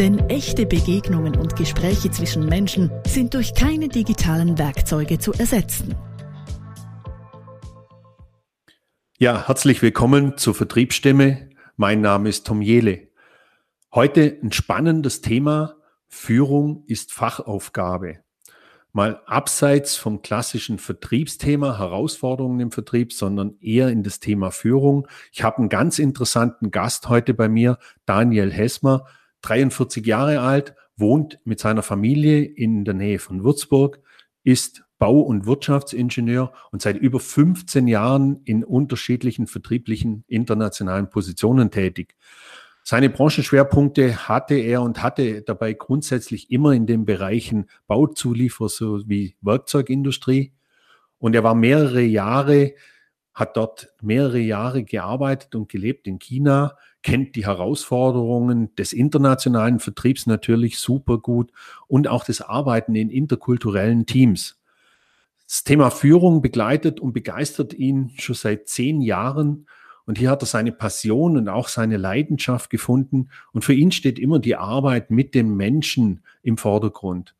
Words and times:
Denn 0.00 0.18
echte 0.30 0.64
Begegnungen 0.64 1.36
und 1.36 1.56
Gespräche 1.56 2.10
zwischen 2.10 2.46
Menschen 2.46 2.90
sind 3.06 3.34
durch 3.34 3.52
keine 3.52 3.86
digitalen 3.86 4.56
Werkzeuge 4.56 5.18
zu 5.18 5.34
ersetzen. 5.34 5.94
Ja, 9.18 9.46
herzlich 9.46 9.82
willkommen 9.82 10.38
zur 10.38 10.54
Vertriebsstimme. 10.54 11.50
Mein 11.76 12.00
Name 12.00 12.30
ist 12.30 12.46
Tom 12.46 12.62
Jele. 12.62 13.08
Heute 13.94 14.38
ein 14.42 14.52
spannendes 14.52 15.20
Thema. 15.20 15.76
Führung 16.08 16.82
ist 16.86 17.12
Fachaufgabe. 17.12 18.20
Mal 18.92 19.20
abseits 19.26 19.96
vom 19.96 20.22
klassischen 20.22 20.78
Vertriebsthema, 20.78 21.76
Herausforderungen 21.78 22.60
im 22.60 22.72
Vertrieb, 22.72 23.12
sondern 23.12 23.58
eher 23.60 23.90
in 23.90 24.02
das 24.02 24.18
Thema 24.18 24.50
Führung. 24.50 25.06
Ich 25.30 25.42
habe 25.42 25.58
einen 25.58 25.68
ganz 25.68 25.98
interessanten 25.98 26.70
Gast 26.70 27.10
heute 27.10 27.34
bei 27.34 27.50
mir, 27.50 27.76
Daniel 28.06 28.50
Hesmer, 28.50 29.04
43 29.42 30.04
Jahre 30.06 30.40
alt, 30.40 30.74
wohnt 30.96 31.38
mit 31.44 31.60
seiner 31.60 31.82
Familie 31.82 32.42
in 32.42 32.84
der 32.84 32.94
Nähe 32.94 33.18
von 33.18 33.42
Würzburg, 33.42 34.00
ist 34.42 34.84
Bau- 34.98 35.20
und 35.20 35.46
Wirtschaftsingenieur 35.46 36.52
und 36.72 36.82
seit 36.82 36.98
über 36.98 37.20
15 37.20 37.88
Jahren 37.88 38.42
in 38.44 38.62
unterschiedlichen 38.62 39.46
vertrieblichen 39.46 40.24
internationalen 40.28 41.08
Positionen 41.08 41.70
tätig. 41.70 42.16
Seine 42.82 43.08
Branchenschwerpunkte 43.08 44.28
hatte 44.28 44.54
er 44.54 44.82
und 44.82 45.02
hatte 45.02 45.42
dabei 45.42 45.72
grundsätzlich 45.74 46.50
immer 46.50 46.72
in 46.72 46.86
den 46.86 47.04
Bereichen 47.04 47.68
Bauzuliefer 47.86 48.68
sowie 48.68 49.36
Werkzeugindustrie. 49.40 50.52
Und 51.18 51.34
er 51.34 51.44
war 51.44 51.54
mehrere 51.54 52.02
Jahre, 52.02 52.74
hat 53.32 53.56
dort 53.56 53.88
mehrere 54.02 54.38
Jahre 54.38 54.84
gearbeitet 54.84 55.54
und 55.54 55.68
gelebt 55.68 56.06
in 56.06 56.18
China, 56.18 56.76
kennt 57.02 57.36
die 57.36 57.46
Herausforderungen 57.46 58.74
des 58.76 58.92
internationalen 58.92 59.80
Vertriebs 59.80 60.26
natürlich 60.26 60.78
super 60.78 61.18
gut 61.18 61.50
und 61.86 62.08
auch 62.08 62.24
das 62.24 62.40
Arbeiten 62.40 62.94
in 62.94 63.10
interkulturellen 63.10 64.06
Teams. 64.06 64.60
Das 65.46 65.64
Thema 65.64 65.90
Führung 65.90 66.42
begleitet 66.42 67.00
und 67.00 67.12
begeistert 67.12 67.74
ihn 67.74 68.12
schon 68.18 68.36
seit 68.36 68.68
zehn 68.68 69.00
Jahren. 69.00 69.66
Und 70.06 70.18
hier 70.18 70.30
hat 70.30 70.42
er 70.42 70.46
seine 70.46 70.72
Passion 70.72 71.36
und 71.36 71.48
auch 71.48 71.68
seine 71.68 71.96
Leidenschaft 71.96 72.70
gefunden. 72.70 73.30
Und 73.52 73.64
für 73.64 73.74
ihn 73.74 73.90
steht 73.90 74.18
immer 74.18 74.38
die 74.38 74.56
Arbeit 74.56 75.10
mit 75.10 75.34
dem 75.34 75.56
Menschen 75.56 76.22
im 76.42 76.56
Vordergrund. 76.56 77.34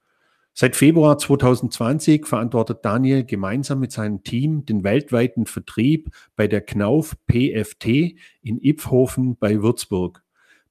Seit 0.60 0.76
Februar 0.76 1.16
2020 1.16 2.26
verantwortet 2.26 2.80
Daniel 2.82 3.24
gemeinsam 3.24 3.80
mit 3.80 3.92
seinem 3.92 4.24
Team 4.24 4.66
den 4.66 4.84
weltweiten 4.84 5.46
Vertrieb 5.46 6.10
bei 6.36 6.48
der 6.48 6.60
Knauf 6.60 7.16
PFT 7.32 7.86
in 8.42 8.60
Ipfhofen 8.60 9.38
bei 9.38 9.62
Würzburg. 9.62 10.22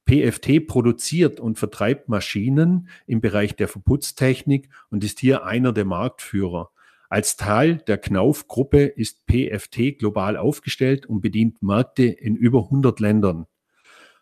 PFT 0.08 0.68
produziert 0.68 1.40
und 1.40 1.58
vertreibt 1.58 2.08
Maschinen 2.08 2.88
im 3.08 3.20
Bereich 3.20 3.56
der 3.56 3.66
Verputztechnik 3.66 4.68
und 4.90 5.02
ist 5.02 5.18
hier 5.18 5.44
einer 5.44 5.72
der 5.72 5.86
Marktführer. 5.86 6.70
Als 7.08 7.36
Teil 7.36 7.78
der 7.88 7.98
Knauf-Gruppe 7.98 8.84
ist 8.84 9.26
PFT 9.26 9.98
global 9.98 10.36
aufgestellt 10.36 11.06
und 11.06 11.20
bedient 11.20 11.64
Märkte 11.64 12.04
in 12.04 12.36
über 12.36 12.60
100 12.60 13.00
Ländern. 13.00 13.46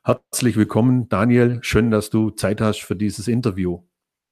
Herzlich 0.03 0.57
willkommen, 0.57 1.11
Daniel. 1.11 1.59
Schön, 1.61 1.91
dass 1.91 2.09
du 2.09 2.31
Zeit 2.31 2.63
hast 2.63 2.81
für 2.81 2.97
dieses 2.97 3.29
Interview. 3.29 3.83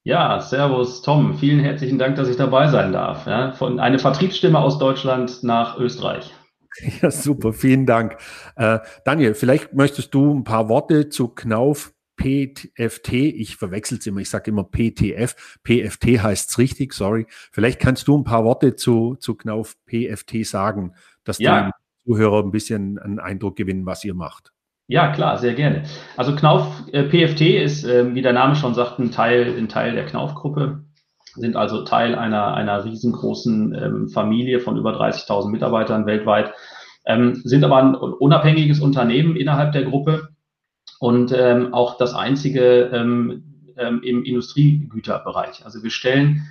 Ja, 0.07 0.39
Servus 0.39 1.01
Tom. 1.01 1.37
Vielen 1.37 1.59
herzlichen 1.59 1.99
Dank, 1.99 2.15
dass 2.15 2.29
ich 2.29 2.37
dabei 2.37 2.69
sein 2.69 2.93
darf. 2.93 3.27
Ja, 3.27 3.51
von 3.51 3.77
eine 3.77 3.99
Vertriebsstimme 3.99 4.57
aus 4.57 4.79
Deutschland 4.79 5.43
nach 5.43 5.77
Österreich. 5.77 6.33
Ja, 7.01 7.09
super. 7.11 7.53
Vielen 7.53 7.87
Dank. 7.87 8.17
Äh, 8.55 8.79
Daniel, 9.03 9.33
vielleicht 9.33 9.73
möchtest 9.73 10.13
du 10.13 10.31
ein 10.31 10.43
paar 10.43 10.69
Worte 10.69 11.09
zu 11.09 11.27
Knauf 11.27 11.91
PFT, 12.15 13.13
ich 13.13 13.57
verwechsel 13.57 13.97
es 13.97 14.05
immer, 14.05 14.21
ich 14.21 14.29
sage 14.29 14.51
immer 14.51 14.63
PTF, 14.63 15.57
PFT 15.63 16.21
heißt 16.21 16.51
es 16.51 16.57
richtig, 16.59 16.93
sorry. 16.93 17.25
Vielleicht 17.51 17.79
kannst 17.79 18.07
du 18.07 18.15
ein 18.15 18.23
paar 18.23 18.45
Worte 18.45 18.75
zu, 18.75 19.15
zu 19.15 19.35
Knauf 19.35 19.75
PFT 19.87 20.45
sagen, 20.45 20.93
dass 21.23 21.39
ja. 21.39 21.65
die 21.65 21.71
Zuhörer 22.05 22.43
ein 22.43 22.51
bisschen 22.51 22.99
einen 22.99 23.19
Eindruck 23.19 23.55
gewinnen, 23.55 23.87
was 23.87 24.05
ihr 24.05 24.13
macht. 24.13 24.53
Ja, 24.89 25.11
klar, 25.11 25.37
sehr 25.37 25.53
gerne. 25.53 25.83
Also 26.15 26.33
Knauf 26.33 26.83
äh, 26.93 27.03
PFT 27.03 27.41
ist, 27.41 27.83
äh, 27.83 28.15
wie 28.15 28.21
der 28.21 28.31
Name 28.31 28.55
schon 28.55 28.73
sagt, 28.73 28.99
ein 28.99 29.11
Teil, 29.11 29.53
ein 29.57 29.67
Teil 29.67 29.93
der 29.93 30.05
Knauf-Gruppe, 30.05 30.85
sind 31.35 31.57
also 31.57 31.83
Teil 31.83 32.15
einer, 32.15 32.53
einer 32.53 32.85
riesengroßen 32.85 33.75
ähm, 33.75 34.09
Familie 34.09 34.61
von 34.61 34.77
über 34.77 34.97
30.000 34.97 35.49
Mitarbeitern 35.49 36.05
weltweit, 36.05 36.53
ähm, 37.05 37.41
sind 37.43 37.65
aber 37.65 37.77
ein 37.77 37.95
unabhängiges 37.95 38.79
Unternehmen 38.79 39.35
innerhalb 39.35 39.73
der 39.73 39.83
Gruppe 39.83 40.29
und 40.99 41.33
ähm, 41.37 41.73
auch 41.73 41.97
das 41.97 42.13
einzige 42.13 42.89
ähm, 42.93 43.73
ähm, 43.77 44.01
im 44.03 44.23
Industriegüterbereich. 44.23 45.65
Also 45.65 45.83
wir 45.83 45.91
stellen 45.91 46.47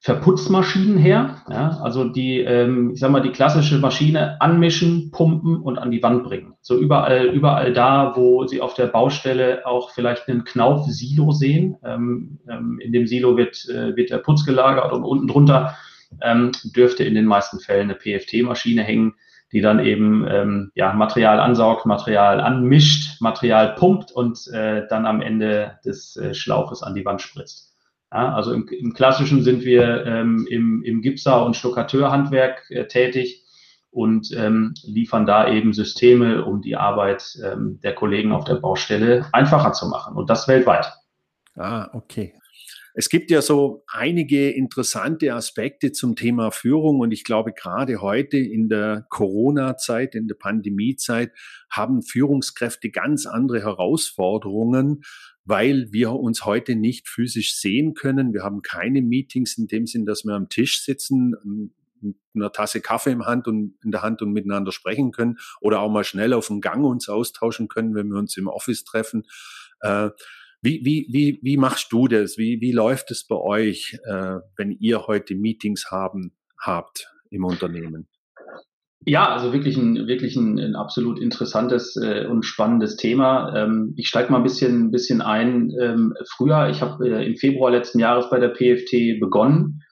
Verputzmaschinen 0.00 0.96
her, 0.96 1.42
ja, 1.50 1.80
also 1.82 2.04
die, 2.04 2.38
ähm, 2.38 2.92
ich 2.92 3.00
sag 3.00 3.10
mal, 3.10 3.20
die 3.20 3.32
klassische 3.32 3.78
Maschine 3.78 4.40
anmischen, 4.40 5.10
pumpen 5.10 5.56
und 5.56 5.76
an 5.76 5.90
die 5.90 6.02
Wand 6.04 6.22
bringen. 6.22 6.54
So 6.60 6.78
überall, 6.78 7.26
überall 7.26 7.72
da, 7.72 8.12
wo 8.14 8.46
Sie 8.46 8.60
auf 8.60 8.74
der 8.74 8.86
Baustelle 8.86 9.66
auch 9.66 9.90
vielleicht 9.90 10.28
einen 10.28 10.44
Knauf-Silo 10.44 11.32
sehen. 11.32 11.78
Ähm, 11.84 12.38
ähm, 12.48 12.78
in 12.80 12.92
dem 12.92 13.08
Silo 13.08 13.36
wird, 13.36 13.68
äh, 13.68 13.96
wird 13.96 14.10
der 14.10 14.18
Putz 14.18 14.44
gelagert 14.46 14.92
und 14.92 15.02
unten 15.02 15.26
drunter 15.26 15.74
ähm, 16.22 16.52
dürfte 16.76 17.02
in 17.02 17.14
den 17.14 17.26
meisten 17.26 17.58
Fällen 17.58 17.90
eine 17.90 17.98
PFT-Maschine 17.98 18.84
hängen, 18.84 19.14
die 19.52 19.60
dann 19.60 19.80
eben 19.80 20.26
ähm, 20.28 20.70
ja, 20.74 20.92
Material 20.92 21.40
ansaugt, 21.40 21.86
Material 21.86 22.40
anmischt, 22.40 23.20
Material 23.20 23.74
pumpt 23.74 24.12
und 24.12 24.46
äh, 24.52 24.86
dann 24.88 25.06
am 25.06 25.22
Ende 25.22 25.78
des 25.84 26.16
äh, 26.16 26.34
Schlauches 26.34 26.84
an 26.84 26.94
die 26.94 27.04
Wand 27.04 27.20
spritzt. 27.20 27.67
Ja, 28.12 28.34
also 28.34 28.52
im, 28.52 28.66
im 28.68 28.94
Klassischen 28.94 29.42
sind 29.42 29.64
wir 29.64 30.06
ähm, 30.06 30.46
im, 30.50 30.82
im 30.82 31.02
Gipser- 31.02 31.44
und 31.44 31.56
Stuckateurhandwerk 31.56 32.70
äh, 32.70 32.86
tätig 32.86 33.44
und 33.90 34.30
ähm, 34.36 34.74
liefern 34.82 35.26
da 35.26 35.50
eben 35.52 35.72
Systeme, 35.72 36.44
um 36.44 36.62
die 36.62 36.76
Arbeit 36.76 37.38
ähm, 37.44 37.80
der 37.82 37.94
Kollegen 37.94 38.32
auf 38.32 38.44
der 38.44 38.56
Baustelle 38.56 39.26
einfacher 39.32 39.72
zu 39.72 39.88
machen 39.88 40.16
und 40.16 40.30
das 40.30 40.48
weltweit. 40.48 40.92
Ah, 41.56 41.88
okay. 41.92 42.34
Es 42.94 43.08
gibt 43.10 43.30
ja 43.30 43.42
so 43.42 43.84
einige 43.86 44.50
interessante 44.50 45.32
Aspekte 45.32 45.92
zum 45.92 46.16
Thema 46.16 46.50
Führung 46.50 46.98
und 46.98 47.12
ich 47.12 47.22
glaube, 47.22 47.52
gerade 47.52 48.00
heute 48.00 48.38
in 48.38 48.68
der 48.68 49.06
Corona-Zeit, 49.08 50.16
in 50.16 50.26
der 50.26 50.34
Pandemie-Zeit 50.34 51.30
haben 51.70 52.02
Führungskräfte 52.02 52.90
ganz 52.90 53.26
andere 53.26 53.60
Herausforderungen, 53.60 55.02
weil 55.48 55.88
wir 55.92 56.12
uns 56.12 56.44
heute 56.44 56.76
nicht 56.76 57.08
physisch 57.08 57.56
sehen 57.56 57.94
können. 57.94 58.34
Wir 58.34 58.42
haben 58.42 58.60
keine 58.60 59.00
Meetings 59.00 59.56
in 59.56 59.66
dem 59.66 59.86
Sinn, 59.86 60.04
dass 60.04 60.24
wir 60.24 60.34
am 60.34 60.50
Tisch 60.50 60.82
sitzen, 60.82 61.72
mit 62.00 62.16
einer 62.34 62.52
Tasse 62.52 62.82
Kaffee 62.82 63.12
im 63.12 63.24
Hand 63.24 63.48
und 63.48 63.74
in 63.82 63.90
der 63.90 64.02
Hand 64.02 64.20
und 64.20 64.32
miteinander 64.32 64.72
sprechen 64.72 65.10
können 65.10 65.38
oder 65.60 65.80
auch 65.80 65.90
mal 65.90 66.04
schnell 66.04 66.34
auf 66.34 66.48
dem 66.48 66.60
Gang 66.60 66.84
uns 66.84 67.08
austauschen 67.08 67.68
können, 67.68 67.94
wenn 67.94 68.08
wir 68.08 68.18
uns 68.18 68.36
im 68.36 68.46
Office 68.46 68.84
treffen. 68.84 69.24
Äh, 69.80 70.10
wie, 70.60 70.84
wie, 70.84 71.06
wie, 71.10 71.38
wie 71.42 71.56
machst 71.56 71.92
du 71.92 72.08
das? 72.08 72.36
Wie, 72.36 72.60
wie 72.60 72.72
läuft 72.72 73.10
es 73.10 73.26
bei 73.26 73.36
euch, 73.36 73.98
äh, 74.04 74.36
wenn 74.56 74.72
ihr 74.72 75.06
heute 75.06 75.34
Meetings 75.34 75.90
haben, 75.90 76.36
habt 76.58 77.10
im 77.30 77.44
Unternehmen? 77.44 78.06
Ja, 79.06 79.32
also 79.32 79.52
wirklich 79.52 79.76
ein, 79.76 80.06
wirklich 80.06 80.36
ein, 80.36 80.58
ein 80.58 80.74
absolut 80.74 81.18
interessantes 81.18 81.96
äh, 81.96 82.26
und 82.26 82.44
spannendes 82.44 82.96
Thema. 82.96 83.54
Ähm, 83.56 83.94
ich 83.96 84.08
steige 84.08 84.30
mal 84.30 84.38
ein 84.38 84.42
bisschen, 84.42 84.86
ein 84.86 84.90
bisschen 84.90 85.22
ein. 85.22 85.72
Ähm, 85.80 86.14
früher, 86.36 86.68
ich 86.68 86.82
habe 86.82 87.08
äh, 87.08 87.26
im 87.26 87.36
Februar 87.36 87.70
letzten 87.70 88.00
Jahres 88.00 88.28
bei 88.28 88.38
der 88.38 88.50
PFT 88.50 89.20
begonnen 89.20 89.82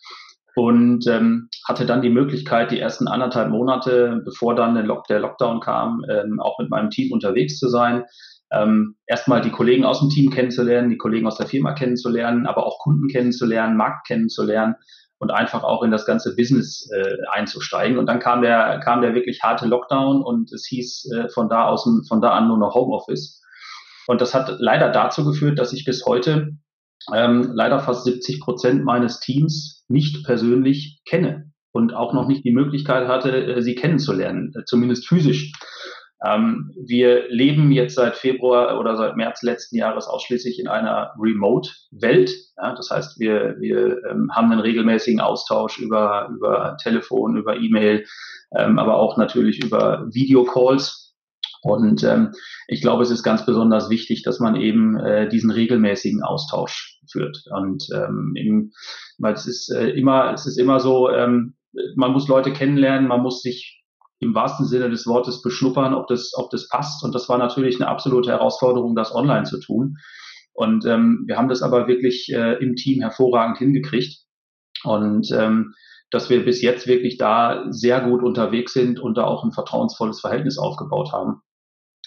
und 0.55 1.07
ähm, 1.07 1.49
hatte 1.67 1.87
dann 1.87 2.03
die 2.03 2.11
Möglichkeit, 2.11 2.73
die 2.73 2.81
ersten 2.81 3.09
anderthalb 3.09 3.51
Monate, 3.51 4.23
bevor 4.25 4.55
dann 4.55 4.75
der, 4.75 4.85
Lock 4.85 5.07
der 5.07 5.21
Lockdown 5.21 5.61
kam, 5.61 6.03
ähm, 6.11 6.41
auch 6.41 6.59
mit 6.59 6.71
meinem 6.71 6.91
Team 6.91 7.13
unterwegs 7.13 7.59
zu 7.59 7.69
sein 7.69 8.05
ähm, 8.53 8.97
erstmal 9.07 9.41
die 9.41 9.51
Kollegen 9.51 9.85
aus 9.85 10.01
dem 10.01 10.09
Team 10.09 10.31
kennenzulernen, 10.31 10.91
die 10.91 10.99
Kollegen 10.99 11.27
aus 11.27 11.39
der 11.39 11.47
Firma 11.47 11.73
kennenzulernen, 11.73 12.47
aber 12.47 12.67
auch 12.67 12.79
Kunden 12.79 13.09
kennenzulernen, 13.09 13.77
Markt 13.77 14.07
kennenzulernen 14.07 14.77
und 15.19 15.31
einfach 15.31 15.65
auch 15.65 15.83
in 15.83 15.91
das 15.91 16.05
ganze 16.05 16.37
Business 16.37 16.89
äh, 16.95 17.17
einzusteigen. 17.31 17.99
Und 17.99 18.07
dann 18.07 18.19
kam 18.19 18.43
der, 18.43 18.81
kam 18.85 19.01
der 19.01 19.15
wirklich 19.15 19.43
harte 19.43 19.67
Lockdown 19.67 20.23
und 20.23 20.53
es 20.53 20.67
hieß 20.67 21.11
äh, 21.13 21.29
von 21.31 21.49
da 21.49 21.67
aus, 21.67 21.89
von 22.09 22.21
da 22.21 22.31
an 22.31 22.49
nur 22.49 22.59
noch 22.59 22.75
Homeoffice. 22.75 23.43
Und 24.07 24.21
das 24.21 24.35
hat 24.35 24.57
leider 24.59 24.91
dazu 24.91 25.25
geführt, 25.25 25.59
dass 25.59 25.73
ich 25.73 25.85
bis 25.85 26.05
heute 26.07 26.57
ähm, 27.15 27.53
leider 27.55 27.81
fast 27.81 28.05
70 28.05 28.41
Prozent 28.41 28.85
meines 28.85 29.21
Teams 29.21 29.85
nicht 29.89 30.25
persönlich 30.25 31.01
kenne 31.07 31.51
und 31.73 31.95
auch 31.95 32.13
noch 32.13 32.27
nicht 32.27 32.45
die 32.45 32.53
Möglichkeit 32.53 33.09
hatte, 33.09 33.31
äh, 33.31 33.63
sie 33.63 33.75
kennenzulernen, 33.75 34.53
äh, 34.57 34.65
zumindest 34.65 35.07
physisch. 35.07 35.53
Ähm, 36.27 36.73
wir 36.77 37.29
leben 37.29 37.71
jetzt 37.73 37.95
seit 37.95 38.17
Februar 38.17 38.79
oder 38.81 38.97
seit 38.97 39.17
März 39.17 39.43
letzten 39.43 39.77
Jahres 39.77 40.07
ausschließlich 40.07 40.59
in 40.59 40.69
einer 40.69 41.13
Remote-Welt. 41.19 42.31
Ja, 42.57 42.75
das 42.75 42.91
heißt, 42.91 43.19
wir, 43.19 43.57
wir 43.61 43.99
ähm, 44.11 44.31
haben 44.33 44.51
einen 44.51 44.61
regelmäßigen 44.61 45.21
Austausch 45.21 45.79
über, 45.79 46.31
über 46.35 46.77
Telefon, 46.83 47.37
über 47.37 47.57
E-Mail, 47.57 48.05
ähm, 48.57 48.79
aber 48.79 48.97
auch 48.97 49.17
natürlich 49.17 49.63
über 49.63 50.07
Videocalls. 50.13 51.15
Und 51.63 52.05
ähm, 52.05 52.33
ich 52.69 52.81
glaube, 52.81 53.03
es 53.03 53.11
ist 53.11 53.23
ganz 53.23 53.45
besonders 53.45 53.91
wichtig, 53.91 54.23
dass 54.23 54.41
man 54.41 54.57
eben 54.57 54.99
äh, 54.99 55.29
diesen 55.29 55.51
regelmäßigen 55.51 56.23
Austausch 56.23 57.01
führt. 57.11 57.43
Und 57.51 57.87
ähm, 57.95 58.33
eben, 58.37 58.73
weil 59.19 59.35
es 59.35 59.47
ist 59.47 59.71
äh, 59.71 59.91
immer, 59.91 60.33
es 60.33 60.47
ist 60.47 60.59
immer 60.59 60.81
so, 60.81 61.11
ähm, 61.11 61.55
man 61.97 62.13
muss 62.13 62.29
Leute 62.29 62.53
kennenlernen, 62.53 63.09
man 63.09 63.21
muss 63.21 63.43
sich 63.43 63.85
im 64.19 64.35
wahrsten 64.35 64.67
Sinne 64.67 64.91
des 64.91 65.07
Wortes 65.07 65.43
beschnuppern, 65.43 65.95
ob 65.95 66.07
das, 66.07 66.33
ob 66.37 66.51
das 66.51 66.69
passt. 66.69 67.05
Und 67.05 67.15
das 67.15 67.29
war 67.29 67.39
natürlich 67.39 67.77
eine 67.77 67.89
absolute 67.89 68.31
Herausforderung, 68.31 68.95
das 68.95 69.15
online 69.15 69.45
zu 69.45 69.61
tun. 69.61 69.97
Und 70.53 70.87
ähm, 70.87 71.25
wir 71.27 71.37
haben 71.37 71.49
das 71.49 71.63
aber 71.63 71.87
wirklich 71.87 72.33
äh, 72.33 72.55
im 72.63 72.77
Team 72.77 73.03
hervorragend 73.03 73.59
hingekriegt. 73.59 74.25
Und 74.85 75.31
ähm, 75.33 75.75
dass 76.11 76.31
wir 76.31 76.45
bis 76.45 76.63
jetzt 76.63 76.87
wirklich 76.87 77.19
da 77.19 77.67
sehr 77.71 78.01
gut 78.01 78.23
unterwegs 78.23 78.73
sind 78.73 79.01
und 79.01 79.19
da 79.19 79.25
auch 79.25 79.45
ein 79.45 79.53
vertrauensvolles 79.53 80.21
Verhältnis 80.21 80.57
aufgebaut 80.57 81.13
haben. 81.13 81.43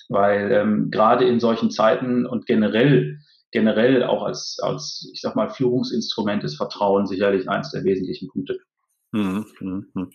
Weil 0.07 0.51
ähm, 0.51 0.89
gerade 0.89 1.25
in 1.25 1.39
solchen 1.39 1.69
Zeiten 1.69 2.25
und 2.25 2.47
generell, 2.47 3.19
generell 3.51 4.03
auch 4.03 4.23
als, 4.23 4.57
als, 4.61 5.11
ich 5.13 5.21
sag 5.21 5.35
mal, 5.35 5.49
Führungsinstrument 5.49 6.43
ist 6.43 6.55
Vertrauen 6.55 7.05
sicherlich 7.05 7.47
eins 7.49 7.71
der 7.71 7.83
wesentlichen 7.83 8.29
Punkte. 8.29 8.59
Mhm, 9.11 9.45
mhm, 9.59 9.85
mhm. 9.93 10.09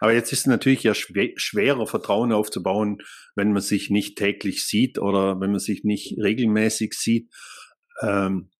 Aber 0.00 0.12
jetzt 0.12 0.32
ist 0.32 0.40
es 0.40 0.46
natürlich 0.46 0.82
ja 0.82 0.94
schwerer, 0.94 1.86
Vertrauen 1.86 2.32
aufzubauen, 2.32 2.98
wenn 3.34 3.52
man 3.52 3.62
sich 3.62 3.90
nicht 3.90 4.16
täglich 4.16 4.66
sieht 4.66 4.98
oder 4.98 5.40
wenn 5.40 5.50
man 5.50 5.60
sich 5.60 5.84
nicht 5.84 6.16
regelmäßig 6.18 6.94
sieht. 6.94 7.30
Ähm, 8.02 8.50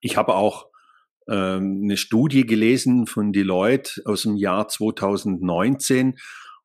ich 0.00 0.16
habe 0.16 0.34
auch 0.34 0.66
ähm, 1.28 1.82
eine 1.84 1.96
Studie 1.96 2.46
gelesen 2.46 3.06
von 3.06 3.32
Deloitte 3.32 4.02
aus 4.04 4.22
dem 4.22 4.36
Jahr 4.36 4.68
2019 4.68 6.16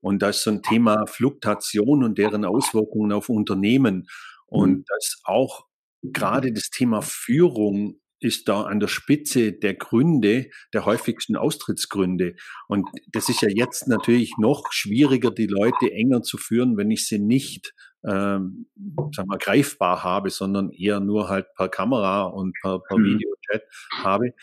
und 0.01 0.21
das 0.21 0.38
ist 0.38 0.44
so 0.44 0.51
ein 0.51 0.61
Thema 0.61 1.06
Fluktuation 1.07 2.03
und 2.03 2.17
deren 2.17 2.45
Auswirkungen 2.45 3.11
auf 3.11 3.29
Unternehmen. 3.29 4.07
Und 4.45 4.79
mhm. 4.79 4.83
das 4.88 5.21
auch 5.23 5.65
gerade 6.01 6.53
das 6.53 6.69
Thema 6.69 7.01
Führung 7.01 8.00
ist 8.19 8.48
da 8.48 8.63
an 8.63 8.80
der 8.80 8.88
Spitze 8.88 9.54
der 9.54 9.75
Gründe, 9.75 10.50
der 10.74 10.86
häufigsten 10.86 11.36
Austrittsgründe. 11.36 12.36
Und 12.68 12.88
das 13.12 13.30
ist 13.30 13.42
ja 13.42 13.50
jetzt 13.50 13.88
natürlich 13.88 14.33
noch 14.38 14.71
schwieriger, 14.71 15.31
die 15.31 15.48
Leute 15.48 15.92
enger 15.92 16.21
zu 16.21 16.38
führen, 16.38 16.77
wenn 16.77 16.92
ich 16.92 17.07
sie 17.07 17.19
nicht 17.19 17.74
ähm, 18.04 18.68
sag 19.12 19.27
mal, 19.27 19.38
greifbar 19.38 20.04
habe, 20.04 20.30
sondern 20.30 20.71
eher 20.71 21.00
nur 21.00 21.30
halt 21.30 21.48
per 21.56 21.69
Kamera 21.69 22.24
und 22.24 22.56
per, 22.62 22.80
per 22.80 22.98
mhm. 22.98 23.06
Videochat 23.06 23.63
habe. 24.04 24.33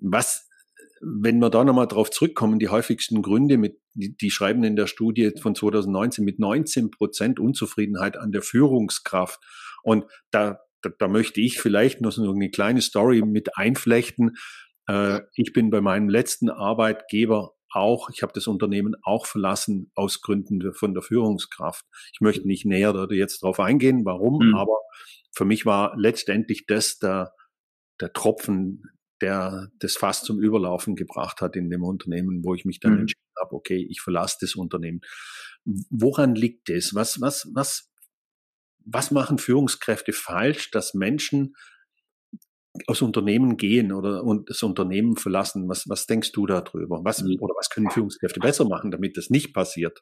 Was 0.00 0.48
wenn 1.00 1.38
wir 1.38 1.50
da 1.50 1.64
nochmal 1.64 1.86
drauf 1.86 2.10
zurückkommen, 2.10 2.58
die 2.58 2.68
häufigsten 2.68 3.22
Gründe, 3.22 3.56
mit, 3.56 3.80
die, 3.94 4.16
die 4.16 4.30
schreiben 4.30 4.64
in 4.64 4.76
der 4.76 4.86
Studie 4.86 5.32
von 5.40 5.54
2019 5.54 6.24
mit 6.24 6.38
19 6.38 6.90
Prozent 6.90 7.38
Unzufriedenheit 7.38 8.16
an 8.16 8.32
der 8.32 8.42
Führungskraft. 8.42 9.40
Und 9.82 10.04
da, 10.30 10.60
da, 10.82 10.90
da 10.98 11.08
möchte 11.08 11.40
ich 11.40 11.60
vielleicht 11.60 12.00
noch 12.00 12.12
so 12.12 12.30
eine 12.30 12.50
kleine 12.50 12.80
Story 12.80 13.22
mit 13.22 13.56
einflechten. 13.56 14.36
Äh, 14.88 15.20
ich 15.34 15.52
bin 15.52 15.70
bei 15.70 15.80
meinem 15.80 16.08
letzten 16.08 16.50
Arbeitgeber 16.50 17.52
auch, 17.70 18.08
ich 18.10 18.22
habe 18.22 18.32
das 18.32 18.46
Unternehmen 18.46 18.96
auch 19.02 19.26
verlassen 19.26 19.90
aus 19.94 20.20
Gründen 20.22 20.72
von 20.72 20.94
der 20.94 21.02
Führungskraft. 21.02 21.84
Ich 22.12 22.20
möchte 22.20 22.46
nicht 22.46 22.64
näher 22.64 22.92
da 22.92 23.06
jetzt 23.10 23.42
drauf 23.42 23.60
eingehen, 23.60 24.04
warum, 24.04 24.48
mhm. 24.48 24.54
aber 24.54 24.78
für 25.34 25.44
mich 25.44 25.66
war 25.66 25.94
letztendlich 25.96 26.66
das 26.66 26.98
der, 26.98 27.32
der 28.00 28.12
Tropfen, 28.12 28.82
der 29.20 29.68
das 29.80 29.96
fast 29.96 30.24
zum 30.24 30.40
Überlaufen 30.40 30.96
gebracht 30.96 31.40
hat 31.40 31.56
in 31.56 31.70
dem 31.70 31.82
Unternehmen, 31.82 32.42
wo 32.44 32.54
ich 32.54 32.64
mich 32.64 32.80
dann 32.80 32.94
mhm. 32.94 33.00
entschieden 33.00 33.34
habe, 33.38 33.54
okay, 33.54 33.86
ich 33.88 34.00
verlasse 34.00 34.38
das 34.40 34.54
Unternehmen. 34.54 35.00
Woran 35.90 36.34
liegt 36.34 36.68
das? 36.68 36.94
Was, 36.94 37.20
was, 37.20 37.50
was, 37.54 37.87
was 38.90 39.10
machen 39.10 39.38
Führungskräfte 39.38 40.12
falsch, 40.12 40.70
dass 40.70 40.94
Menschen 40.94 41.54
aus 42.86 43.02
Unternehmen 43.02 43.56
gehen 43.56 43.92
oder 43.92 44.22
und 44.22 44.50
das 44.50 44.62
Unternehmen 44.62 45.16
verlassen? 45.16 45.68
Was, 45.68 45.88
was 45.88 46.06
denkst 46.06 46.32
du 46.32 46.46
darüber? 46.46 47.00
Was, 47.04 47.22
mhm. 47.22 47.36
oder 47.40 47.54
was 47.56 47.70
können 47.70 47.90
Führungskräfte 47.90 48.40
besser 48.40 48.66
machen, 48.66 48.90
damit 48.90 49.16
das 49.16 49.30
nicht 49.30 49.54
passiert? 49.54 50.00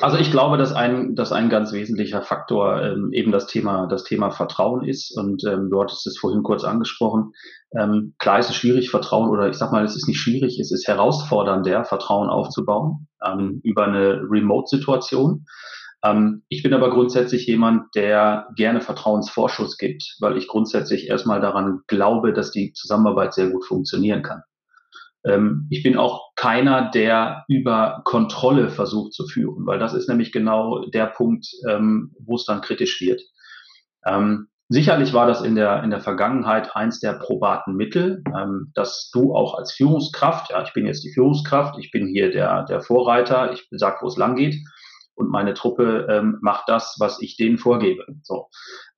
Also 0.00 0.16
ich 0.16 0.30
glaube, 0.30 0.58
dass 0.58 0.72
ein, 0.72 1.16
dass 1.16 1.32
ein 1.32 1.50
ganz 1.50 1.72
wesentlicher 1.72 2.22
Faktor 2.22 2.82
ähm, 2.82 3.10
eben 3.12 3.32
das 3.32 3.48
Thema, 3.48 3.88
das 3.88 4.04
Thema 4.04 4.30
Vertrauen 4.30 4.84
ist. 4.84 5.16
Und 5.18 5.42
ähm, 5.44 5.70
du 5.70 5.80
hattest 5.80 6.06
es 6.06 6.18
vorhin 6.18 6.44
kurz 6.44 6.62
angesprochen. 6.62 7.32
Ähm, 7.76 8.14
klar 8.18 8.38
ist 8.38 8.50
es 8.50 8.54
schwierig, 8.54 8.90
Vertrauen, 8.90 9.28
oder 9.28 9.48
ich 9.48 9.56
sag 9.56 9.72
mal, 9.72 9.84
es 9.84 9.96
ist 9.96 10.06
nicht 10.06 10.20
schwierig, 10.20 10.60
es 10.60 10.70
ist 10.70 10.86
herausfordernder, 10.86 11.84
Vertrauen 11.84 12.28
aufzubauen 12.28 13.08
ähm, 13.26 13.60
über 13.64 13.84
eine 13.84 14.20
Remote-Situation. 14.30 15.46
Ähm, 16.02 16.42
ich 16.48 16.62
bin 16.62 16.72
aber 16.74 16.90
grundsätzlich 16.90 17.46
jemand, 17.46 17.94
der 17.94 18.48
gerne 18.56 18.80
Vertrauensvorschuss 18.80 19.76
gibt, 19.76 20.16
weil 20.20 20.36
ich 20.36 20.48
grundsätzlich 20.48 21.08
erstmal 21.08 21.40
daran 21.40 21.80
glaube, 21.86 22.32
dass 22.32 22.50
die 22.50 22.72
Zusammenarbeit 22.72 23.34
sehr 23.34 23.50
gut 23.50 23.64
funktionieren 23.64 24.22
kann. 24.22 24.42
Ähm, 25.24 25.66
ich 25.70 25.82
bin 25.82 25.98
auch 25.98 26.30
keiner, 26.36 26.90
der 26.90 27.44
über 27.48 28.00
Kontrolle 28.04 28.70
versucht 28.70 29.12
zu 29.12 29.26
führen, 29.26 29.66
weil 29.66 29.78
das 29.78 29.92
ist 29.92 30.08
nämlich 30.08 30.32
genau 30.32 30.86
der 30.86 31.06
Punkt, 31.06 31.46
ähm, 31.68 32.14
wo 32.18 32.36
es 32.36 32.46
dann 32.46 32.62
kritisch 32.62 33.00
wird. 33.02 33.20
Ähm, 34.06 34.48
sicherlich 34.70 35.12
war 35.12 35.26
das 35.26 35.42
in 35.42 35.56
der, 35.56 35.82
in 35.84 35.90
der 35.90 36.00
Vergangenheit 36.00 36.74
eins 36.74 37.00
der 37.00 37.12
probaten 37.12 37.76
Mittel, 37.76 38.22
ähm, 38.34 38.72
dass 38.74 39.10
du 39.12 39.34
auch 39.34 39.58
als 39.58 39.72
Führungskraft, 39.72 40.50
ja, 40.50 40.62
ich 40.62 40.72
bin 40.72 40.86
jetzt 40.86 41.04
die 41.04 41.12
Führungskraft, 41.12 41.78
ich 41.78 41.90
bin 41.90 42.06
hier 42.06 42.30
der, 42.30 42.64
der 42.64 42.80
Vorreiter, 42.80 43.52
ich 43.52 43.68
sag, 43.72 44.00
wo 44.00 44.06
es 44.06 44.16
lang 44.16 44.36
geht 44.36 44.56
und 45.20 45.30
meine 45.30 45.54
Truppe 45.54 46.06
ähm, 46.10 46.38
macht 46.40 46.68
das, 46.68 46.96
was 46.98 47.20
ich 47.20 47.36
denen 47.36 47.58
vorgebe. 47.58 48.06
So. 48.22 48.48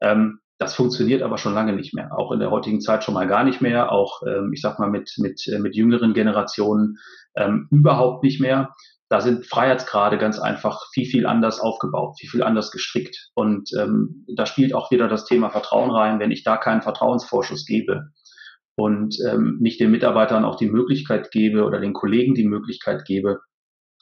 Ähm, 0.00 0.38
das 0.58 0.76
funktioniert 0.76 1.22
aber 1.22 1.38
schon 1.38 1.54
lange 1.54 1.72
nicht 1.72 1.92
mehr. 1.92 2.16
Auch 2.16 2.31
in 2.31 2.38
der 2.38 2.52
heutigen 2.52 2.81
Zeit 2.81 3.02
schon 3.02 3.14
mal 3.14 3.26
gar 3.26 3.43
nicht 3.43 3.60
mehr. 3.60 3.91
Auch, 3.91 4.22
ähm, 4.26 4.52
ich 4.52 4.60
sag 4.60 4.79
mal, 4.79 4.88
mit, 4.88 5.12
mit, 5.19 5.46
äh, 5.48 5.58
mit 5.58 5.74
jüngeren 5.74 6.14
Generationen 6.14 6.98
ähm, 7.36 7.67
überhaupt 7.72 8.22
nicht 8.22 8.41
mehr. 8.41 8.72
Da 9.08 9.20
sind 9.20 9.44
Freiheitsgrade 9.44 10.17
ganz 10.17 10.38
einfach 10.38 10.86
viel, 10.94 11.05
viel 11.05 11.26
anders 11.26 11.58
aufgebaut, 11.58 12.14
viel, 12.19 12.31
viel 12.31 12.44
anders 12.44 12.70
gestrickt. 12.70 13.31
Und 13.34 13.70
ähm, 13.76 14.24
da 14.36 14.46
spielt 14.46 14.72
auch 14.72 14.93
wieder 14.93 15.08
das 15.08 15.24
Thema 15.24 15.50
Vertrauen 15.50 15.91
rein. 15.91 16.20
Wenn 16.20 16.31
ich 16.31 16.44
da 16.44 16.56
keinen 16.56 16.82
Vertrauensvorschuss 16.82 17.67
gebe 17.67 18.05
und 18.76 19.17
ähm, 19.29 19.58
nicht 19.60 19.81
den 19.81 19.91
Mitarbeitern 19.91 20.44
auch 20.44 20.56
die 20.56 20.70
Möglichkeit 20.70 21.32
gebe 21.32 21.64
oder 21.64 21.81
den 21.81 21.93
Kollegen 21.93 22.34
die 22.34 22.46
Möglichkeit 22.46 23.05
gebe, 23.05 23.41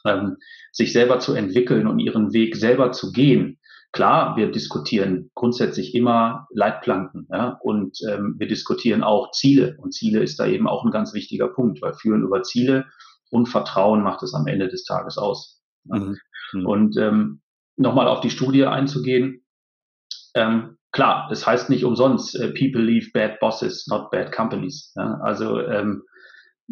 ähm, 0.07 0.37
sich 0.73 0.93
selber 0.93 1.19
zu 1.19 1.35
entwickeln 1.35 1.87
und 1.87 1.99
ihren 1.99 2.33
Weg 2.33 2.57
selber 2.57 2.93
zu 2.93 3.13
gehen, 3.13 3.61
Klar, 3.93 4.37
wir 4.37 4.53
diskutieren 4.53 5.31
grundsätzlich 5.35 5.97
immer 5.97 6.47
Leitplanken 6.51 7.27
ja, 7.29 7.59
und 7.61 7.99
ähm, 8.09 8.37
wir 8.39 8.47
diskutieren 8.47 9.03
auch 9.03 9.33
Ziele. 9.33 9.77
Und 9.79 9.93
Ziele 9.93 10.23
ist 10.23 10.39
da 10.39 10.47
eben 10.47 10.69
auch 10.69 10.85
ein 10.85 10.93
ganz 10.93 11.13
wichtiger 11.13 11.49
Punkt, 11.49 11.83
weil 11.83 11.95
Führen 11.95 12.23
über 12.23 12.45
Ziele 12.45 12.87
und 13.31 13.49
Vertrauen 13.49 14.03
macht 14.03 14.23
es 14.23 14.33
am 14.33 14.47
Ende 14.47 14.69
des 14.69 14.85
Tages 14.85 15.19
aus. 15.19 15.61
Mhm. 15.85 16.17
mhm. 16.53 16.67
Und 16.67 16.97
ähm, 16.99 17.41
nochmal 17.77 18.07
auf 18.07 18.21
die 18.21 18.31
Studie 18.31 18.65
einzugehen. 18.65 19.45
Ähm, 20.35 20.77
klar, 20.93 21.29
es 21.33 21.45
heißt 21.45 21.69
nicht 21.69 21.85
umsonst, 21.85 22.37
äh, 22.37 22.53
people 22.53 22.83
leave 22.83 23.11
bad 23.13 23.41
bosses, 23.41 23.89
not 23.89 24.13
bad 24.13 24.31
companies. 24.31 24.93
Ja. 24.95 25.19
Also 25.21 25.59
ähm, 25.61 26.05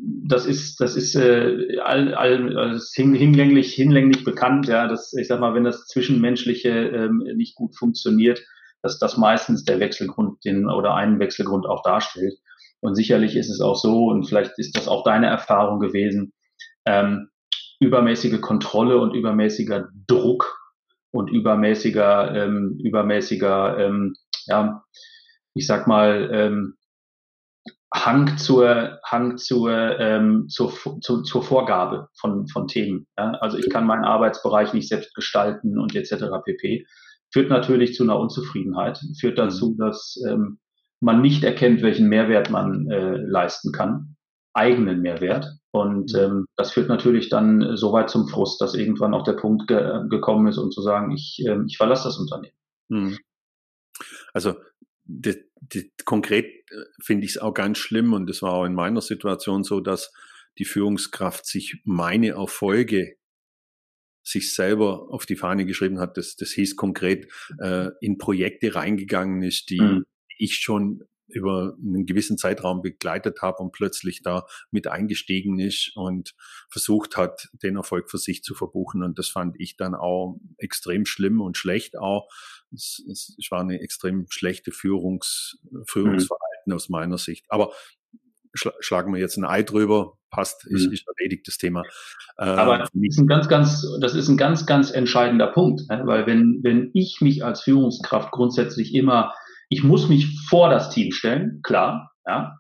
das 0.01 0.47
ist, 0.47 0.81
das 0.81 0.97
ist 0.97 1.15
äh, 1.15 1.79
all, 1.83 2.15
all, 2.15 2.75
ist 2.75 2.95
hinlänglich, 2.95 3.75
hinlänglich 3.75 4.25
bekannt, 4.25 4.69
ja, 4.69 4.87
dass, 4.87 5.13
ich 5.15 5.27
sag 5.29 5.41
mal, 5.41 5.55
wenn 5.55 5.65
das 5.65 5.87
Zwischenmenschliche 5.87 6.71
ähm, 6.71 7.25
nicht 7.35 7.55
gut 7.55 7.77
funktioniert, 7.77 8.45
dass 8.83 8.99
das 8.99 9.17
meistens 9.17 9.65
der 9.65 9.81
Wechselgrund 9.81 10.45
den 10.45 10.69
oder 10.69 10.95
einen 10.95 11.19
Wechselgrund 11.19 11.67
auch 11.67 11.83
darstellt. 11.83 12.35
Und 12.81 12.95
sicherlich 12.95 13.37
ist 13.37 13.51
es 13.51 13.61
auch 13.61 13.75
so, 13.75 14.07
und 14.07 14.29
vielleicht 14.29 14.59
ist 14.59 14.77
das 14.77 14.87
auch 14.87 15.03
deine 15.03 15.27
Erfahrung 15.27 15.81
gewesen, 15.81 16.33
ähm, 16.85 17.29
übermäßige 17.81 18.41
Kontrolle 18.41 18.99
und 18.99 19.15
übermäßiger 19.15 19.89
Druck 20.07 20.59
und 21.11 21.29
übermäßiger, 21.29 22.35
ähm, 22.35 22.79
übermäßiger, 22.83 23.79
ähm, 23.79 24.15
ja, 24.47 24.85
ich 25.55 25.67
sag 25.67 25.87
mal, 25.89 26.31
ähm, 26.33 26.78
Hang 27.93 28.37
zur, 28.37 29.01
Hang 29.05 29.39
zur, 29.39 29.99
ähm, 29.99 30.49
zur, 30.49 30.73
zu, 31.01 31.23
zur 31.23 31.43
Vorgabe 31.43 32.09
von, 32.19 32.47
von 32.49 32.69
Themen. 32.69 33.07
Ja? 33.17 33.33
Also 33.41 33.57
ich 33.57 33.71
kann 33.71 33.87
meinen 33.87 34.05
Arbeitsbereich 34.05 34.75
nicht 34.75 34.89
selbst 34.89 35.15
gestalten 35.15 35.79
und 35.79 35.95
etc. 35.95 36.27
pp. 36.45 36.87
führt 37.33 37.49
natürlich 37.49 37.95
zu 37.95 38.03
einer 38.03 38.19
Unzufriedenheit, 38.19 39.01
führt 39.19 39.39
dazu, 39.39 39.75
dass 39.79 40.23
ähm, 40.29 40.59
man 41.01 41.23
nicht 41.23 41.45
erkennt, 41.45 41.83
welchen 41.83 42.09
Mehrwert 42.09 42.51
man 42.51 42.91
äh, 42.91 43.17
leisten 43.17 43.73
kann, 43.73 44.17
eigenen 44.53 45.01
Mehrwert. 45.01 45.55
Und 45.71 46.15
ähm, 46.15 46.47
das 46.57 46.73
führt 46.73 46.89
natürlich 46.89 47.31
dann 47.31 47.77
so 47.77 47.93
weit 47.93 48.11
zum 48.11 48.29
Frust, 48.29 48.61
dass 48.61 48.75
irgendwann 48.75 49.15
auch 49.15 49.23
der 49.23 49.35
Punkt 49.35 49.67
ge 49.67 50.07
gekommen 50.09 50.49
ist, 50.49 50.59
um 50.59 50.71
zu 50.71 50.83
sagen, 50.83 51.13
ich, 51.13 51.43
äh, 51.47 51.59
ich 51.67 51.77
verlasse 51.77 52.09
das 52.09 52.19
Unternehmen. 52.19 52.55
Hm. 52.91 53.19
Also 54.33 54.55
die, 55.09 55.37
die, 55.61 55.91
konkret 56.05 56.47
äh, 56.71 56.85
finde 57.03 57.25
ich 57.25 57.33
es 57.33 57.39
auch 57.39 57.55
ganz 57.55 57.79
schlimm 57.79 58.13
und 58.13 58.29
das 58.29 58.43
war 58.43 58.53
auch 58.53 58.65
in 58.65 58.75
meiner 58.75 59.01
Situation 59.01 59.65
so, 59.65 59.81
dass 59.81 60.13
die 60.59 60.65
Führungskraft 60.65 61.47
sich 61.47 61.81
meine 61.85 62.31
Erfolge 62.31 63.17
sich 64.23 64.55
selber 64.55 65.09
auf 65.11 65.25
die 65.25 65.37
Fahne 65.37 65.65
geschrieben 65.65 65.99
hat. 65.99 66.19
Das, 66.19 66.37
das 66.37 66.51
hieß 66.51 66.77
konkret 66.77 67.33
äh, 67.59 67.89
in 68.01 68.19
Projekte 68.19 68.75
reingegangen 68.75 69.43
ist, 69.43 69.71
die 69.71 69.81
mhm. 69.81 70.05
ich 70.37 70.57
schon 70.57 71.05
über 71.29 71.77
einen 71.79 72.07
gewissen 72.07 72.39
Zeitraum 72.39 72.83
begleitet 72.83 73.43
habe 73.43 73.59
und 73.59 73.73
plötzlich 73.73 74.23
da 74.23 74.47
mit 74.71 74.87
eingestiegen 74.87 75.59
ist 75.59 75.93
und 75.95 76.35
versucht 76.71 77.17
hat, 77.17 77.49
den 77.63 77.77
Erfolg 77.77 78.11
für 78.11 78.19
sich 78.19 78.43
zu 78.43 78.55
verbuchen. 78.55 79.03
Und 79.03 79.19
das 79.19 79.29
fand 79.29 79.57
ich 79.59 79.77
dann 79.77 79.95
auch 79.95 80.39
extrem 80.57 81.05
schlimm 81.05 81.41
und 81.41 81.57
schlecht 81.57 81.99
auch. 81.99 82.29
Es, 82.73 83.03
es 83.09 83.51
war 83.51 83.61
eine 83.61 83.81
extrem 83.81 84.27
schlechte 84.29 84.73
Führungs, 84.73 85.59
Führungsverhalten 85.87 86.67
mhm. 86.67 86.75
aus 86.75 86.89
meiner 86.89 87.19
Sicht. 87.19 87.47
Aber 87.49 87.73
schla 88.55 88.73
schlagen 88.81 89.13
wir 89.13 89.21
jetzt 89.21 89.37
ein 89.37 89.45
Ei 89.45 89.63
drüber, 89.63 90.19
passt, 90.31 90.67
ist, 90.67 90.87
mhm. 90.87 90.93
ist 90.93 91.05
erledigt 91.17 91.47
das 91.49 91.59
Thema. 91.59 91.83
Äh, 92.37 92.45
Aber 92.45 92.79
das 92.79 92.91
ist 92.93 93.19
ein 93.19 93.27
ganz, 93.27 93.49
ganz, 93.49 93.87
das 94.01 94.15
ist 94.15 94.29
ein 94.29 94.37
ganz, 94.37 94.67
ganz 94.67 94.91
entscheidender 94.91 95.49
Punkt, 95.49 95.89
ne? 95.89 96.03
weil 96.05 96.27
wenn, 96.27 96.61
wenn 96.63 96.91
ich 96.95 97.21
mich 97.21 97.45
als 97.45 97.63
Führungskraft 97.63 98.31
grundsätzlich 98.33 98.95
immer 98.95 99.33
ich 99.69 99.85
muss 99.85 100.09
mich 100.09 100.41
vor 100.49 100.71
das 100.71 100.91
Team 100.91 101.13
stellen, 101.13 101.61
klar, 101.63 102.13
ja. 102.27 102.59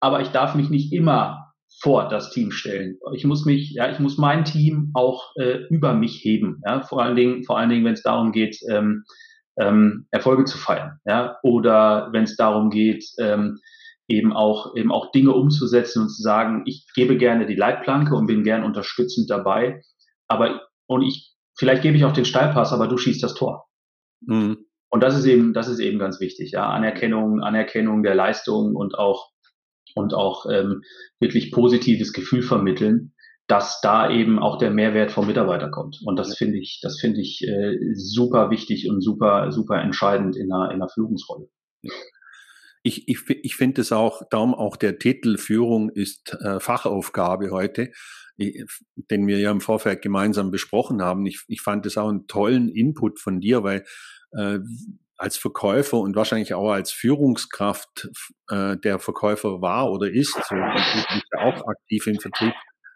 Aber 0.00 0.20
ich 0.20 0.28
darf 0.28 0.54
mich 0.54 0.68
nicht 0.68 0.92
immer 0.92 1.41
vor 1.80 2.08
das 2.08 2.30
Team 2.30 2.50
stellen. 2.50 2.98
Ich 3.14 3.24
muss 3.24 3.44
mich, 3.44 3.72
ja, 3.72 3.90
ich 3.90 3.98
muss 3.98 4.18
mein 4.18 4.44
Team 4.44 4.90
auch 4.94 5.34
äh, 5.36 5.64
über 5.70 5.94
mich 5.94 6.24
heben, 6.24 6.60
ja. 6.66 6.82
Vor 6.82 7.02
allen 7.02 7.16
Dingen, 7.16 7.44
vor 7.44 7.58
allen 7.58 7.70
Dingen, 7.70 7.84
wenn 7.84 7.94
es 7.94 8.02
darum 8.02 8.32
geht, 8.32 8.58
ähm, 8.70 9.04
ähm, 9.58 10.06
Erfolge 10.10 10.44
zu 10.44 10.58
feiern, 10.58 10.98
ja, 11.04 11.36
oder 11.42 12.08
wenn 12.12 12.24
es 12.24 12.36
darum 12.36 12.70
geht, 12.70 13.04
ähm, 13.18 13.58
eben 14.08 14.32
auch 14.32 14.74
eben 14.76 14.92
auch 14.92 15.10
Dinge 15.12 15.32
umzusetzen 15.32 16.02
und 16.02 16.08
zu 16.08 16.22
sagen, 16.22 16.62
ich 16.66 16.86
gebe 16.94 17.16
gerne 17.16 17.46
die 17.46 17.56
Leitplanke 17.56 18.14
und 18.14 18.26
bin 18.26 18.44
gern 18.44 18.64
unterstützend 18.64 19.30
dabei, 19.30 19.82
aber 20.28 20.62
und 20.86 21.02
ich 21.02 21.32
vielleicht 21.56 21.82
gebe 21.82 21.96
ich 21.96 22.04
auch 22.04 22.12
den 22.12 22.24
Steilpass, 22.24 22.72
aber 22.72 22.88
du 22.88 22.96
schießt 22.96 23.22
das 23.22 23.34
Tor. 23.34 23.68
Mhm. 24.26 24.66
Und 24.90 25.02
das 25.02 25.16
ist 25.16 25.24
eben, 25.24 25.54
das 25.54 25.68
ist 25.68 25.78
eben 25.78 25.98
ganz 25.98 26.20
wichtig, 26.20 26.52
ja. 26.52 26.68
Anerkennung, 26.68 27.40
Anerkennung 27.40 28.02
der 28.02 28.14
Leistung 28.14 28.76
und 28.76 28.98
auch, 28.98 29.30
und 29.94 30.14
auch 30.14 30.46
ähm, 30.50 30.82
wirklich 31.20 31.52
positives 31.52 32.12
Gefühl 32.12 32.42
vermitteln, 32.42 33.12
dass 33.46 33.80
da 33.80 34.10
eben 34.10 34.38
auch 34.38 34.58
der 34.58 34.70
Mehrwert 34.70 35.10
vom 35.10 35.26
Mitarbeiter 35.26 35.70
kommt. 35.70 36.00
Und 36.04 36.16
das 36.18 36.36
finde 36.36 36.58
ich, 36.58 36.80
das 36.82 37.00
finde 37.00 37.20
ich 37.20 37.46
äh, 37.46 37.76
super 37.94 38.50
wichtig 38.50 38.88
und 38.88 39.00
super, 39.02 39.52
super 39.52 39.80
entscheidend 39.82 40.36
in 40.36 40.52
einer, 40.52 40.70
in 40.70 40.76
einer 40.76 40.88
Führungsrolle. 40.88 41.48
Ich, 42.84 43.08
ich, 43.08 43.18
ich 43.28 43.56
finde 43.56 43.80
es 43.80 43.92
auch, 43.92 44.22
darum 44.30 44.54
auch 44.54 44.76
der 44.76 44.98
Titel 44.98 45.38
Führung 45.38 45.90
ist 45.90 46.36
äh, 46.40 46.60
Fachaufgabe 46.60 47.50
heute, 47.50 47.92
den 48.38 49.26
wir 49.26 49.38
ja 49.38 49.50
im 49.50 49.60
Vorfeld 49.60 50.02
gemeinsam 50.02 50.50
besprochen 50.50 51.02
haben. 51.02 51.26
Ich, 51.26 51.44
ich 51.48 51.60
fand 51.60 51.86
es 51.86 51.96
auch 51.96 52.08
einen 52.08 52.26
tollen 52.26 52.68
Input 52.68 53.20
von 53.20 53.40
dir, 53.40 53.62
weil 53.62 53.84
äh, 54.32 54.60
als 55.22 55.36
Verkäufer 55.36 55.98
und 55.98 56.16
wahrscheinlich 56.16 56.52
auch 56.52 56.72
als 56.72 56.90
Führungskraft 56.90 58.08
äh, 58.50 58.76
der 58.76 58.98
Verkäufer 58.98 59.62
war 59.62 59.92
oder 59.92 60.10
ist, 60.10 60.34
so 60.34 60.56
ich 60.56 61.22
ja 61.32 61.40
auch 61.44 61.68
aktiv 61.68 62.08
im 62.08 62.18
Vertrieb, 62.18 62.52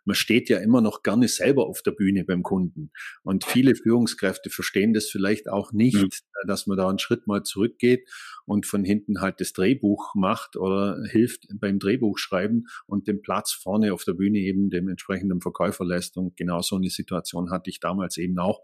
man 0.07 0.15
steht 0.15 0.49
ja 0.49 0.59
immer 0.59 0.81
noch 0.81 1.03
gerne 1.03 1.29
selber 1.29 1.67
auf 1.67 1.83
der 1.83 1.91
Bühne 1.91 2.25
beim 2.25 2.43
Kunden. 2.43 2.91
Und 3.23 3.45
viele 3.45 3.75
Führungskräfte 3.75 4.51
verstehen 4.51 4.95
das 4.95 5.07
vielleicht 5.07 5.49
auch 5.49 5.73
nicht, 5.73 5.97
mhm. 5.97 6.09
dass 6.47 6.67
man 6.67 6.79
da 6.79 6.89
einen 6.89 7.01
Schritt 7.01 7.27
mal 7.27 7.43
zurückgeht 7.43 8.09
und 8.47 8.67
von 8.67 8.85
hinten 8.85 9.21
halt 9.21 9.41
das 9.41 9.53
Drehbuch 9.53 10.15
macht 10.15 10.57
oder 10.57 11.03
hilft 11.11 11.49
beim 11.57 11.81
Drehbuch 11.81 12.19
schreiben 12.19 12.67
und 12.87 13.09
den 13.09 13.21
Platz 13.21 13.53
vorne 13.53 13.93
auf 13.93 14.05
der 14.05 14.15
Bühne 14.15 14.39
eben 14.39 14.71
dem 14.71 14.89
entsprechenden 14.89 15.41
Verkäufer 15.41 15.85
lässt. 15.85 16.17
Und 16.17 16.37
genau 16.37 16.63
so 16.63 16.77
eine 16.77 16.89
Situation 16.89 17.51
hatte 17.51 17.69
ich 17.69 17.81
damals 17.81 18.17
eben 18.17 18.39
auch. 18.39 18.63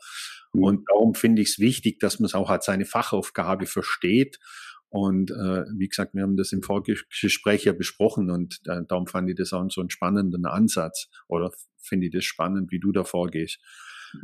Mhm. 0.52 0.62
Und 0.62 0.88
darum 0.88 1.14
finde 1.14 1.42
ich 1.42 1.50
es 1.50 1.58
wichtig, 1.58 1.98
dass 1.98 2.20
man 2.20 2.26
es 2.26 2.34
auch 2.34 2.50
als 2.50 2.66
seine 2.66 2.84
Fachaufgabe 2.84 3.66
versteht 3.66 4.38
und 4.92 5.30
äh, 5.30 5.64
wie 5.74 5.88
gesagt, 5.88 6.12
wir 6.12 6.22
haben 6.22 6.36
das 6.36 6.52
im 6.52 6.62
Vorgespräch 6.62 7.64
ja 7.64 7.72
besprochen 7.72 8.30
und 8.30 8.60
äh, 8.66 8.82
darum 8.86 9.06
fand 9.06 9.30
ich 9.30 9.36
das 9.36 9.54
auch 9.54 9.66
so 9.70 9.80
einen 9.80 9.88
spannenden 9.88 10.44
Ansatz 10.44 11.08
oder 11.28 11.50
finde 11.78 12.06
ich 12.06 12.12
das 12.12 12.24
spannend, 12.24 12.70
wie 12.70 12.78
du 12.78 12.92
da 12.92 13.02
vorgehst. 13.02 13.58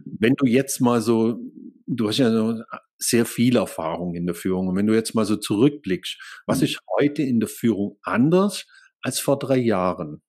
Wenn 0.05 0.35
du 0.35 0.45
jetzt 0.45 0.83
mal 0.83 1.01
so, 1.01 1.41
du 1.87 2.09
hast 2.09 2.19
ja 2.19 2.31
so 2.31 2.63
sehr 2.99 3.25
viel 3.25 3.57
Erfahrung 3.57 4.15
in 4.15 4.27
der 4.27 4.35
Führung 4.35 4.69
und 4.69 4.77
wenn 4.77 4.87
du 4.87 4.93
jetzt 4.93 5.15
mal 5.15 5.25
so 5.25 5.37
zurückblickst, 5.37 6.43
was 6.47 6.61
ist 6.61 6.79
heute 6.99 7.23
in 7.23 7.41
der 7.41 7.49
Führung 7.49 7.97
anders 8.03 8.67
als 9.01 9.21
vor 9.21 9.39
drei 9.39 9.57
Jahren? 9.57 10.21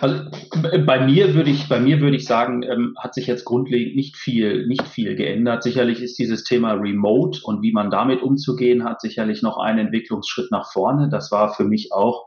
Also 0.00 0.24
bei 0.86 1.04
mir 1.04 1.34
würde 1.34 1.50
ich, 1.50 1.68
bei 1.68 1.80
mir 1.80 2.00
würde 2.00 2.16
ich 2.16 2.26
sagen, 2.26 2.62
ähm, 2.62 2.94
hat 2.98 3.14
sich 3.14 3.26
jetzt 3.26 3.44
grundlegend 3.44 3.96
nicht 3.96 4.16
viel, 4.16 4.66
nicht 4.66 4.86
viel 4.86 5.16
geändert. 5.16 5.62
Sicherlich 5.62 6.02
ist 6.02 6.18
dieses 6.18 6.44
Thema 6.44 6.72
Remote 6.72 7.40
und 7.42 7.62
wie 7.62 7.72
man 7.72 7.90
damit 7.90 8.22
umzugehen 8.22 8.84
hat, 8.84 9.00
sicherlich 9.00 9.42
noch 9.42 9.58
ein 9.58 9.78
Entwicklungsschritt 9.78 10.50
nach 10.50 10.70
vorne. 10.70 11.08
Das 11.10 11.32
war 11.32 11.54
für 11.54 11.64
mich 11.64 11.90
auch, 11.92 12.26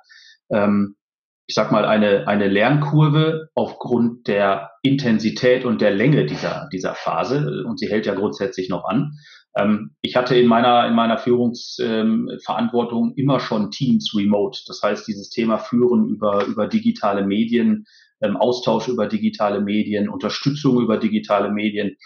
ähm, 0.51 0.95
ich 1.47 1.55
sag 1.55 1.71
mal, 1.71 1.85
eine, 1.85 2.27
eine 2.27 2.47
Lernkurve 2.47 3.49
aufgrund 3.55 4.27
der 4.27 4.71
Intensität 4.83 5.65
und 5.65 5.81
der 5.81 5.91
Länge 5.91 6.25
dieser, 6.25 6.67
dieser 6.71 6.95
Phase. 6.95 7.63
Und 7.65 7.79
sie 7.79 7.89
hält 7.89 8.05
ja 8.05 8.15
grundsätzlich 8.15 8.69
noch 8.69 8.85
an. 8.85 9.13
Ähm, 9.55 9.91
ich 10.01 10.15
hatte 10.15 10.35
in 10.35 10.47
meiner, 10.47 10.87
in 10.87 10.93
meiner 10.93 11.17
Führungsverantwortung 11.17 13.09
ähm, 13.09 13.13
immer 13.17 13.39
schon 13.39 13.71
Teams 13.71 14.13
remote. 14.15 14.61
Das 14.67 14.81
heißt, 14.81 15.07
dieses 15.07 15.29
Thema 15.29 15.57
Führen 15.57 16.07
über, 16.07 16.45
über 16.45 16.67
digitale 16.67 17.25
Medien, 17.25 17.85
ähm, 18.21 18.37
Austausch 18.37 18.87
über 18.87 19.07
digitale 19.07 19.61
Medien, 19.61 20.09
Unterstützung 20.09 20.81
über 20.81 20.97
digitale 20.97 21.51
Medien, 21.51 21.97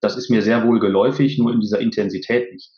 das 0.00 0.16
ist 0.16 0.30
mir 0.30 0.42
sehr 0.42 0.66
wohl 0.66 0.80
geläufig, 0.80 1.38
nur 1.38 1.52
in 1.52 1.60
dieser 1.60 1.78
Intensität 1.78 2.52
nicht. 2.52 2.72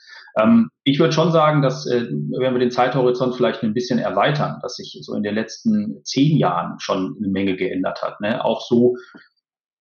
Ich 0.84 0.98
würde 0.98 1.14
schon 1.14 1.32
sagen, 1.32 1.62
dass, 1.62 1.86
äh, 1.86 2.06
wenn 2.10 2.52
wir 2.52 2.58
den 2.58 2.70
Zeithorizont 2.70 3.34
vielleicht 3.34 3.62
ein 3.62 3.72
bisschen 3.72 3.98
erweitern, 3.98 4.58
dass 4.60 4.76
sich 4.76 4.96
so 5.00 5.14
in 5.14 5.22
den 5.22 5.34
letzten 5.34 6.04
zehn 6.04 6.36
Jahren 6.36 6.78
schon 6.78 7.16
eine 7.18 7.28
Menge 7.28 7.56
geändert 7.56 8.02
hat. 8.02 8.20
Ne? 8.20 8.44
Auch 8.44 8.60
so, 8.60 8.96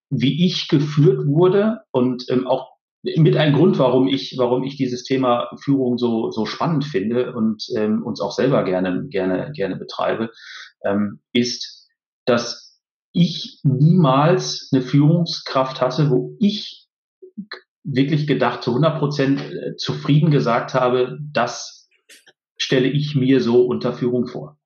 wie 0.09 0.45
ich 0.45 0.69
geführt 0.69 1.27
wurde 1.27 1.81
und 1.91 2.31
auch 2.47 2.75
mit 3.17 3.35
ein 3.38 3.53
Grund, 3.53 3.77
warum 3.77 4.07
ich, 4.07 4.35
warum 4.38 4.63
ich 4.63 4.77
dieses 4.77 5.03
Thema 5.03 5.50
Führung 5.62 5.97
so, 5.97 6.31
so 6.31 6.45
spannend 6.45 6.85
finde 6.85 7.33
und 7.33 7.63
ähm, 7.75 8.03
uns 8.03 8.21
auch 8.21 8.31
selber 8.31 8.63
gerne, 8.63 9.07
gerne, 9.09 9.51
gerne 9.53 9.75
betreibe, 9.75 10.31
ähm, 10.83 11.19
ist, 11.33 11.89
dass 12.25 12.81
ich 13.13 13.59
niemals 13.63 14.69
eine 14.71 14.81
Führungskraft 14.81 15.81
hatte, 15.81 16.09
wo 16.09 16.35
ich 16.39 16.88
wirklich 17.83 18.27
gedacht 18.27 18.63
zu 18.63 18.71
100 18.71 19.00
Prozent 19.00 19.41
äh, 19.41 19.75
zufrieden 19.77 20.31
gesagt 20.31 20.74
habe, 20.74 21.17
das 21.31 21.88
stelle 22.57 22.88
ich 22.88 23.15
mir 23.15 23.41
so 23.41 23.65
unter 23.65 23.93
Führung 23.93 24.27
vor. 24.27 24.57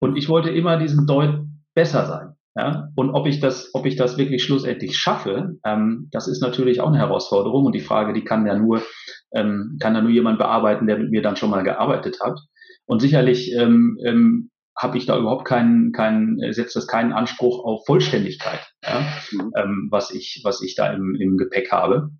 Und 0.00 0.16
ich 0.16 0.28
wollte 0.28 0.50
immer 0.50 0.78
diesen 0.78 1.06
Deut 1.06 1.44
besser 1.74 2.06
sein. 2.06 2.34
Ja? 2.56 2.88
Und 2.96 3.10
ob 3.10 3.26
ich 3.26 3.40
das, 3.40 3.70
ob 3.74 3.86
ich 3.86 3.96
das 3.96 4.18
wirklich 4.18 4.42
schlussendlich 4.42 4.96
schaffe, 4.96 5.56
ähm, 5.64 6.08
das 6.12 6.28
ist 6.28 6.40
natürlich 6.40 6.80
auch 6.80 6.88
eine 6.88 6.98
Herausforderung. 6.98 7.66
Und 7.66 7.74
die 7.74 7.80
Frage, 7.80 8.12
die 8.12 8.24
kann 8.24 8.46
ja 8.46 8.56
nur, 8.56 8.82
ähm, 9.34 9.76
kann 9.80 9.94
ja 9.94 10.00
nur 10.00 10.10
jemand 10.10 10.38
bearbeiten, 10.38 10.86
der 10.86 10.98
mit 10.98 11.10
mir 11.10 11.22
dann 11.22 11.36
schon 11.36 11.50
mal 11.50 11.62
gearbeitet 11.62 12.18
hat. 12.22 12.38
Und 12.86 13.00
sicherlich 13.00 13.52
ähm, 13.54 13.98
ähm, 14.04 14.50
habe 14.76 14.98
ich 14.98 15.06
da 15.06 15.18
überhaupt 15.18 15.44
keinen, 15.44 15.92
keinen, 15.92 16.52
setzt 16.52 16.74
das 16.74 16.86
keinen 16.86 17.12
Anspruch 17.12 17.64
auf 17.64 17.84
Vollständigkeit, 17.86 18.60
ja? 18.82 19.00
Mhm. 19.32 19.52
ähm, 19.56 19.88
was 19.90 20.10
ich, 20.10 20.40
was 20.42 20.62
ich 20.62 20.74
da 20.74 20.92
im, 20.92 21.14
im 21.14 21.36
Gepäck 21.36 21.70
habe. 21.70 22.10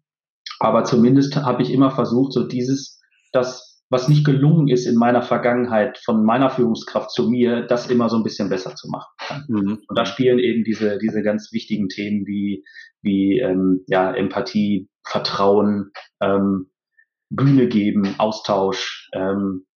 Aber 0.58 0.84
zumindest 0.84 1.36
habe 1.36 1.62
ich 1.62 1.72
immer 1.72 1.90
versucht, 1.90 2.32
so 2.32 2.46
dieses, 2.46 3.00
das 3.32 3.69
was 3.90 4.08
nicht 4.08 4.24
gelungen 4.24 4.68
ist 4.68 4.86
in 4.86 4.94
meiner 4.94 5.20
Vergangenheit 5.20 5.98
von 5.98 6.24
meiner 6.24 6.48
Führungskraft 6.48 7.10
zu 7.10 7.28
mir, 7.28 7.62
das 7.62 7.90
immer 7.90 8.08
so 8.08 8.16
ein 8.16 8.22
bisschen 8.22 8.48
besser 8.48 8.74
zu 8.76 8.88
machen. 8.88 9.44
Mhm. 9.48 9.82
Und 9.86 9.98
da 9.98 10.06
spielen 10.06 10.38
eben 10.38 10.64
diese, 10.64 10.98
diese 10.98 11.22
ganz 11.22 11.52
wichtigen 11.52 11.88
Themen 11.88 12.24
wie, 12.26 12.64
wie 13.02 13.40
ähm, 13.40 13.84
ja, 13.88 14.12
Empathie, 14.12 14.88
Vertrauen, 15.04 15.90
ähm, 16.20 16.70
Bühne 17.30 17.68
geben, 17.68 18.14
Austausch, 18.18 19.10
ähm, 19.12 19.66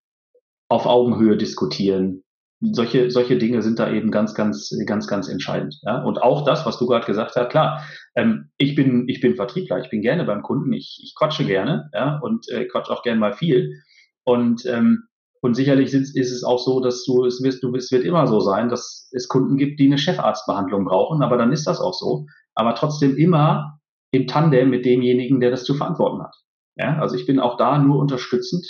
auf 0.68 0.86
Augenhöhe 0.86 1.36
diskutieren, 1.36 2.24
solche, 2.72 3.10
solche 3.10 3.36
Dinge 3.36 3.62
sind 3.62 3.78
da 3.78 3.92
eben 3.92 4.10
ganz, 4.10 4.34
ganz, 4.34 4.70
ganz, 4.86 5.06
ganz 5.06 5.28
entscheidend. 5.28 5.76
Ja? 5.82 6.02
Und 6.02 6.22
auch 6.22 6.44
das, 6.44 6.64
was 6.66 6.78
du 6.78 6.86
gerade 6.86 7.06
gesagt 7.06 7.34
hast, 7.36 7.50
klar, 7.50 7.84
ähm, 8.14 8.50
ich 8.56 8.74
bin, 8.74 9.08
ich 9.08 9.20
bin 9.20 9.36
Vertriebler, 9.36 9.80
ich 9.80 9.90
bin 9.90 10.02
gerne 10.02 10.24
beim 10.24 10.42
Kunden, 10.42 10.72
ich, 10.72 11.00
ich 11.02 11.14
quatsche 11.16 11.44
gerne, 11.44 11.90
ja, 11.92 12.18
und 12.18 12.48
äh, 12.48 12.66
quatsche 12.66 12.92
auch 12.92 13.02
gerne 13.02 13.20
mal 13.20 13.32
viel. 13.32 13.82
Und 14.24 14.64
ähm, 14.66 15.04
und 15.44 15.52
sicherlich 15.52 15.92
ist, 15.92 16.16
ist, 16.16 16.32
es 16.32 16.42
auch 16.42 16.58
so, 16.58 16.80
dass 16.80 17.04
du 17.04 17.26
es 17.26 17.42
wirst, 17.42 17.62
du 17.62 17.74
es 17.74 17.92
wird 17.92 18.06
immer 18.06 18.26
so 18.26 18.40
sein, 18.40 18.70
dass 18.70 19.10
es 19.12 19.28
Kunden 19.28 19.58
gibt, 19.58 19.78
die 19.78 19.84
eine 19.84 19.98
Chefarztbehandlung 19.98 20.86
brauchen, 20.86 21.22
aber 21.22 21.36
dann 21.36 21.52
ist 21.52 21.66
das 21.66 21.80
auch 21.80 21.92
so. 21.92 22.24
Aber 22.54 22.74
trotzdem 22.74 23.18
immer 23.18 23.78
im 24.10 24.26
Tandem 24.26 24.70
mit 24.70 24.86
demjenigen, 24.86 25.40
der 25.40 25.50
das 25.50 25.64
zu 25.64 25.74
verantworten 25.74 26.22
hat. 26.22 26.34
Ja, 26.76 26.98
also 26.98 27.14
ich 27.14 27.26
bin 27.26 27.40
auch 27.40 27.58
da 27.58 27.76
nur 27.76 27.98
unterstützend 27.98 28.66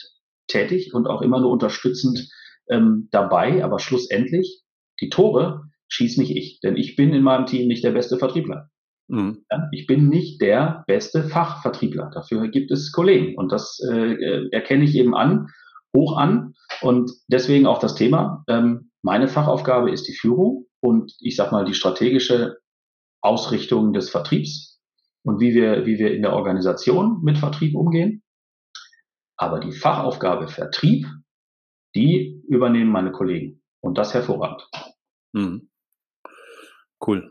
tätig 0.48 0.92
und 0.94 1.06
auch 1.06 1.22
immer 1.22 1.38
nur 1.38 1.52
unterstützend 1.52 2.28
ähm, 2.68 3.08
dabei, 3.12 3.62
aber 3.62 3.78
schlussendlich 3.78 4.64
die 5.00 5.10
Tore 5.10 5.70
schieß 5.86 6.18
nicht 6.18 6.36
ich, 6.36 6.58
denn 6.58 6.76
ich 6.76 6.96
bin 6.96 7.14
in 7.14 7.22
meinem 7.22 7.46
Team 7.46 7.68
nicht 7.68 7.84
der 7.84 7.92
beste 7.92 8.18
Vertriebler. 8.18 8.70
Mhm. 9.08 9.44
Ich 9.72 9.86
bin 9.86 10.08
nicht 10.08 10.40
der 10.40 10.84
beste 10.86 11.24
Fachvertriebler. 11.24 12.10
Dafür 12.12 12.48
gibt 12.48 12.70
es 12.70 12.92
Kollegen 12.92 13.36
und 13.36 13.52
das 13.52 13.80
äh 13.90 14.48
erkenne 14.50 14.84
ich 14.84 14.94
eben 14.94 15.14
an 15.14 15.48
hoch 15.94 16.16
an. 16.16 16.54
Und 16.82 17.10
deswegen 17.28 17.66
auch 17.66 17.78
das 17.78 17.94
Thema. 17.94 18.44
Ähm, 18.48 18.90
meine 19.02 19.28
Fachaufgabe 19.28 19.90
ist 19.90 20.08
die 20.08 20.14
Führung 20.14 20.66
und 20.80 21.14
ich 21.20 21.36
sag 21.36 21.52
mal 21.52 21.64
die 21.64 21.74
strategische 21.74 22.58
Ausrichtung 23.22 23.92
des 23.92 24.10
Vertriebs 24.10 24.80
und 25.22 25.40
wie 25.40 25.54
wir, 25.54 25.86
wie 25.86 25.98
wir 25.98 26.12
in 26.12 26.22
der 26.22 26.34
Organisation 26.34 27.22
mit 27.22 27.38
Vertrieb 27.38 27.74
umgehen. 27.74 28.22
Aber 29.36 29.60
die 29.60 29.72
Fachaufgabe 29.72 30.48
Vertrieb, 30.48 31.06
die 31.94 32.42
übernehmen 32.48 32.90
meine 32.90 33.12
Kollegen. 33.12 33.62
Und 33.80 33.98
das 33.98 34.14
hervorragend. 34.14 34.66
Mhm. 35.32 35.68
Cool. 37.04 37.30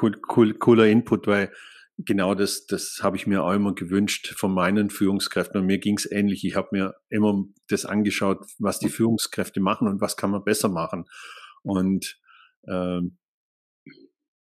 Cool, 0.00 0.20
cool, 0.34 0.54
cooler 0.54 0.86
Input, 0.86 1.26
weil 1.26 1.52
genau 1.98 2.34
das, 2.34 2.66
das 2.66 3.00
habe 3.02 3.16
ich 3.16 3.26
mir 3.26 3.42
auch 3.42 3.52
immer 3.52 3.74
gewünscht 3.74 4.34
von 4.36 4.52
meinen 4.52 4.90
Führungskräften. 4.90 5.60
Und 5.60 5.66
mir 5.66 5.78
ging 5.78 5.96
es 5.96 6.10
ähnlich. 6.10 6.44
Ich 6.44 6.56
habe 6.56 6.68
mir 6.72 6.94
immer 7.08 7.44
das 7.68 7.84
angeschaut, 7.84 8.44
was 8.58 8.78
die 8.78 8.88
Führungskräfte 8.88 9.60
machen 9.60 9.88
und 9.88 10.00
was 10.00 10.16
kann 10.16 10.30
man 10.30 10.44
besser 10.44 10.68
machen. 10.68 11.04
Und 11.62 12.18
ähm, 12.66 13.18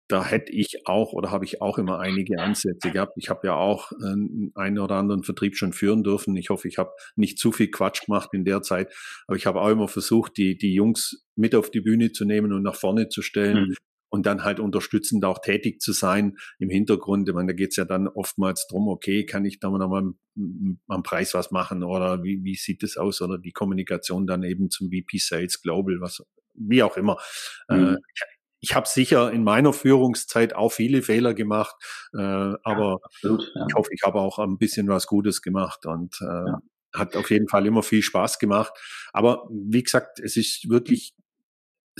da 0.07 0.25
hätte 0.25 0.51
ich 0.51 0.87
auch 0.87 1.13
oder 1.13 1.31
habe 1.31 1.45
ich 1.45 1.61
auch 1.61 1.77
immer 1.77 1.99
einige 1.99 2.41
Ansätze 2.41 2.91
gehabt. 2.91 3.13
Ich 3.15 3.29
habe 3.29 3.47
ja 3.47 3.55
auch 3.55 3.93
äh, 3.93 4.51
einen 4.55 4.79
oder 4.79 4.95
anderen 4.95 5.23
Vertrieb 5.23 5.55
schon 5.55 5.71
führen 5.71 6.03
dürfen. 6.03 6.35
Ich 6.35 6.49
hoffe, 6.49 6.67
ich 6.67 6.77
habe 6.77 6.91
nicht 7.15 7.39
zu 7.39 7.53
viel 7.53 7.71
Quatsch 7.71 8.05
gemacht 8.05 8.29
in 8.33 8.43
der 8.43 8.61
Zeit, 8.61 8.93
aber 9.27 9.37
ich 9.37 9.45
habe 9.45 9.61
auch 9.61 9.69
immer 9.69 9.87
versucht, 9.87 10.35
die, 10.35 10.57
die 10.57 10.73
Jungs 10.73 11.25
mit 11.35 11.55
auf 11.55 11.71
die 11.71 11.79
Bühne 11.79 12.11
zu 12.11 12.25
nehmen 12.25 12.51
und 12.51 12.63
nach 12.63 12.75
vorne 12.75 13.07
zu 13.07 13.21
stellen. 13.21 13.69
Mhm 13.69 13.75
und 14.11 14.25
dann 14.25 14.43
halt 14.43 14.59
unterstützend 14.59 15.23
auch 15.23 15.39
tätig 15.39 15.81
zu 15.81 15.93
sein 15.93 16.37
im 16.59 16.69
Hintergrund. 16.69 17.29
Ich 17.29 17.33
meine, 17.33 17.47
da 17.47 17.53
geht's 17.53 17.77
ja 17.77 17.85
dann 17.85 18.09
oftmals 18.09 18.67
drum, 18.67 18.89
okay, 18.89 19.25
kann 19.25 19.45
ich 19.45 19.59
da 19.59 19.69
mal 19.69 20.13
am, 20.87 21.03
Preis 21.03 21.33
was 21.33 21.51
machen 21.51 21.81
oder 21.83 22.21
wie, 22.21 22.43
wie 22.43 22.55
sieht 22.55 22.83
das 22.83 22.97
aus 22.97 23.21
oder 23.21 23.37
die 23.37 23.53
Kommunikation 23.53 24.27
dann 24.27 24.43
eben 24.43 24.69
zum 24.69 24.89
VP 24.89 25.17
Sales 25.17 25.61
Global, 25.61 26.01
was 26.01 26.23
wie 26.53 26.83
auch 26.83 26.97
immer. 26.97 27.17
Äh, 27.69 27.75
mhm. 27.75 27.93
Äh, 27.95 27.97
ich 28.59 28.75
habe 28.75 28.87
sicher 28.87 29.31
in 29.31 29.43
meiner 29.45 29.71
Führungszeit 29.71 30.53
auch 30.53 30.73
viele 30.73 31.01
Fehler 31.01 31.33
gemacht, 31.33 31.75
äh, 32.13 32.17
aber 32.17 32.59
ja, 32.67 32.97
absolut, 33.01 33.51
ja. 33.55 33.65
ich 33.67 33.75
hoffe, 33.75 33.89
ich 33.93 34.01
habe 34.03 34.19
auch 34.19 34.39
ein 34.39 34.57
bisschen 34.57 34.89
was 34.89 35.07
Gutes 35.07 35.41
gemacht 35.41 35.85
und 35.85 36.19
äh, 36.21 36.25
ja. 36.25 36.61
hat 36.93 37.15
auf 37.15 37.31
jeden 37.31 37.47
Fall 37.47 37.65
immer 37.65 37.81
viel 37.81 38.01
Spaß 38.01 38.39
gemacht. 38.39 38.73
Aber 39.13 39.47
wie 39.49 39.81
gesagt, 39.81 40.19
es 40.19 40.35
ist 40.35 40.69
wirklich 40.69 41.15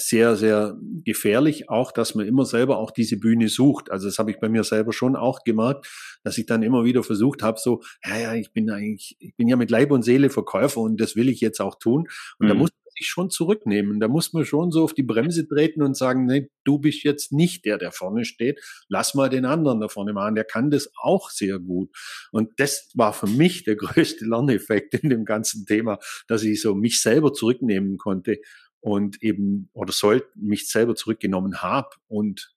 sehr, 0.08 0.36
sehr 0.36 0.78
gefährlich, 1.04 1.70
auch 1.70 1.92
dass 1.92 2.16
man 2.16 2.28
immer 2.28 2.46
selber 2.46 2.78
auch 2.78 2.92
diese 2.92 3.18
Bühne 3.18 3.48
sucht. 3.48 3.92
Also 3.92 4.08
das 4.08 4.20
habe 4.20 4.32
ich 4.32 4.40
bei 4.40 4.50
mir 4.50 4.64
selber 4.64 4.94
schon 4.94 5.16
auch 5.16 5.44
gemerkt, 5.44 5.88
dass 6.24 6.38
ich 6.38 6.46
dann 6.46 6.64
immer 6.64 6.84
wieder 6.84 7.04
versucht 7.04 7.44
habe, 7.44 7.60
so, 7.60 7.82
ja, 8.06 8.18
ja, 8.18 8.34
ich 8.34 8.52
bin 8.54 8.70
eigentlich, 8.70 9.16
ich 9.20 9.36
bin 9.36 9.48
ja 9.48 9.56
mit 9.56 9.72
Leib 9.72 9.92
und 9.92 10.04
Seele 10.04 10.30
Verkäufer 10.30 10.82
und 10.82 11.00
das 11.00 11.16
will 11.16 11.30
ich 11.30 11.42
jetzt 11.42 11.62
auch 11.62 11.76
tun. 11.76 12.08
Und 12.40 12.46
mhm. 12.46 12.50
da 12.50 12.54
muss 12.56 12.70
man 12.72 12.92
sich 12.98 13.08
schon 13.08 13.30
zurücknehmen. 13.30 14.00
Da 14.00 14.08
muss 14.08 14.34
man 14.34 14.46
schon 14.46 14.72
so 14.72 14.84
auf 14.84 14.94
die 14.94 15.04
Bremse 15.04 15.48
treten 15.48 15.82
und 15.82 15.98
sagen, 15.98 16.26
nee, 16.26 16.50
du 16.64 16.80
bist 16.80 17.04
jetzt 17.04 17.32
nicht 17.32 17.66
der, 17.66 17.78
der 17.78 17.92
vorne 17.92 18.26
steht. 18.26 18.60
Lass 18.88 19.14
mal 19.14 19.30
den 19.30 19.46
anderen 19.46 19.80
da 19.80 19.88
vorne 19.88 20.14
machen. 20.14 20.36
Der 20.36 20.44
kann 20.44 20.70
das 20.70 20.92
auch 21.02 21.30
sehr 21.30 21.60
gut. 21.60 21.90
Und 22.32 22.52
das 22.58 22.90
war 22.94 23.14
für 23.14 23.28
mich 23.28 23.64
der 23.64 23.76
größte 23.78 24.26
Lerneffekt 24.26 24.94
in 24.96 25.10
dem 25.10 25.26
ganzen 25.26 25.66
Thema, 25.66 26.00
dass 26.28 26.44
ich 26.44 26.62
so 26.62 26.76
mich 26.76 27.02
selber 27.02 27.34
zurücknehmen 27.34 27.98
konnte 27.98 28.38
und 28.82 29.22
eben 29.22 29.70
oder 29.74 29.94
soll 29.94 30.24
mich 30.36 30.70
selber 30.70 30.96
zurückgenommen 30.96 31.62
habe 31.62 31.90
und 32.08 32.54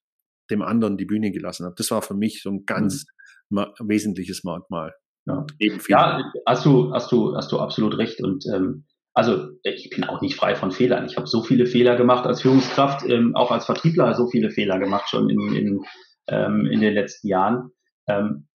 dem 0.49 0.61
anderen 0.61 0.97
die 0.97 1.05
Bühne 1.05 1.31
gelassen 1.31 1.65
habe. 1.65 1.75
Das 1.77 1.91
war 1.91 2.01
für 2.01 2.13
mich 2.13 2.41
so 2.41 2.49
ein 2.49 2.65
ganz 2.65 3.05
mhm. 3.49 3.65
wesentliches 3.79 4.43
Merkmal. 4.43 4.93
Ja. 5.27 5.45
ja, 5.87 6.31
hast 6.45 6.65
du, 6.65 6.93
hast 6.93 7.11
du, 7.11 7.35
hast 7.35 7.51
du 7.51 7.59
absolut 7.59 7.97
recht. 7.97 8.21
Und 8.21 8.45
ähm, 8.53 8.85
also 9.13 9.49
ich 9.63 9.89
bin 9.89 10.03
auch 10.03 10.21
nicht 10.21 10.35
frei 10.35 10.55
von 10.55 10.71
Fehlern. 10.71 11.05
Ich 11.05 11.17
habe 11.17 11.27
so 11.27 11.41
viele 11.41 11.65
Fehler 11.65 11.95
gemacht 11.95 12.25
als 12.25 12.41
Führungskraft, 12.41 13.07
ähm, 13.09 13.35
auch 13.35 13.49
als 13.49 13.65
Vertriebler 13.65 14.13
so 14.13 14.27
viele 14.27 14.51
Fehler 14.51 14.77
gemacht 14.77 15.09
schon 15.09 15.29
in, 15.29 15.55
in, 15.55 15.85
ähm, 16.27 16.67
in 16.67 16.81
den 16.81 16.93
letzten 16.93 17.27
Jahren. 17.27 17.71
Ähm, 18.07 18.47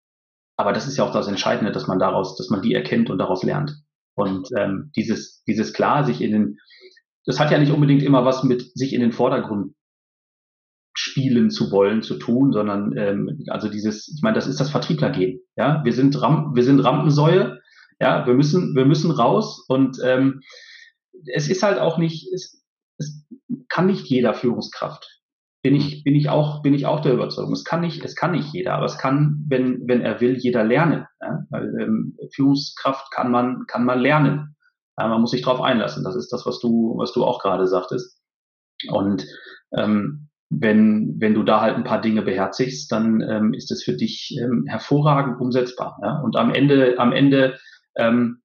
aber 0.57 0.72
das 0.72 0.87
ist 0.87 0.98
ja 0.98 1.04
auch 1.04 1.12
das 1.12 1.28
Entscheidende, 1.28 1.72
dass 1.72 1.87
man 1.87 1.98
daraus, 1.98 2.37
dass 2.37 2.50
man 2.50 2.61
die 2.61 2.74
erkennt 2.74 3.09
und 3.09 3.18
daraus 3.18 3.44
lernt. 3.44 3.72
Und 4.14 4.48
ähm, 4.57 4.90
dieses, 4.96 5.44
dieses 5.44 5.72
klar 5.72 6.04
sich 6.04 6.20
in 6.20 6.33
den 6.33 6.59
das 7.29 7.38
hat 7.38 7.51
ja 7.51 7.59
nicht 7.59 7.73
unbedingt 7.73 8.03
immer 8.03 8.25
was 8.25 8.43
mit 8.43 8.75
sich 8.75 8.95
in 8.95 9.03
den 9.03 9.12
Vordergrund 9.12 9.75
spielen 10.95 11.51
zu 11.51 11.71
wollen 11.71 12.01
zu 12.03 12.19
tun, 12.19 12.53
sondern 12.53 12.97
ähm, 12.97 13.45
also 13.49 13.69
dieses, 13.69 14.09
ich 14.09 14.23
meine, 14.23 14.35
das 14.35 14.47
ist 14.47 14.61
das 14.61 14.71
Vertrieblergehen. 14.71 15.41
Ja, 15.55 15.83
wir 15.85 15.93
sind 15.93 16.21
Ram 16.23 16.55
wir 16.55 16.64
sind 16.64 16.81
Rampensäue. 16.81 17.61
Ja, 18.01 18.27
wir 18.27 18.33
müssen 18.33 18.75
wir 18.75 18.87
müssen 18.87 19.11
raus 19.11 19.67
und 19.69 19.99
ähm, 20.03 20.41
es 21.27 21.51
ist 21.51 21.62
halt 21.62 21.79
auch 21.79 21.99
nicht, 21.99 22.33
es, 22.33 22.64
es 22.97 23.27
kann 23.69 23.87
nicht 23.87 24.07
jeder 24.07 24.33
Führungskraft. 24.33 25.21
Bin 25.62 25.75
ich 25.75 26.05
bin 26.05 26.14
ich 26.14 26.31
auch 26.31 26.62
bin 26.62 26.73
ich 26.73 26.87
auch 26.87 27.01
der 27.01 27.12
Überzeugung. 27.12 27.53
Es 27.53 27.64
kann 27.64 27.83
nicht 27.83 28.03
es 28.03 28.17
kann 28.17 28.31
nicht 28.31 28.55
jeder, 28.55 28.73
aber 28.73 28.87
es 28.87 28.97
kann, 28.97 29.45
wenn 29.49 29.87
wenn 29.87 30.01
er 30.01 30.23
will, 30.23 30.38
jeder 30.38 30.64
lernen. 30.64 31.05
Ja? 31.21 31.41
Weil 31.51 31.75
ähm, 31.79 32.17
Führungskraft 32.35 33.11
kann 33.12 33.31
man 33.31 33.67
kann 33.67 33.85
man 33.85 34.01
lernen. 34.01 34.57
Man 35.07 35.21
muss 35.21 35.31
sich 35.31 35.43
darauf 35.43 35.61
einlassen. 35.61 36.05
Das 36.05 36.17
ist 36.17 36.33
das, 36.33 36.45
was 36.45 36.59
du, 36.59 36.97
was 36.99 37.13
du 37.13 37.25
auch 37.25 37.41
gerade 37.41 37.67
sagtest. 37.67 38.21
Und 38.91 39.27
ähm, 39.77 40.29
wenn, 40.51 41.17
wenn 41.19 41.35
du 41.35 41.43
da 41.43 41.61
halt 41.61 41.77
ein 41.77 41.85
paar 41.85 42.01
Dinge 42.01 42.23
beherzigst, 42.23 42.91
dann 42.91 43.21
ähm, 43.21 43.55
ist 43.55 43.71
es 43.71 43.85
für 43.85 43.95
dich 43.95 44.37
ähm, 44.41 44.65
hervorragend 44.67 45.41
umsetzbar. 45.41 45.99
Ja? 46.03 46.21
Und 46.21 46.37
am 46.37 46.53
Ende, 46.55 46.99
am 46.99 47.13
Ende, 47.13 47.59
ähm, 47.97 48.43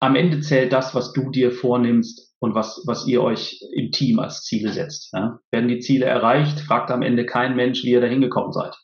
am 0.00 0.16
Ende 0.16 0.40
zählt 0.40 0.72
das, 0.72 0.94
was 0.94 1.12
du 1.12 1.30
dir 1.30 1.52
vornimmst 1.52 2.36
und 2.38 2.54
was, 2.54 2.82
was 2.86 3.06
ihr 3.06 3.22
euch 3.22 3.60
im 3.72 3.90
Team 3.90 4.18
als 4.18 4.42
Ziele 4.42 4.72
setzt. 4.72 5.12
Ja? 5.12 5.40
Werden 5.50 5.68
die 5.68 5.80
Ziele 5.80 6.06
erreicht, 6.06 6.60
fragt 6.60 6.90
am 6.90 7.02
Ende 7.02 7.26
kein 7.26 7.56
Mensch, 7.56 7.82
wie 7.82 7.90
ihr 7.90 8.00
da 8.00 8.06
hingekommen 8.06 8.52
seid. 8.52 8.76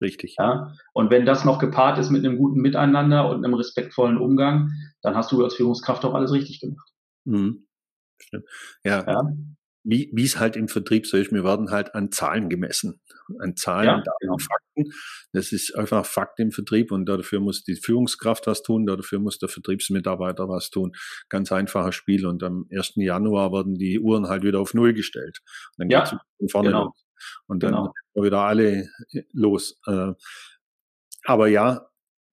Richtig. 0.00 0.36
Ja? 0.38 0.72
Und 0.92 1.10
wenn 1.10 1.26
das 1.26 1.44
noch 1.44 1.58
gepaart 1.58 1.98
ist 1.98 2.10
mit 2.10 2.24
einem 2.24 2.38
guten 2.38 2.60
Miteinander 2.60 3.28
und 3.28 3.44
einem 3.44 3.54
respektvollen 3.54 4.18
Umgang, 4.18 4.70
dann 5.02 5.14
hast 5.14 5.30
du 5.32 5.42
als 5.44 5.54
Führungskraft 5.54 6.04
auch 6.04 6.14
alles 6.14 6.32
richtig 6.32 6.60
gemacht. 6.60 6.90
Mhm. 7.24 7.66
Stimmt. 8.18 8.44
Ja. 8.84 9.04
ja. 9.06 9.22
Wie, 9.82 10.10
wie 10.12 10.24
es 10.24 10.38
halt 10.38 10.56
im 10.56 10.68
Vertrieb 10.68 11.06
so 11.06 11.16
ist, 11.16 11.32
wir 11.32 11.42
werden 11.42 11.70
halt 11.70 11.94
an 11.94 12.12
Zahlen 12.12 12.50
gemessen. 12.50 13.00
An 13.38 13.56
Zahlen 13.56 14.02
ja, 14.04 14.12
genau. 14.20 14.36
Fakten. 14.36 14.92
Das 15.32 15.52
ist 15.52 15.74
einfach 15.74 16.04
Fakt 16.04 16.38
im 16.38 16.50
Vertrieb 16.50 16.92
und 16.92 17.06
dafür 17.06 17.40
muss 17.40 17.64
die 17.64 17.76
Führungskraft 17.76 18.46
was 18.46 18.62
tun, 18.62 18.84
dafür 18.84 19.20
muss 19.20 19.38
der 19.38 19.48
Vertriebsmitarbeiter 19.48 20.50
was 20.50 20.68
tun. 20.68 20.92
Ganz 21.30 21.50
einfaches 21.50 21.94
Spiel. 21.94 22.26
Und 22.26 22.42
am 22.42 22.66
1. 22.70 22.92
Januar 22.96 23.52
werden 23.52 23.76
die 23.76 23.98
Uhren 23.98 24.28
halt 24.28 24.42
wieder 24.42 24.60
auf 24.60 24.74
Null 24.74 24.92
gestellt. 24.92 25.40
Und 25.78 25.84
dann 25.84 25.90
ja, 25.90 26.00
geht's 26.00 26.10
von 26.10 26.48
vorne 26.50 26.68
genau. 26.68 26.84
los. 26.84 27.06
Und 27.46 27.62
dann 27.62 27.72
genau. 27.72 27.92
Wieder 28.14 28.40
alle 28.40 28.88
los. 29.32 29.80
Äh, 29.86 30.12
aber 31.24 31.48
ja, 31.48 31.86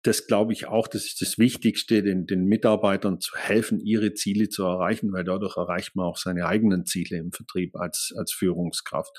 das 0.04 0.28
glaube 0.28 0.52
ich 0.52 0.68
auch, 0.68 0.88
das 0.88 1.06
ist 1.06 1.22
das 1.22 1.38
Wichtigste, 1.38 2.04
den, 2.04 2.26
den 2.26 2.46
Mitarbeitern 2.46 3.22
zu 3.22 3.36
helfen, 3.38 3.80
ihre 3.80 4.14
Ziele 4.14 4.50
zu 4.50 4.64
erreichen, 4.64 5.14
weil 5.14 5.24
dadurch 5.24 5.56
erreicht 5.56 5.96
man 5.96 6.06
auch 6.06 6.18
seine 6.18 6.46
eigenen 6.46 6.86
Ziele 6.86 7.18
im 7.18 7.32
Vertrieb 7.32 7.76
als, 7.78 8.14
als 8.18 8.34
Führungskraft. 8.34 9.18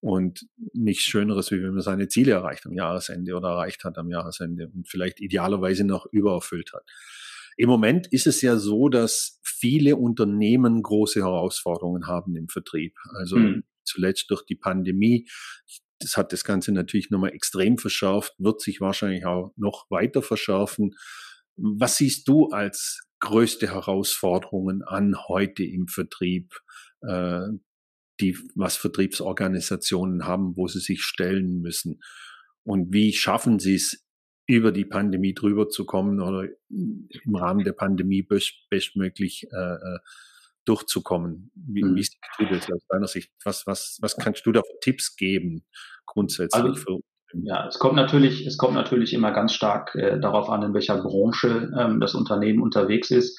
Und 0.00 0.46
nichts 0.72 1.04
Schöneres, 1.04 1.50
wie 1.50 1.62
wenn 1.62 1.72
man 1.72 1.80
seine 1.80 2.08
Ziele 2.08 2.32
erreicht 2.32 2.66
am 2.66 2.72
Jahresende 2.72 3.34
oder 3.34 3.48
erreicht 3.50 3.84
hat 3.84 3.96
am 3.98 4.10
Jahresende 4.10 4.68
und 4.68 4.88
vielleicht 4.88 5.20
idealerweise 5.20 5.84
noch 5.84 6.06
übererfüllt 6.12 6.72
hat. 6.74 6.84
Im 7.56 7.70
Moment 7.70 8.06
ist 8.08 8.26
es 8.26 8.42
ja 8.42 8.58
so, 8.58 8.88
dass 8.88 9.40
viele 9.42 9.96
Unternehmen 9.96 10.82
große 10.82 11.20
Herausforderungen 11.20 12.06
haben 12.06 12.36
im 12.36 12.48
Vertrieb. 12.48 12.94
Also 13.14 13.36
mhm 13.38 13.62
zuletzt 13.86 14.30
durch 14.30 14.44
die 14.44 14.56
Pandemie. 14.56 15.26
Das 15.98 16.16
hat 16.16 16.32
das 16.32 16.44
Ganze 16.44 16.72
natürlich 16.72 17.10
nochmal 17.10 17.32
extrem 17.32 17.78
verschärft, 17.78 18.34
wird 18.38 18.60
sich 18.60 18.80
wahrscheinlich 18.80 19.26
auch 19.26 19.52
noch 19.56 19.86
weiter 19.90 20.22
verschärfen. 20.22 20.94
Was 21.56 21.96
siehst 21.96 22.28
du 22.28 22.50
als 22.50 23.06
größte 23.20 23.72
Herausforderungen 23.72 24.82
an 24.82 25.16
heute 25.28 25.64
im 25.64 25.88
Vertrieb? 25.88 26.52
äh, 27.02 27.48
die 28.20 28.38
was 28.54 28.76
Vertriebsorganisationen 28.76 30.26
haben, 30.26 30.56
wo 30.56 30.68
sie 30.68 30.80
sich 30.80 31.02
stellen 31.02 31.60
müssen. 31.60 32.00
Und 32.64 32.92
wie 32.92 33.12
schaffen 33.12 33.58
sie 33.58 33.74
es, 33.74 34.02
über 34.48 34.70
die 34.70 34.84
Pandemie 34.84 35.34
drüber 35.34 35.68
zu 35.68 35.84
kommen 35.84 36.20
oder 36.20 36.48
im 36.68 37.34
Rahmen 37.34 37.64
der 37.64 37.72
Pandemie 37.72 38.22
best, 38.22 38.54
bestmöglich 38.70 39.48
äh, 39.50 39.74
äh 39.74 39.98
durchzukommen. 40.68 41.50
Wie, 41.54 41.82
mhm. 41.82 41.96
wie 41.96 42.02
siehst 42.02 42.18
du 42.38 42.46
das 42.46 42.70
aus 42.70 42.86
deiner 42.88 43.06
Sicht? 43.06 43.30
Was, 43.44 43.66
was, 43.66 43.98
was 44.00 44.16
kannst 44.16 44.44
du 44.46 44.52
da 44.52 44.62
für 44.62 44.78
Tipps 44.80 45.16
geben 45.16 45.64
grundsätzlich 46.06 46.62
also, 46.62 46.74
für 46.74 47.00
ja, 47.42 47.66
es 47.66 47.78
kommt 47.78 47.96
natürlich, 47.96 48.46
es 48.46 48.56
kommt 48.56 48.74
natürlich 48.74 49.12
immer 49.12 49.32
ganz 49.32 49.52
stark 49.52 49.94
äh, 49.94 50.18
darauf 50.18 50.48
an, 50.48 50.62
in 50.62 50.74
welcher 50.74 51.02
Branche 51.02 51.70
ähm, 51.78 52.00
das 52.00 52.14
Unternehmen 52.14 52.62
unterwegs 52.62 53.10
ist 53.10 53.38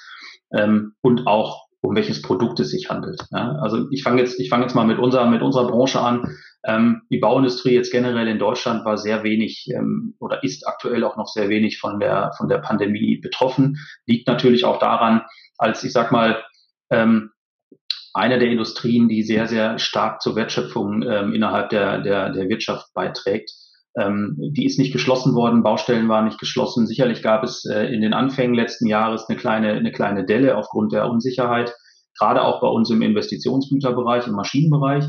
ähm, 0.52 0.94
und 1.02 1.26
auch 1.26 1.68
um 1.82 1.96
welches 1.96 2.22
Produkt 2.22 2.60
es 2.60 2.72
sich 2.72 2.90
handelt. 2.90 3.24
Ja? 3.32 3.54
Also 3.62 3.88
ich 3.92 4.04
fange 4.04 4.22
jetzt, 4.22 4.40
ich 4.40 4.50
fange 4.50 4.64
jetzt 4.64 4.76
mal 4.76 4.86
mit 4.86 5.00
unserer, 5.00 5.30
mit 5.30 5.42
unserer 5.42 5.68
Branche 5.68 6.02
an. 6.02 6.38
Ähm, 6.66 7.04
die 7.10 7.20
Bauindustrie 7.20 7.74
jetzt 7.74 7.92
generell 7.92 8.28
in 8.28 8.40
Deutschland 8.40 8.84
war 8.84 8.98
sehr 8.98 9.24
wenig 9.24 9.70
ähm, 9.74 10.16
oder 10.20 10.44
ist 10.44 10.68
aktuell 10.68 11.04
auch 11.04 11.16
noch 11.16 11.28
sehr 11.28 11.50
wenig 11.50 11.80
von 11.80 12.00
der 12.00 12.34
von 12.38 12.50
der 12.50 12.58
Pandemie 12.58 13.18
betroffen. 13.18 13.78
Liegt 14.06 14.28
natürlich 14.28 14.66
auch 14.66 14.80
daran, 14.80 15.22
als 15.58 15.84
ich 15.84 15.94
sag 15.94 16.12
mal 16.12 16.44
ähm, 16.90 17.32
eine 18.14 18.40
der 18.40 18.50
Industrien, 18.50 19.08
die 19.08 19.24
sehr, 19.24 19.48
sehr 19.48 19.78
stark 19.80 20.22
zur 20.22 20.36
Wertschöpfung 20.36 21.04
ähm, 21.04 21.34
innerhalb 21.34 21.70
der, 21.70 22.02
der, 22.02 22.32
der 22.32 22.50
Wirtschaft 22.50 22.88
beiträgt. 22.94 23.52
Ähm, 23.96 24.36
die 24.40 24.66
ist 24.66 24.80
nicht 24.80 24.92
geschlossen 24.92 25.36
worden, 25.36 25.64
Baustellen 25.64 26.10
waren 26.10 26.26
nicht 26.26 26.40
geschlossen. 26.40 26.88
Sicherlich 26.88 27.22
gab 27.22 27.44
es 27.44 27.66
äh, 27.66 27.86
in 27.94 28.02
den 28.02 28.14
Anfängen 28.14 28.56
letzten 28.56 28.88
Jahres 28.88 29.26
eine 29.28 29.38
kleine, 29.38 29.74
eine 29.74 29.92
kleine 29.92 30.26
Delle 30.26 30.58
aufgrund 30.58 30.94
der 30.94 31.10
Unsicherheit, 31.10 31.74
gerade 32.18 32.44
auch 32.44 32.62
bei 32.62 32.68
uns 32.68 32.90
im 32.90 33.02
Investitionsgüterbereich, 33.02 34.28
im 34.28 34.34
Maschinenbereich. 34.34 35.06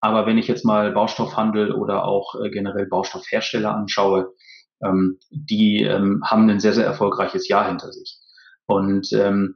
Aber 0.00 0.26
wenn 0.26 0.36
ich 0.36 0.48
jetzt 0.48 0.66
mal 0.66 0.92
Baustoffhandel 0.92 1.72
oder 1.72 2.04
auch 2.04 2.34
äh, 2.42 2.50
generell 2.50 2.86
Baustoffhersteller 2.86 3.74
anschaue, 3.74 4.34
ähm, 4.84 5.18
die 5.30 5.82
ähm, 5.82 6.22
haben 6.24 6.48
ein 6.50 6.60
sehr, 6.60 6.74
sehr 6.74 6.84
erfolgreiches 6.84 7.48
Jahr 7.48 7.66
hinter 7.68 7.90
sich. 7.92 8.18
Und 8.66 9.12
ähm, 9.12 9.54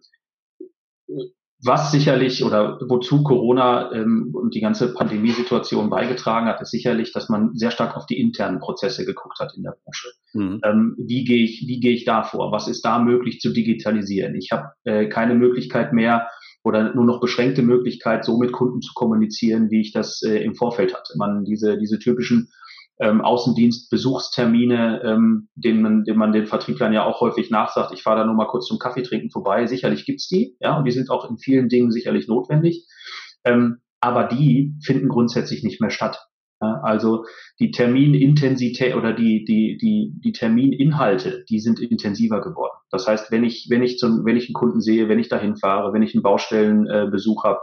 was 1.64 1.90
sicherlich 1.90 2.44
oder 2.44 2.78
wozu 2.88 3.24
Corona 3.24 3.92
ähm, 3.92 4.30
und 4.32 4.54
die 4.54 4.60
ganze 4.60 4.94
Pandemiesituation 4.94 5.90
beigetragen 5.90 6.46
hat, 6.46 6.60
ist 6.60 6.70
sicherlich, 6.70 7.12
dass 7.12 7.28
man 7.28 7.54
sehr 7.54 7.72
stark 7.72 7.96
auf 7.96 8.06
die 8.06 8.20
internen 8.20 8.60
Prozesse 8.60 9.04
geguckt 9.04 9.40
hat 9.40 9.54
in 9.56 9.64
der 9.64 9.76
Branche. 9.82 10.08
Mhm. 10.34 10.60
Ähm, 10.64 10.96
wie 10.98 11.24
gehe 11.24 11.42
ich, 11.42 11.64
wie 11.66 11.80
gehe 11.80 11.94
ich 11.94 12.04
da 12.04 12.22
vor? 12.22 12.52
Was 12.52 12.68
ist 12.68 12.84
da 12.84 13.00
möglich 13.00 13.40
zu 13.40 13.52
digitalisieren? 13.52 14.36
Ich 14.36 14.52
habe 14.52 14.68
äh, 14.84 15.08
keine 15.08 15.34
Möglichkeit 15.34 15.92
mehr 15.92 16.28
oder 16.62 16.94
nur 16.94 17.04
noch 17.04 17.20
beschränkte 17.20 17.62
Möglichkeit, 17.62 18.24
so 18.24 18.38
mit 18.38 18.52
Kunden 18.52 18.80
zu 18.80 18.92
kommunizieren, 18.94 19.70
wie 19.70 19.80
ich 19.80 19.92
das 19.92 20.22
äh, 20.22 20.38
im 20.44 20.54
Vorfeld 20.54 20.94
hatte. 20.94 21.14
Man 21.16 21.44
diese 21.44 21.76
diese 21.78 21.98
typischen 21.98 22.50
ähm, 23.00 23.20
Außendienst-Besuchstermine, 23.20 25.02
ähm, 25.04 25.48
denen, 25.54 25.82
man, 25.82 26.04
denen 26.04 26.18
man 26.18 26.32
den 26.32 26.46
Vertrieblern 26.46 26.92
ja 26.92 27.04
auch 27.04 27.20
häufig 27.20 27.50
nachsagt, 27.50 27.92
ich 27.92 28.02
fahre 28.02 28.20
da 28.20 28.26
nur 28.26 28.34
mal 28.34 28.46
kurz 28.46 28.66
zum 28.66 28.78
Kaffee 28.78 29.02
trinken 29.02 29.30
vorbei. 29.30 29.66
Sicherlich 29.66 30.04
gibt's 30.04 30.28
die, 30.28 30.56
ja, 30.60 30.76
und 30.76 30.84
die 30.84 30.90
sind 30.90 31.10
auch 31.10 31.28
in 31.30 31.38
vielen 31.38 31.68
Dingen 31.68 31.92
sicherlich 31.92 32.26
notwendig. 32.28 32.86
Ähm, 33.44 33.78
aber 34.00 34.24
die 34.24 34.74
finden 34.82 35.08
grundsätzlich 35.08 35.62
nicht 35.62 35.80
mehr 35.80 35.90
statt. 35.90 36.18
Ja, 36.60 36.80
also 36.82 37.24
die 37.60 37.70
Terminintensität 37.70 38.96
oder 38.96 39.12
die, 39.12 39.44
die, 39.44 39.78
die, 39.80 40.12
die 40.24 40.32
Termininhalte, 40.32 41.44
die 41.48 41.60
sind 41.60 41.78
intensiver 41.78 42.40
geworden. 42.40 42.76
Das 42.90 43.06
heißt, 43.06 43.30
wenn 43.30 43.44
ich, 43.44 43.68
wenn 43.70 43.84
ich 43.84 43.96
zum, 43.98 44.24
wenn 44.24 44.36
ich 44.36 44.48
einen 44.48 44.54
Kunden 44.54 44.80
sehe, 44.80 45.08
wenn 45.08 45.20
ich 45.20 45.28
dahin 45.28 45.54
fahre, 45.54 45.92
wenn 45.92 46.02
ich 46.02 46.14
einen 46.14 46.24
Baustellenbesuch 46.24 47.44
äh, 47.44 47.48
habe, 47.48 47.60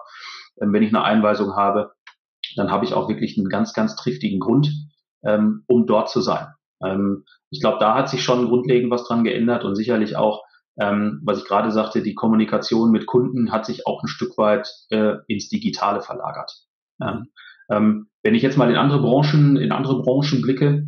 äh, 0.57 0.65
wenn 0.69 0.81
ich 0.81 0.95
eine 0.95 1.03
Einweisung 1.03 1.57
habe, 1.57 1.91
dann 2.55 2.71
habe 2.71 2.85
ich 2.85 2.93
auch 2.93 3.09
wirklich 3.09 3.37
einen 3.37 3.49
ganz, 3.49 3.73
ganz 3.73 3.97
triftigen 3.97 4.39
Grund, 4.39 4.71
ähm, 5.25 5.63
um 5.67 5.85
dort 5.87 6.09
zu 6.09 6.21
sein. 6.21 6.47
Ähm, 6.83 7.25
ich 7.49 7.61
glaube, 7.61 7.77
da 7.79 7.95
hat 7.95 8.09
sich 8.09 8.23
schon 8.23 8.47
grundlegend 8.47 8.91
was 8.91 9.07
dran 9.07 9.23
geändert 9.23 9.63
und 9.63 9.75
sicherlich 9.75 10.15
auch, 10.15 10.43
ähm, 10.79 11.21
was 11.23 11.39
ich 11.39 11.45
gerade 11.45 11.71
sagte, 11.71 12.01
die 12.01 12.15
Kommunikation 12.15 12.91
mit 12.91 13.05
Kunden 13.05 13.51
hat 13.51 13.65
sich 13.65 13.87
auch 13.87 14.03
ein 14.03 14.07
Stück 14.07 14.37
weit 14.37 14.69
äh, 14.89 15.15
ins 15.27 15.49
Digitale 15.49 16.01
verlagert. 16.01 16.51
Ähm, 17.69 18.07
wenn 18.23 18.35
ich 18.35 18.43
jetzt 18.43 18.57
mal 18.57 18.69
in 18.69 18.75
andere 18.75 19.01
Branchen, 19.01 19.57
in 19.57 19.71
andere 19.71 20.01
Branchen 20.01 20.41
blicke, 20.41 20.87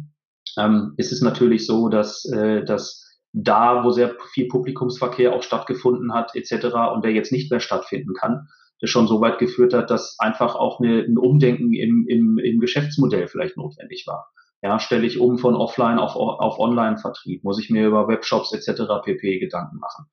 ähm, 0.58 0.94
ist 0.98 1.12
es 1.12 1.22
natürlich 1.22 1.66
so, 1.66 1.90
dass, 1.90 2.26
äh, 2.26 2.64
dass 2.64 3.04
da, 3.34 3.84
wo 3.84 3.92
sehr 3.92 4.16
viel 4.34 4.48
Publikumsverkehr 4.48 5.34
auch 5.34 5.44
stattgefunden 5.44 6.14
hat, 6.14 6.36
etc., 6.36 6.76
und 6.94 7.04
der 7.04 7.12
jetzt 7.12 7.32
nicht 7.32 7.52
mehr 7.52 7.60
stattfinden 7.60 8.14
kann, 8.14 8.48
das 8.80 8.90
schon 8.90 9.08
so 9.08 9.22
weit 9.22 9.40
geführt 9.40 9.74
hat, 9.74 9.90
dass 9.90 10.18
einfach 10.20 10.56
auch 10.56 10.80
eine, 10.80 11.00
ein 11.02 11.18
Umdenken 11.18 11.74
im, 11.74 12.06
im, 12.08 12.38
im 12.38 12.60
Geschäftsmodell 12.60 13.28
vielleicht 13.28 13.58
notwendig 13.58 14.06
war. 14.08 14.30
Ja, 14.62 14.80
stelle 14.80 15.06
ich 15.06 15.20
um 15.20 15.38
von 15.38 15.56
Offline 15.56 16.00
auf, 16.00 16.16
auf 16.16 16.58
Online-Vertrieb? 16.60 17.44
Muss 17.44 17.60
ich 17.60 17.70
mir 17.70 17.88
über 17.88 18.08
Webshops 18.08 18.54
etc. 18.54 18.84
pp. 19.04 19.40
Gedanken 19.40 19.78
machen? 19.78 20.06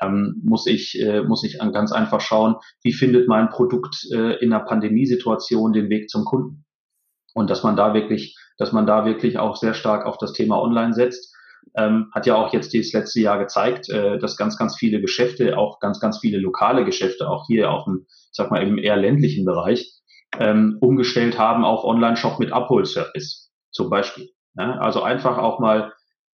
Ähm, 0.00 0.40
muss 0.42 0.66
ich 0.66 0.98
äh, 1.00 1.22
muss 1.22 1.44
ich 1.44 1.58
ganz 1.58 1.92
einfach 1.92 2.20
schauen, 2.20 2.56
wie 2.82 2.94
findet 2.94 3.28
mein 3.28 3.50
Produkt 3.50 4.06
äh, 4.10 4.42
in 4.42 4.52
einer 4.52 4.64
Pandemiesituation 4.64 5.74
den 5.74 5.90
Weg 5.90 6.08
zum 6.08 6.24
Kunden? 6.24 6.64
Und 7.34 7.50
dass 7.50 7.62
man 7.62 7.76
da 7.76 7.92
wirklich, 7.92 8.36
dass 8.56 8.72
man 8.72 8.86
da 8.86 9.04
wirklich 9.04 9.38
auch 9.38 9.56
sehr 9.56 9.74
stark 9.74 10.06
auf 10.06 10.16
das 10.16 10.32
Thema 10.32 10.60
Online 10.60 10.94
setzt 10.94 11.31
ähm, 11.74 12.10
hat 12.12 12.26
ja 12.26 12.34
auch 12.36 12.52
jetzt 12.52 12.72
dieses 12.72 12.92
letzte 12.92 13.20
Jahr 13.20 13.38
gezeigt, 13.38 13.88
äh, 13.88 14.18
dass 14.18 14.36
ganz, 14.36 14.56
ganz 14.56 14.76
viele 14.76 15.00
Geschäfte, 15.00 15.56
auch 15.56 15.80
ganz, 15.80 16.00
ganz 16.00 16.18
viele 16.18 16.38
lokale 16.38 16.84
Geschäfte, 16.84 17.28
auch 17.28 17.46
hier 17.46 17.70
auch 17.70 17.86
im, 17.86 18.06
ich 18.08 18.30
sag 18.32 18.50
mal, 18.50 18.62
im 18.62 18.78
eher 18.78 18.96
ländlichen 18.96 19.44
Bereich, 19.44 19.92
ähm, 20.38 20.78
umgestellt 20.80 21.38
haben 21.38 21.64
auf 21.64 21.84
Online-Shop 21.84 22.38
mit 22.38 22.52
Abholservice 22.52 23.50
zum 23.70 23.90
Beispiel. 23.90 24.30
Ja? 24.56 24.78
Also 24.78 25.02
einfach 25.02 25.38
auch 25.38 25.60
mal 25.60 25.92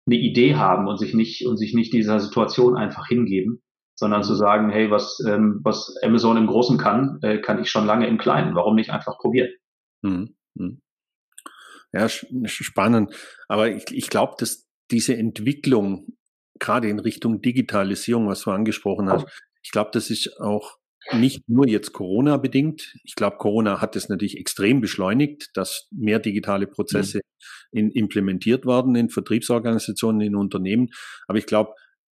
eine 0.06 0.16
Idee 0.16 0.56
haben 0.56 0.88
und 0.88 0.98
sich 0.98 1.14
nicht 1.14 1.46
und 1.48 1.58
sich 1.58 1.74
nicht 1.74 1.94
dieser 1.94 2.20
Situation 2.20 2.78
einfach 2.78 3.08
hingeben, 3.08 3.64
sondern 3.96 4.24
zu 4.24 4.36
sagen, 4.36 4.70
hey, 4.70 4.92
was 4.92 5.20
ähm, 5.28 5.62
was 5.64 5.96
Amazon 6.04 6.38
im 6.38 6.48
Großen 6.48 6.78
kann, 6.78 7.20
äh, 7.22 7.40
kann 7.40 7.60
ich 7.62 7.70
schon 7.70 7.86
lange 7.86 8.08
im 8.08 8.18
Kleinen. 8.18 8.56
Warum 8.56 8.76
nicht 8.76 8.92
einfach 8.92 9.18
probieren? 9.18 9.50
Hm, 10.04 10.36
hm. 10.58 10.82
Ja, 11.92 12.10
spannend. 12.10 13.16
Aber 13.48 13.70
ich, 13.70 13.86
ich 13.92 14.10
glaube, 14.10 14.36
dass 14.38 14.65
diese 14.92 15.16
Entwicklung, 15.16 16.18
gerade 16.60 16.90
in 16.90 17.00
Richtung 17.00 17.42
Digitalisierung, 17.42 18.28
was 18.28 18.42
du 18.42 18.52
angesprochen 18.52 19.10
hast, 19.10 19.26
ich 19.64 19.72
glaube, 19.72 19.90
das 19.94 20.10
ist 20.10 20.40
auch 20.40 20.78
nicht 21.14 21.48
nur 21.48 21.68
jetzt 21.68 21.94
Corona 21.94 22.38
bedingt. 22.38 22.96
Ich 23.04 23.16
glaube, 23.16 23.38
Corona 23.38 23.82
hat 23.82 23.96
es 23.96 24.10
natürlich 24.10 24.38
extrem 24.38 24.82
beschleunigt, 24.82 25.52
dass 25.54 25.88
mehr 25.92 26.20
digitale 26.20 26.68
Prozesse 26.68 27.22
mhm. 27.72 27.80
in, 27.80 27.92
implementiert 27.92 28.66
werden 28.66 28.96
in 28.96 29.10
Vertriebsorganisationen, 29.10 30.22
in 30.22 30.36
Unternehmen. 30.36 30.90
Aber 31.28 31.38
ich 31.38 31.46
glaube, 31.46 31.74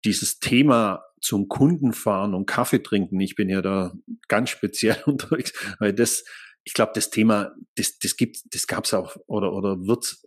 dieses 0.06 0.40
Thema 0.40 1.04
zum 1.20 1.50
Kunden 1.50 1.94
fahren 1.94 2.34
und 2.34 2.46
Kaffee 2.46 2.82
trinken, 2.82 3.20
ich 3.20 3.36
bin 3.36 3.50
ja 3.50 3.62
da 3.62 3.94
ganz 4.28 4.50
speziell 4.50 4.98
unterwegs, 5.06 5.54
weil 5.80 5.94
das, 5.94 6.24
ich 6.64 6.74
glaube, 6.74 6.92
das 6.96 7.10
Thema, 7.10 7.54
das, 7.76 7.98
das 8.00 8.16
gibt, 8.16 8.54
das 8.54 8.68
gab 8.68 8.86
es 8.86 8.94
auch 8.94 9.18
oder 9.28 9.54
oder 9.54 9.86
wird 9.86 10.18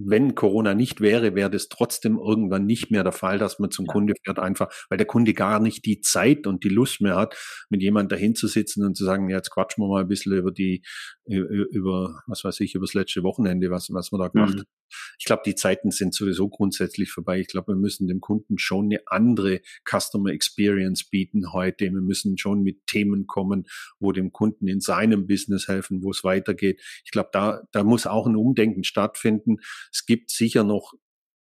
wenn 0.00 0.36
Corona 0.36 0.74
nicht 0.74 1.00
wäre, 1.00 1.34
wäre 1.34 1.50
das 1.50 1.68
trotzdem 1.68 2.18
irgendwann 2.18 2.66
nicht 2.66 2.92
mehr 2.92 3.02
der 3.02 3.12
Fall, 3.12 3.38
dass 3.38 3.58
man 3.58 3.72
zum 3.72 3.86
ja. 3.86 3.92
Kunde 3.92 4.14
fährt, 4.24 4.38
einfach, 4.38 4.68
weil 4.88 4.96
der 4.96 5.08
Kunde 5.08 5.34
gar 5.34 5.58
nicht 5.58 5.84
die 5.84 6.00
Zeit 6.00 6.46
und 6.46 6.62
die 6.62 6.68
Lust 6.68 7.00
mehr 7.00 7.16
hat, 7.16 7.36
mit 7.68 7.82
jemand 7.82 8.12
dahin 8.12 8.36
zu 8.36 8.46
sitzen 8.46 8.84
und 8.84 8.96
zu 8.96 9.04
sagen, 9.04 9.28
ja, 9.28 9.36
jetzt 9.36 9.50
quatschen 9.50 9.82
wir 9.82 9.88
mal 9.88 10.02
ein 10.02 10.08
bisschen 10.08 10.32
über 10.32 10.52
die, 10.52 10.82
über, 11.24 12.22
was 12.28 12.44
weiß 12.44 12.60
ich, 12.60 12.76
über 12.76 12.86
das 12.86 12.94
letzte 12.94 13.24
Wochenende, 13.24 13.70
was, 13.70 13.92
was 13.92 14.12
wir 14.12 14.18
da 14.18 14.28
gemacht 14.28 14.54
mhm. 14.54 14.58
haben. 14.60 14.77
Ich 15.18 15.24
glaube, 15.24 15.42
die 15.44 15.54
Zeiten 15.54 15.90
sind 15.90 16.14
sowieso 16.14 16.48
grundsätzlich 16.48 17.10
vorbei. 17.10 17.40
Ich 17.40 17.48
glaube, 17.48 17.72
wir 17.72 17.76
müssen 17.76 18.06
dem 18.08 18.20
Kunden 18.20 18.58
schon 18.58 18.86
eine 18.86 19.00
andere 19.06 19.60
Customer 19.88 20.30
Experience 20.30 21.04
bieten 21.04 21.52
heute. 21.52 21.86
Wir 21.86 22.00
müssen 22.00 22.38
schon 22.38 22.62
mit 22.62 22.86
Themen 22.86 23.26
kommen, 23.26 23.66
wo 24.00 24.12
dem 24.12 24.32
Kunden 24.32 24.68
in 24.68 24.80
seinem 24.80 25.26
Business 25.26 25.68
helfen, 25.68 26.02
wo 26.02 26.10
es 26.10 26.24
weitergeht. 26.24 26.80
Ich 27.04 27.10
glaube, 27.10 27.30
da, 27.32 27.62
da 27.72 27.84
muss 27.84 28.06
auch 28.06 28.26
ein 28.26 28.36
Umdenken 28.36 28.84
stattfinden 28.84 29.58
es 29.92 30.06
gibt 30.06 30.30
sicher 30.30 30.64
noch, 30.64 30.94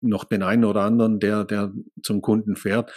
noch 0.00 0.24
den 0.24 0.42
einen 0.42 0.64
oder 0.64 0.82
anderen, 0.82 1.20
der, 1.20 1.44
der 1.44 1.72
zum 2.02 2.20
Kunden 2.20 2.56
fährt. 2.56 2.92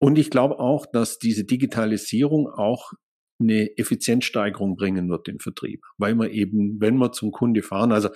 Und 0.00 0.18
ich 0.18 0.30
glaube 0.30 0.58
auch, 0.58 0.86
dass 0.86 1.18
diese 1.18 1.44
Digitalisierung 1.44 2.48
auch 2.48 2.92
eine 3.40 3.76
Effizienzsteigerung 3.76 4.76
bringen 4.76 5.08
wird 5.08 5.28
im 5.28 5.38
Vertrieb, 5.38 5.84
weil 5.96 6.14
man 6.14 6.30
eben, 6.30 6.80
wenn 6.80 6.96
wir 6.96 7.12
zum 7.12 7.30
Kunde 7.30 7.62
fahren, 7.62 7.92
also 7.92 8.10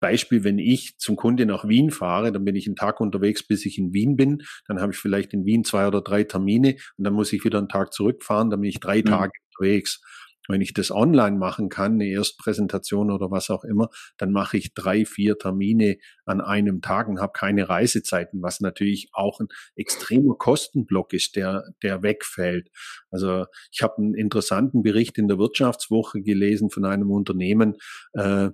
Beispiel, 0.00 0.44
wenn 0.44 0.58
ich 0.58 0.98
zum 0.98 1.16
Kunde 1.16 1.46
nach 1.46 1.66
Wien 1.66 1.90
fahre, 1.90 2.32
dann 2.32 2.44
bin 2.44 2.56
ich 2.56 2.66
einen 2.66 2.76
Tag 2.76 3.00
unterwegs, 3.00 3.46
bis 3.46 3.66
ich 3.66 3.78
in 3.78 3.92
Wien 3.92 4.16
bin. 4.16 4.42
Dann 4.66 4.80
habe 4.80 4.92
ich 4.92 4.98
vielleicht 4.98 5.32
in 5.32 5.44
Wien 5.44 5.64
zwei 5.64 5.86
oder 5.86 6.00
drei 6.00 6.24
Termine 6.24 6.76
und 6.96 7.04
dann 7.04 7.14
muss 7.14 7.32
ich 7.32 7.44
wieder 7.44 7.58
einen 7.58 7.68
Tag 7.68 7.92
zurückfahren, 7.92 8.50
dann 8.50 8.60
bin 8.60 8.70
ich 8.70 8.80
drei 8.80 8.98
mhm. 8.98 9.06
Tage 9.06 9.32
unterwegs. 9.52 10.00
Wenn 10.48 10.62
ich 10.62 10.72
das 10.72 10.90
online 10.90 11.36
machen 11.36 11.68
kann, 11.68 11.92
eine 11.92 12.06
Erstpräsentation 12.06 13.10
oder 13.10 13.30
was 13.30 13.50
auch 13.50 13.64
immer, 13.64 13.90
dann 14.16 14.32
mache 14.32 14.56
ich 14.56 14.72
drei, 14.72 15.04
vier 15.04 15.38
Termine 15.38 15.98
an 16.24 16.40
einem 16.40 16.80
Tag 16.80 17.08
und 17.08 17.20
habe 17.20 17.32
keine 17.34 17.68
Reisezeiten, 17.68 18.40
was 18.40 18.60
natürlich 18.60 19.10
auch 19.12 19.40
ein 19.40 19.48
extremer 19.76 20.36
Kostenblock 20.36 21.12
ist, 21.12 21.36
der, 21.36 21.64
der 21.82 22.02
wegfällt. 22.02 22.70
Also 23.10 23.44
ich 23.70 23.82
habe 23.82 23.98
einen 23.98 24.14
interessanten 24.14 24.82
Bericht 24.82 25.18
in 25.18 25.28
der 25.28 25.38
Wirtschaftswoche 25.38 26.22
gelesen 26.22 26.70
von 26.70 26.86
einem 26.86 27.10
Unternehmen, 27.10 27.76
äh, 28.14 28.48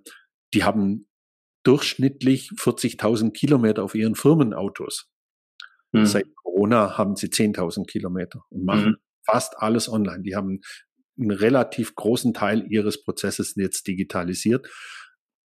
die 0.53 0.65
haben 0.65 1.07
durchschnittlich 1.65 2.51
40.000 2.57 3.33
Kilometer 3.33 3.83
auf 3.83 3.95
ihren 3.95 4.15
Firmenautos. 4.15 5.11
Mhm. 5.93 6.07
Seit 6.07 6.27
Corona 6.37 6.97
haben 6.97 7.17
sie 7.17 7.29
10.000 7.29 7.87
Kilometer 7.87 8.43
und 8.51 8.65
machen 8.65 8.91
mhm. 8.91 8.97
fast 9.25 9.59
alles 9.59 9.89
online. 9.89 10.23
Die 10.23 10.37
haben 10.37 10.61
einen 11.19 11.31
relativ 11.31 11.95
großen 11.95 12.35
Teil 12.35 12.67
ihres 12.69 13.03
Prozesses 13.03 13.55
jetzt 13.57 13.87
digitalisiert. 13.87 14.69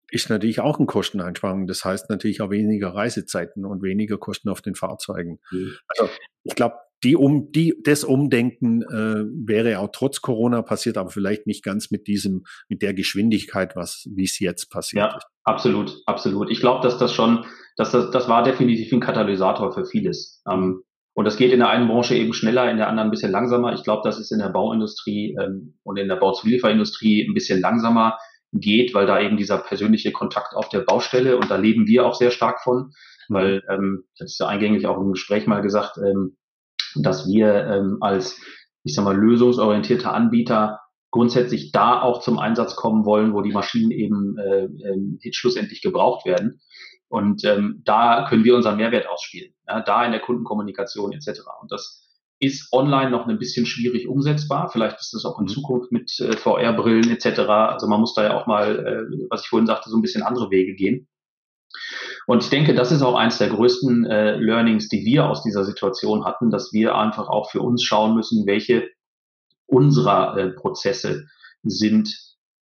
Ist 0.08 0.30
natürlich 0.30 0.60
auch 0.60 0.78
ein 0.78 0.86
Kosteneinsparung. 0.86 1.66
Das 1.66 1.84
heißt 1.84 2.10
natürlich 2.10 2.40
auch 2.40 2.50
weniger 2.50 2.94
Reisezeiten 2.94 3.64
und 3.64 3.82
weniger 3.82 4.18
Kosten 4.18 4.48
auf 4.48 4.62
den 4.62 4.74
Fahrzeugen. 4.74 5.40
Mhm. 5.50 5.76
Also 5.88 6.10
ich 6.44 6.54
glaube, 6.54 6.76
die 7.06 7.14
um 7.14 7.52
die 7.52 7.80
das 7.84 8.02
Umdenken 8.02 8.82
äh, 8.82 9.24
wäre 9.46 9.78
auch 9.78 9.90
trotz 9.92 10.20
Corona 10.20 10.62
passiert, 10.62 10.98
aber 10.98 11.10
vielleicht 11.10 11.46
nicht 11.46 11.62
ganz 11.62 11.92
mit 11.92 12.08
diesem 12.08 12.44
mit 12.68 12.82
der 12.82 12.94
Geschwindigkeit, 12.94 13.76
was 13.76 14.08
wie 14.12 14.24
es 14.24 14.40
jetzt 14.40 14.70
passiert. 14.70 15.12
Ja, 15.12 15.16
ist. 15.16 15.26
absolut, 15.44 16.02
absolut. 16.06 16.50
Ich 16.50 16.58
glaube, 16.58 16.82
dass 16.82 16.98
das 16.98 17.12
schon, 17.12 17.44
dass 17.76 17.92
das 17.92 18.10
das 18.10 18.28
war 18.28 18.42
definitiv 18.42 18.92
ein 18.92 18.98
Katalysator 18.98 19.72
für 19.72 19.86
vieles. 19.86 20.42
Ähm, 20.50 20.82
und 21.14 21.24
das 21.24 21.36
geht 21.36 21.52
in 21.52 21.60
der 21.60 21.70
einen 21.70 21.86
Branche 21.86 22.16
eben 22.16 22.34
schneller, 22.34 22.68
in 22.68 22.76
der 22.76 22.88
anderen 22.88 23.08
ein 23.08 23.12
bisschen 23.12 23.30
langsamer. 23.30 23.72
Ich 23.72 23.84
glaube, 23.84 24.02
dass 24.04 24.18
es 24.18 24.32
in 24.32 24.40
der 24.40 24.50
Bauindustrie 24.50 25.36
ähm, 25.40 25.78
und 25.84 25.96
in 25.96 26.08
der 26.08 26.16
Bauzulieferindustrie 26.16 27.24
ein 27.24 27.34
bisschen 27.34 27.60
langsamer 27.60 28.18
geht, 28.52 28.94
weil 28.94 29.06
da 29.06 29.20
eben 29.20 29.36
dieser 29.36 29.58
persönliche 29.58 30.10
Kontakt 30.10 30.54
auf 30.54 30.68
der 30.70 30.80
Baustelle 30.80 31.36
und 31.36 31.52
da 31.52 31.56
leben 31.56 31.86
wir 31.86 32.04
auch 32.04 32.14
sehr 32.14 32.32
stark 32.32 32.60
von, 32.62 32.90
weil 33.28 33.62
ähm, 33.70 34.04
das 34.18 34.32
ist 34.32 34.40
ja 34.40 34.48
eingänglich 34.48 34.88
auch 34.88 34.98
im 35.00 35.12
Gespräch 35.12 35.46
mal 35.46 35.62
gesagt, 35.62 35.98
ähm, 35.98 36.36
dass 37.02 37.26
wir 37.26 37.66
ähm, 37.66 37.98
als, 38.00 38.40
ich 38.84 38.94
sag 38.94 39.04
mal, 39.04 39.16
lösungsorientierter 39.16 40.12
Anbieter 40.12 40.80
grundsätzlich 41.10 41.72
da 41.72 42.02
auch 42.02 42.20
zum 42.20 42.38
Einsatz 42.38 42.76
kommen 42.76 43.04
wollen, 43.04 43.32
wo 43.32 43.40
die 43.40 43.52
Maschinen 43.52 43.90
eben 43.90 44.36
äh, 44.38 44.64
äh, 44.64 45.32
schlussendlich 45.32 45.80
gebraucht 45.82 46.26
werden. 46.26 46.60
Und 47.08 47.44
ähm, 47.44 47.82
da 47.84 48.26
können 48.28 48.44
wir 48.44 48.56
unseren 48.56 48.76
Mehrwert 48.76 49.08
ausspielen, 49.08 49.54
ja, 49.68 49.80
da 49.80 50.04
in 50.04 50.12
der 50.12 50.20
Kundenkommunikation 50.20 51.12
etc. 51.12 51.40
Und 51.60 51.70
das 51.70 52.02
ist 52.38 52.72
online 52.72 53.10
noch 53.10 53.26
ein 53.26 53.38
bisschen 53.38 53.64
schwierig 53.64 54.08
umsetzbar. 54.08 54.68
Vielleicht 54.68 55.00
ist 55.00 55.14
das 55.14 55.24
auch 55.24 55.38
in 55.38 55.44
mhm. 55.44 55.50
Zukunft 55.50 55.92
mit 55.92 56.18
äh, 56.20 56.36
VR-Brillen 56.36 57.10
etc. 57.10 57.40
Also 57.40 57.86
man 57.86 58.00
muss 58.00 58.14
da 58.14 58.24
ja 58.24 58.36
auch 58.36 58.46
mal, 58.46 58.78
äh, 58.78 59.26
was 59.30 59.42
ich 59.42 59.48
vorhin 59.48 59.66
sagte, 59.66 59.88
so 59.88 59.96
ein 59.96 60.02
bisschen 60.02 60.22
andere 60.22 60.50
Wege 60.50 60.74
gehen. 60.74 61.08
Und 62.26 62.42
ich 62.42 62.50
denke, 62.50 62.74
das 62.74 62.92
ist 62.92 63.02
auch 63.02 63.14
eins 63.14 63.38
der 63.38 63.48
größten 63.48 64.06
äh, 64.06 64.36
Learnings, 64.36 64.88
die 64.88 65.04
wir 65.04 65.28
aus 65.28 65.42
dieser 65.42 65.64
Situation 65.64 66.24
hatten, 66.24 66.50
dass 66.50 66.72
wir 66.72 66.96
einfach 66.96 67.28
auch 67.28 67.50
für 67.50 67.60
uns 67.60 67.82
schauen 67.82 68.14
müssen, 68.14 68.46
welche 68.46 68.88
unserer 69.66 70.36
äh, 70.36 70.50
Prozesse 70.50 71.26
sind 71.62 72.14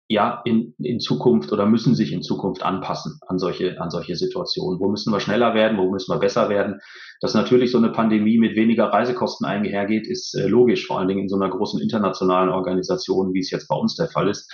ja 0.09 0.41
in, 0.45 0.73
in 0.79 0.99
Zukunft 0.99 1.51
oder 1.51 1.65
müssen 1.65 1.93
sich 1.93 2.13
in 2.13 2.21
Zukunft 2.21 2.63
anpassen 2.63 3.19
an 3.27 3.39
solche, 3.39 3.79
an 3.81 3.89
solche 3.89 4.15
Situationen. 4.15 4.79
Wo 4.79 4.89
müssen 4.89 5.11
wir 5.11 5.19
schneller 5.19 5.53
werden, 5.53 5.77
wo 5.77 5.91
müssen 5.91 6.13
wir 6.13 6.19
besser 6.19 6.49
werden? 6.49 6.79
Dass 7.19 7.33
natürlich 7.33 7.71
so 7.71 7.77
eine 7.77 7.91
Pandemie 7.91 8.37
mit 8.37 8.55
weniger 8.55 8.85
Reisekosten 8.85 9.45
einhergeht, 9.45 10.07
ist 10.07 10.33
äh, 10.35 10.47
logisch, 10.47 10.87
vor 10.87 10.99
allen 10.99 11.09
Dingen 11.09 11.23
in 11.23 11.29
so 11.29 11.35
einer 11.35 11.49
großen 11.49 11.81
internationalen 11.81 12.49
Organisation, 12.49 13.33
wie 13.33 13.39
es 13.39 13.51
jetzt 13.51 13.67
bei 13.67 13.75
uns 13.75 13.95
der 13.95 14.07
Fall 14.07 14.29
ist. 14.29 14.49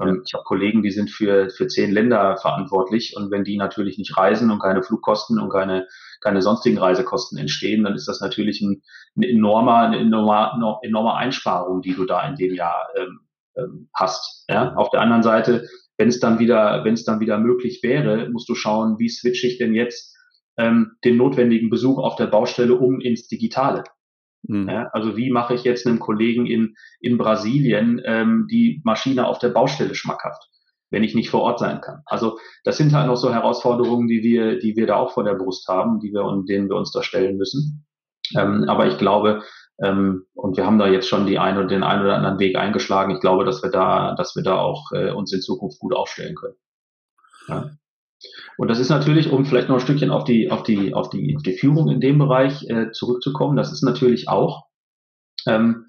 Ähm, 0.00 0.22
ich 0.24 0.34
habe 0.34 0.44
Kollegen, 0.44 0.82
die 0.82 0.90
sind 0.90 1.10
für, 1.10 1.50
für 1.50 1.66
zehn 1.66 1.90
Länder 1.90 2.36
verantwortlich 2.36 3.14
und 3.16 3.30
wenn 3.30 3.44
die 3.44 3.56
natürlich 3.56 3.98
nicht 3.98 4.16
reisen 4.16 4.50
und 4.50 4.60
keine 4.60 4.82
Flugkosten 4.82 5.38
und 5.38 5.50
keine, 5.50 5.86
keine 6.20 6.42
sonstigen 6.42 6.78
Reisekosten 6.78 7.38
entstehen, 7.38 7.84
dann 7.84 7.94
ist 7.94 8.08
das 8.08 8.20
natürlich 8.20 8.60
ein, 8.60 8.82
ein 9.16 9.22
enormer, 9.22 9.78
eine 9.78 9.98
enorme, 9.98 10.78
enorme 10.82 11.14
Einsparung, 11.14 11.82
die 11.82 11.94
du 11.94 12.04
da 12.04 12.26
in 12.28 12.36
dem 12.36 12.54
Jahr 12.54 12.88
ähm, 12.96 13.20
ähm, 13.56 13.88
hast. 13.94 14.44
Ja? 14.48 14.74
Auf 14.74 14.90
der 14.90 15.00
anderen 15.00 15.22
Seite, 15.22 15.66
wenn 15.98 16.08
es 16.08 16.20
dann 16.20 16.38
wieder, 16.38 16.84
wenn 16.84 16.94
es 16.94 17.04
dann 17.04 17.20
wieder 17.20 17.38
möglich 17.38 17.80
wäre, 17.82 18.28
musst 18.30 18.48
du 18.48 18.54
schauen, 18.54 18.98
wie 18.98 19.08
switche 19.08 19.46
ich 19.46 19.58
denn 19.58 19.74
jetzt 19.74 20.16
ähm, 20.56 20.92
den 21.04 21.16
notwendigen 21.16 21.70
Besuch 21.70 21.98
auf 21.98 22.16
der 22.16 22.26
Baustelle 22.26 22.74
um 22.74 23.00
ins 23.00 23.28
Digitale. 23.28 23.84
Mhm. 24.42 24.68
Ja, 24.68 24.88
also 24.92 25.16
wie 25.16 25.30
mache 25.30 25.54
ich 25.54 25.64
jetzt 25.64 25.86
einem 25.86 25.98
Kollegen 25.98 26.46
in, 26.46 26.74
in 27.00 27.18
Brasilien 27.18 28.00
ähm, 28.04 28.46
die 28.50 28.80
Maschine 28.84 29.26
auf 29.26 29.38
der 29.38 29.50
Baustelle 29.50 29.94
schmackhaft, 29.94 30.42
wenn 30.90 31.04
ich 31.04 31.14
nicht 31.14 31.30
vor 31.30 31.42
Ort 31.42 31.58
sein 31.58 31.80
kann? 31.80 32.02
Also 32.06 32.38
das 32.64 32.76
sind 32.76 32.92
halt 32.92 33.06
noch 33.06 33.16
so 33.16 33.32
Herausforderungen, 33.32 34.08
die 34.08 34.22
wir, 34.22 34.58
die 34.58 34.76
wir 34.76 34.86
da 34.86 34.96
auch 34.96 35.12
vor 35.12 35.24
der 35.24 35.34
Brust 35.34 35.68
haben, 35.68 36.00
die 36.00 36.12
wir 36.12 36.24
und 36.24 36.48
denen 36.48 36.68
wir 36.68 36.76
uns 36.76 36.92
da 36.92 37.02
stellen 37.02 37.36
müssen. 37.36 37.86
Ähm, 38.36 38.64
aber 38.68 38.86
ich 38.86 38.98
glaube, 38.98 39.42
ähm, 39.82 40.26
und 40.34 40.56
wir 40.56 40.66
haben 40.66 40.78
da 40.78 40.86
jetzt 40.86 41.08
schon 41.08 41.26
die 41.26 41.38
ein 41.38 41.56
oder 41.56 41.66
den 41.66 41.82
einen 41.82 42.02
oder 42.02 42.16
anderen 42.16 42.38
Weg 42.38 42.56
eingeschlagen. 42.56 43.14
Ich 43.14 43.20
glaube, 43.20 43.44
dass 43.44 43.62
wir 43.62 43.70
da, 43.70 44.14
dass 44.14 44.36
wir 44.36 44.42
da 44.42 44.58
auch 44.58 44.92
äh, 44.92 45.10
uns 45.10 45.32
in 45.32 45.40
Zukunft 45.40 45.78
gut 45.80 45.94
aufstellen 45.94 46.34
können. 46.34 46.56
Ja. 47.48 47.70
Und 48.56 48.68
das 48.68 48.78
ist 48.78 48.90
natürlich, 48.90 49.30
um 49.30 49.44
vielleicht 49.46 49.68
noch 49.68 49.76
ein 49.76 49.80
Stückchen 49.80 50.10
auf 50.10 50.24
die, 50.24 50.50
auf 50.50 50.62
die, 50.62 50.94
auf 50.94 51.08
die, 51.08 51.36
die 51.44 51.52
Führung 51.52 51.88
in 51.88 52.00
dem 52.00 52.18
Bereich 52.18 52.68
äh, 52.68 52.90
zurückzukommen, 52.92 53.56
das 53.56 53.72
ist 53.72 53.82
natürlich 53.82 54.28
auch 54.28 54.66
ähm, 55.46 55.86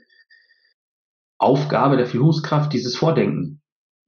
Aufgabe 1.38 1.98
der 1.98 2.08
Führungskraft, 2.08 2.72
dieses 2.72 2.96
Vordenken 2.96 3.62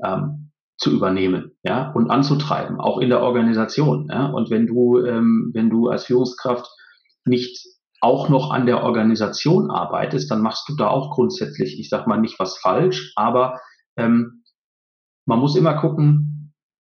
ähm, 0.03 0.51
zu 0.77 0.91
übernehmen, 0.91 1.51
ja, 1.63 1.91
und 1.91 2.09
anzutreiben, 2.09 2.79
auch 2.79 2.99
in 2.99 3.09
der 3.09 3.21
Organisation, 3.21 4.07
ja. 4.09 4.27
Und 4.27 4.49
wenn 4.49 4.67
du, 4.67 4.99
ähm, 4.99 5.51
wenn 5.53 5.69
du 5.69 5.89
als 5.89 6.05
Führungskraft 6.05 6.67
nicht 7.25 7.65
auch 8.01 8.27
noch 8.27 8.51
an 8.51 8.65
der 8.65 8.83
Organisation 8.83 9.71
arbeitest, 9.71 10.29
dann 10.29 10.41
machst 10.41 10.67
du 10.67 10.75
da 10.75 10.89
auch 10.89 11.12
grundsätzlich, 11.12 11.79
ich 11.79 11.89
sag 11.89 12.05
mal 12.05 12.19
nicht 12.19 12.38
was 12.38 12.57
falsch, 12.57 13.13
aber 13.15 13.62
ähm, 13.97 14.43
man 15.25 15.39
muss 15.39 15.55
immer 15.55 15.75
gucken, 15.75 16.33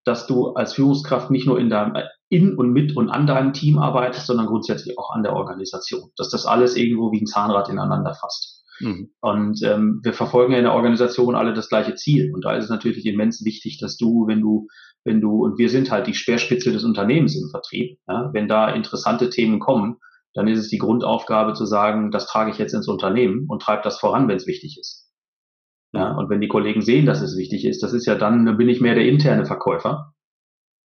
dass 0.05 0.27
du 0.27 0.53
als 0.53 0.73
Führungskraft 0.73 1.31
nicht 1.31 1.47
nur 1.47 1.59
in 1.59 1.69
deinem 1.69 1.95
in 2.29 2.57
und 2.57 2.71
mit 2.71 2.97
und 2.97 3.09
an 3.09 3.27
deinem 3.27 3.53
Team 3.53 3.77
arbeitest, 3.77 4.25
sondern 4.25 4.47
grundsätzlich 4.47 4.97
auch 4.97 5.11
an 5.11 5.23
der 5.23 5.33
Organisation, 5.33 6.09
dass 6.17 6.29
das 6.29 6.45
alles 6.45 6.75
irgendwo 6.75 7.11
wie 7.11 7.21
ein 7.21 7.27
Zahnrad 7.27 7.69
ineinander 7.69 8.15
fasst. 8.15 8.63
Mhm. 8.79 9.11
Und 9.21 9.61
ähm, 9.63 9.99
wir 10.03 10.13
verfolgen 10.13 10.51
ja 10.51 10.57
in 10.57 10.65
der 10.65 10.73
Organisation 10.73 11.35
alle 11.35 11.53
das 11.53 11.69
gleiche 11.69 11.95
Ziel. 11.95 12.31
Und 12.33 12.43
da 12.43 12.55
ist 12.55 12.65
es 12.65 12.69
natürlich 12.69 13.05
immens 13.05 13.45
wichtig, 13.45 13.77
dass 13.79 13.97
du, 13.97 14.25
wenn 14.27 14.41
du, 14.41 14.67
wenn 15.03 15.21
du, 15.21 15.43
und 15.43 15.59
wir 15.59 15.69
sind 15.69 15.91
halt 15.91 16.07
die 16.07 16.15
Speerspitze 16.15 16.71
des 16.71 16.83
Unternehmens 16.83 17.35
im 17.35 17.49
Vertrieb, 17.49 17.99
ja, 18.07 18.31
wenn 18.33 18.47
da 18.47 18.69
interessante 18.69 19.29
Themen 19.29 19.59
kommen, 19.59 19.97
dann 20.33 20.47
ist 20.47 20.59
es 20.59 20.69
die 20.69 20.79
Grundaufgabe 20.79 21.53
zu 21.53 21.65
sagen, 21.65 22.09
das 22.09 22.25
trage 22.25 22.51
ich 22.51 22.57
jetzt 22.57 22.73
ins 22.73 22.87
Unternehmen 22.87 23.45
und 23.47 23.61
treibe 23.61 23.83
das 23.83 23.99
voran, 23.99 24.27
wenn 24.27 24.37
es 24.37 24.47
wichtig 24.47 24.77
ist. 24.79 25.11
Ja, 25.93 26.11
und 26.11 26.29
wenn 26.29 26.41
die 26.41 26.47
Kollegen 26.47 26.81
sehen, 26.81 27.05
dass 27.05 27.21
es 27.21 27.37
wichtig 27.37 27.65
ist, 27.65 27.83
das 27.83 27.93
ist 27.93 28.07
ja 28.07 28.15
dann, 28.15 28.45
dann 28.45 28.57
bin 28.57 28.67
ich 28.67 28.81
mehr 28.81 28.95
der 28.95 29.05
interne 29.05 29.45
Verkäufer. 29.45 30.13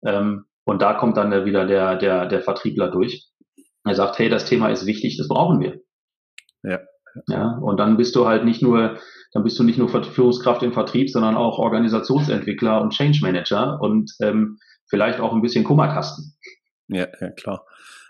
Ähm, 0.04 0.46
und 0.64 0.82
da 0.82 0.94
kommt 0.94 1.16
dann 1.16 1.44
wieder 1.44 1.64
der, 1.64 1.96
der, 1.96 2.26
der 2.26 2.42
Vertriebler 2.42 2.90
durch. 2.90 3.28
Er 3.84 3.94
sagt, 3.94 4.18
hey, 4.18 4.28
das 4.28 4.46
Thema 4.46 4.68
ist 4.68 4.84
wichtig, 4.84 5.16
das 5.16 5.28
brauchen 5.28 5.60
wir. 5.60 5.80
Ja. 6.64 6.80
Ja, 7.28 7.56
und 7.62 7.78
dann 7.78 7.96
bist 7.96 8.14
du 8.14 8.26
halt 8.26 8.44
nicht 8.44 8.62
nur, 8.62 8.98
dann 9.32 9.42
bist 9.42 9.58
du 9.58 9.62
nicht 9.62 9.78
nur 9.78 9.88
Führungskraft 9.88 10.62
im 10.62 10.72
Vertrieb, 10.72 11.08
sondern 11.08 11.36
auch 11.36 11.58
Organisationsentwickler 11.58 12.82
und 12.82 12.92
Change 12.92 13.20
Manager 13.22 13.80
und 13.80 14.12
ähm, 14.20 14.58
vielleicht 14.88 15.20
auch 15.20 15.32
ein 15.32 15.40
bisschen 15.40 15.64
Kummerkasten. 15.64 16.34
Ja, 16.88 17.06
ja, 17.20 17.30
klar. 17.30 17.64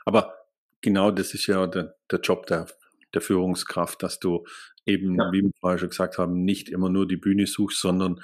Aber 0.04 0.34
genau 0.80 1.10
das 1.10 1.34
ist 1.34 1.46
ja 1.46 1.66
der, 1.66 1.94
der 2.10 2.20
Job 2.20 2.46
der, 2.46 2.66
der 3.14 3.20
Führungskraft, 3.20 4.02
dass 4.02 4.18
du 4.18 4.44
eben, 4.84 5.16
ja. 5.16 5.32
wie 5.32 5.42
wir 5.42 5.50
vorher 5.60 5.78
schon 5.78 5.90
gesagt 5.90 6.18
haben, 6.18 6.44
nicht 6.44 6.68
immer 6.68 6.88
nur 6.88 7.06
die 7.06 7.16
Bühne 7.16 7.46
suchst, 7.46 7.80
sondern 7.80 8.20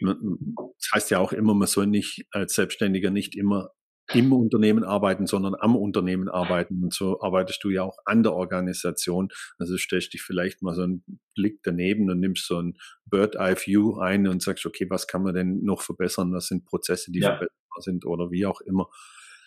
das 0.00 0.90
heißt 0.94 1.10
ja 1.10 1.18
auch 1.18 1.32
immer, 1.32 1.54
man 1.54 1.66
soll 1.68 1.86
nicht 1.86 2.26
als 2.30 2.54
Selbstständiger 2.54 3.10
nicht 3.10 3.36
immer 3.36 3.70
im 4.14 4.32
Unternehmen 4.32 4.84
arbeiten, 4.84 5.26
sondern 5.26 5.54
am 5.54 5.76
Unternehmen 5.76 6.28
arbeiten. 6.28 6.82
Und 6.82 6.94
so 6.94 7.20
arbeitest 7.20 7.62
du 7.62 7.68
ja 7.68 7.82
auch 7.82 7.98
an 8.06 8.22
der 8.22 8.32
Organisation. 8.32 9.28
Also 9.58 9.76
stellst 9.76 10.14
dich 10.14 10.22
vielleicht 10.22 10.62
mal 10.62 10.74
so 10.74 10.82
einen 10.82 11.04
Blick 11.34 11.60
daneben 11.62 12.10
und 12.10 12.20
nimmst 12.20 12.46
so 12.46 12.60
ein 12.60 12.78
Bird-Eye-View 13.04 13.98
ein 13.98 14.26
und 14.26 14.42
sagst, 14.42 14.64
okay, 14.64 14.86
was 14.88 15.06
kann 15.06 15.22
man 15.22 15.34
denn 15.34 15.62
noch 15.62 15.82
verbessern? 15.82 16.32
Was 16.32 16.46
sind 16.46 16.64
Prozesse, 16.64 17.12
die 17.12 17.20
ja. 17.20 17.36
verbesserbar 17.36 17.80
sind 17.80 18.06
oder 18.06 18.30
wie 18.30 18.46
auch 18.46 18.62
immer. 18.62 18.88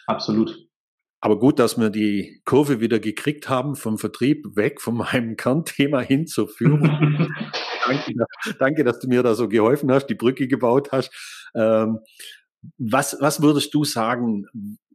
Absolut. 0.06 0.71
Aber 1.22 1.38
gut, 1.38 1.60
dass 1.60 1.78
wir 1.78 1.92
die 1.92 2.42
Kurve 2.46 2.80
wieder 2.80 3.00
gekriegt 3.00 3.48
haben 3.48 3.76
vom 3.76 4.00
Vertrieb 4.00 4.56
weg 4.56 4.82
von 4.82 4.98
meinem 4.98 5.36
Kernthema 5.38 6.02
hin 6.02 6.26
zur 6.26 6.50
Führung. 6.50 6.82
danke, 7.88 8.14
danke, 8.58 8.84
dass 8.84 9.00
du 9.00 9.08
mir 9.08 9.22
da 9.22 9.36
so 9.36 9.48
geholfen 9.48 9.92
hast, 9.92 10.08
die 10.08 10.16
Brücke 10.16 10.48
gebaut 10.48 10.92
hast. 10.92 11.12
Ähm, 11.56 12.00
was, 12.78 13.18
was 13.20 13.42
würdest 13.42 13.74
du 13.74 13.84
sagen, 13.84 14.46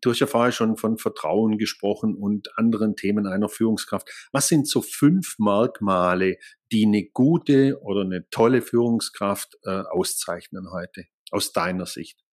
du 0.00 0.10
hast 0.10 0.20
ja 0.20 0.26
vorher 0.26 0.52
schon 0.52 0.76
von 0.76 0.98
Vertrauen 0.98 1.58
gesprochen 1.58 2.14
und 2.14 2.56
anderen 2.58 2.96
Themen 2.96 3.26
einer 3.26 3.48
Führungskraft. 3.48 4.08
Was 4.32 4.48
sind 4.48 4.68
so 4.68 4.82
fünf 4.82 5.36
Merkmale, 5.38 6.36
die 6.72 6.86
eine 6.86 7.04
gute 7.04 7.80
oder 7.82 8.02
eine 8.02 8.28
tolle 8.30 8.62
Führungskraft 8.62 9.56
äh, 9.64 9.82
auszeichnen 9.90 10.70
heute, 10.72 11.04
aus 11.30 11.52
deiner 11.52 11.86
Sicht? 11.86 12.25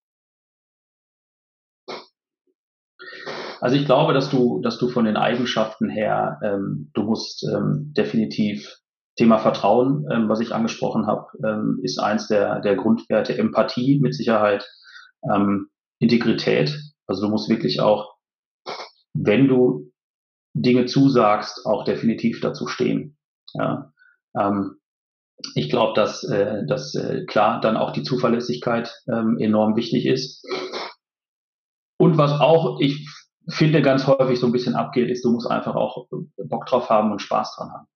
Also 3.63 3.77
ich 3.77 3.85
glaube, 3.85 4.13
dass 4.13 4.29
du, 4.29 4.59
dass 4.59 4.77
du 4.77 4.89
von 4.89 5.05
den 5.05 5.15
Eigenschaften 5.15 5.89
her, 5.89 6.37
ähm, 6.43 6.91
du 6.93 7.03
musst 7.03 7.47
ähm, 7.47 7.93
definitiv 7.95 8.77
Thema 9.15 9.37
Vertrauen, 9.37 10.05
ähm, 10.11 10.27
was 10.27 10.41
ich 10.41 10.53
angesprochen 10.53 11.07
habe, 11.07 11.27
ähm, 11.47 11.79
ist 11.81 11.97
eins 11.97 12.27
der, 12.27 12.59
der 12.59 12.75
Grundwerte. 12.75 13.37
Empathie 13.37 14.01
mit 14.01 14.15
Sicherheit, 14.15 14.69
ähm, 15.33 15.69
Integrität. 15.99 16.77
Also 17.07 17.21
du 17.21 17.29
musst 17.29 17.47
wirklich 17.47 17.79
auch, 17.79 18.17
wenn 19.13 19.47
du 19.47 19.93
Dinge 20.53 20.85
zusagst, 20.85 21.65
auch 21.65 21.85
definitiv 21.85 22.41
dazu 22.41 22.67
stehen. 22.67 23.17
Ja. 23.53 23.93
Ähm, 24.37 24.81
ich 25.55 25.69
glaube, 25.69 25.93
dass, 25.93 26.25
äh, 26.25 26.65
dass 26.67 26.95
äh, 26.95 27.23
klar 27.27 27.61
dann 27.61 27.77
auch 27.77 27.93
die 27.93 28.03
Zuverlässigkeit 28.03 28.93
ähm, 29.07 29.37
enorm 29.39 29.77
wichtig 29.77 30.05
ist. 30.05 30.45
Und 31.97 32.17
was 32.17 32.41
auch, 32.41 32.81
ich 32.81 33.07
finde, 33.47 33.81
ganz 33.81 34.07
häufig 34.07 34.39
so 34.39 34.47
ein 34.47 34.51
bisschen 34.51 34.75
abgeht, 34.75 35.09
ist, 35.09 35.23
du 35.25 35.31
musst 35.31 35.49
einfach 35.49 35.75
auch 35.75 36.07
Bock 36.37 36.65
drauf 36.65 36.89
haben 36.89 37.11
und 37.11 37.21
Spaß 37.21 37.55
dran 37.55 37.71
haben 37.71 37.87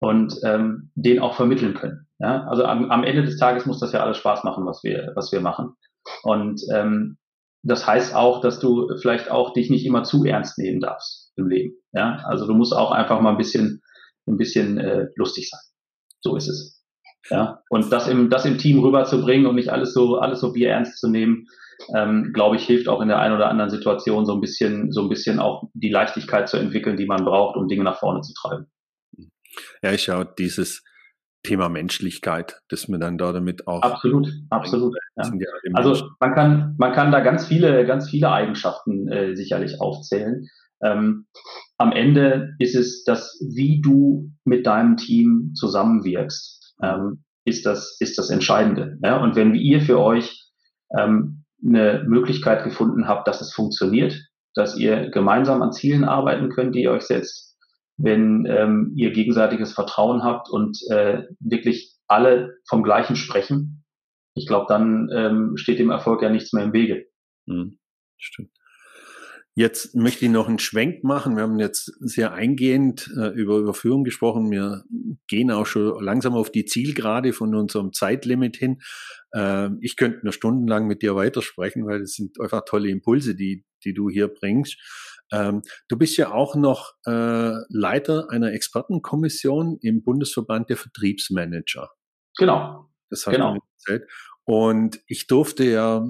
und 0.00 0.38
ähm, 0.44 0.90
den 0.94 1.20
auch 1.20 1.34
vermitteln 1.34 1.74
können. 1.74 2.06
Ja? 2.18 2.46
Also 2.48 2.64
am, 2.64 2.90
am 2.90 3.04
Ende 3.04 3.22
des 3.22 3.38
Tages 3.38 3.66
muss 3.66 3.80
das 3.80 3.92
ja 3.92 4.00
alles 4.00 4.16
Spaß 4.18 4.44
machen, 4.44 4.66
was 4.66 4.82
wir, 4.84 5.12
was 5.14 5.32
wir 5.32 5.40
machen. 5.40 5.74
Und 6.22 6.60
ähm, 6.72 7.18
das 7.62 7.86
heißt 7.86 8.14
auch, 8.14 8.40
dass 8.40 8.60
du 8.60 8.88
vielleicht 9.00 9.30
auch 9.30 9.52
dich 9.52 9.70
nicht 9.70 9.84
immer 9.84 10.04
zu 10.04 10.24
ernst 10.24 10.58
nehmen 10.58 10.80
darfst 10.80 11.32
im 11.36 11.48
Leben. 11.48 11.74
Ja? 11.92 12.22
Also 12.24 12.46
du 12.46 12.54
musst 12.54 12.74
auch 12.74 12.92
einfach 12.92 13.20
mal 13.20 13.30
ein 13.30 13.36
bisschen, 13.36 13.82
ein 14.26 14.36
bisschen 14.36 14.78
äh, 14.78 15.06
lustig 15.16 15.50
sein. 15.50 15.60
So 16.20 16.36
ist 16.36 16.48
es. 16.48 16.84
Ja? 17.30 17.62
Und 17.68 17.92
das 17.92 18.08
im, 18.08 18.30
das 18.30 18.44
im 18.44 18.58
Team 18.58 18.78
rüberzubringen 18.78 19.46
und 19.46 19.56
nicht 19.56 19.70
alles 19.70 19.92
so, 19.92 20.18
alles 20.18 20.40
so 20.40 20.52
bier 20.52 20.70
ernst 20.70 20.98
zu 20.98 21.08
nehmen, 21.08 21.46
ähm, 21.94 22.32
glaube 22.32 22.56
ich, 22.56 22.66
hilft 22.66 22.88
auch 22.88 23.00
in 23.00 23.08
der 23.08 23.18
einen 23.18 23.34
oder 23.34 23.48
anderen 23.48 23.70
Situation 23.70 24.26
so 24.26 24.34
ein 24.34 24.40
bisschen, 24.40 24.92
so 24.92 25.02
ein 25.02 25.08
bisschen 25.08 25.38
auch 25.38 25.64
die 25.74 25.90
Leichtigkeit 25.90 26.48
zu 26.48 26.56
entwickeln, 26.56 26.96
die 26.96 27.06
man 27.06 27.24
braucht, 27.24 27.56
um 27.56 27.68
Dinge 27.68 27.84
nach 27.84 27.98
vorne 27.98 28.20
zu 28.20 28.32
treiben. 28.34 28.66
Ja, 29.82 29.92
ich 29.92 30.02
schaue 30.02 30.28
dieses 30.38 30.82
Thema 31.42 31.68
Menschlichkeit, 31.68 32.60
dass 32.68 32.88
man 32.88 33.00
dann 33.00 33.16
da 33.16 33.32
damit 33.32 33.66
auch. 33.68 33.82
Absolut, 33.82 34.28
absolut. 34.50 34.94
Ja. 35.16 35.32
Ja 35.38 35.48
also 35.74 36.08
man 36.20 36.34
kann, 36.34 36.74
man 36.78 36.92
kann 36.92 37.12
da 37.12 37.20
ganz 37.20 37.46
viele, 37.46 37.86
ganz 37.86 38.10
viele 38.10 38.30
Eigenschaften 38.30 39.08
äh, 39.08 39.36
sicherlich 39.36 39.80
aufzählen. 39.80 40.48
Ähm, 40.82 41.26
am 41.78 41.92
Ende 41.92 42.54
ist 42.58 42.74
es 42.74 43.04
das, 43.04 43.38
wie 43.54 43.80
du 43.80 44.30
mit 44.44 44.66
deinem 44.66 44.96
Team 44.96 45.52
zusammenwirkst, 45.54 46.74
ähm, 46.82 47.24
ist 47.44 47.66
das, 47.66 47.96
ist 48.00 48.18
das 48.18 48.30
Entscheidende. 48.30 48.98
Ja? 49.02 49.22
Und 49.22 49.34
wenn 49.36 49.54
ihr 49.54 49.80
für 49.80 49.98
euch 49.98 50.48
ähm, 50.96 51.37
eine 51.64 52.04
Möglichkeit 52.06 52.64
gefunden 52.64 53.08
habt, 53.08 53.26
dass 53.28 53.40
es 53.40 53.52
funktioniert, 53.52 54.18
dass 54.54 54.76
ihr 54.76 55.10
gemeinsam 55.10 55.62
an 55.62 55.72
Zielen 55.72 56.04
arbeiten 56.04 56.50
könnt, 56.50 56.74
die 56.74 56.82
ihr 56.82 56.92
euch 56.92 57.02
setzt, 57.02 57.56
wenn 57.96 58.46
ähm, 58.46 58.92
ihr 58.96 59.12
gegenseitiges 59.12 59.72
Vertrauen 59.72 60.22
habt 60.22 60.48
und 60.50 60.78
äh, 60.90 61.22
wirklich 61.40 61.96
alle 62.06 62.54
vom 62.68 62.82
Gleichen 62.82 63.16
sprechen. 63.16 63.84
Ich 64.34 64.46
glaube, 64.46 64.66
dann 64.68 65.10
ähm, 65.12 65.56
steht 65.56 65.78
dem 65.78 65.90
Erfolg 65.90 66.22
ja 66.22 66.30
nichts 66.30 66.52
mehr 66.52 66.64
im 66.64 66.72
Wege. 66.72 67.06
Mhm, 67.46 67.78
stimmt. 68.16 68.50
Jetzt 69.58 69.96
möchte 69.96 70.24
ich 70.24 70.30
noch 70.30 70.46
einen 70.46 70.60
Schwenk 70.60 71.02
machen. 71.02 71.34
Wir 71.34 71.42
haben 71.42 71.58
jetzt 71.58 71.86
sehr 71.98 72.32
eingehend 72.32 73.10
äh, 73.16 73.30
über 73.30 73.58
Überführung 73.58 74.04
gesprochen. 74.04 74.52
Wir 74.52 74.84
gehen 75.26 75.50
auch 75.50 75.66
schon 75.66 76.00
langsam 76.00 76.34
auf 76.34 76.52
die 76.52 76.64
Zielgerade 76.64 77.32
von 77.32 77.56
unserem 77.56 77.92
Zeitlimit 77.92 78.56
hin. 78.56 78.80
Äh, 79.32 79.70
ich 79.80 79.96
könnte 79.96 80.20
nur 80.22 80.32
stundenlang 80.32 80.86
mit 80.86 81.02
dir 81.02 81.16
weitersprechen, 81.16 81.84
weil 81.86 81.98
das 82.02 82.12
sind 82.12 82.40
einfach 82.40 82.66
tolle 82.66 82.88
Impulse, 82.88 83.34
die, 83.34 83.64
die 83.84 83.94
du 83.94 84.08
hier 84.08 84.28
bringst. 84.28 84.78
Ähm, 85.32 85.62
du 85.88 85.98
bist 85.98 86.16
ja 86.18 86.30
auch 86.30 86.54
noch 86.54 86.92
äh, 87.04 87.54
Leiter 87.68 88.30
einer 88.30 88.52
Expertenkommission 88.52 89.78
im 89.80 90.04
Bundesverband 90.04 90.70
der 90.70 90.76
Vertriebsmanager. 90.76 91.90
Genau. 92.36 92.92
Das 93.10 93.26
hast 93.26 93.34
genau. 93.34 93.58
erzählt. 93.76 94.08
Und 94.44 95.00
ich 95.08 95.26
durfte 95.26 95.64
ja 95.64 96.06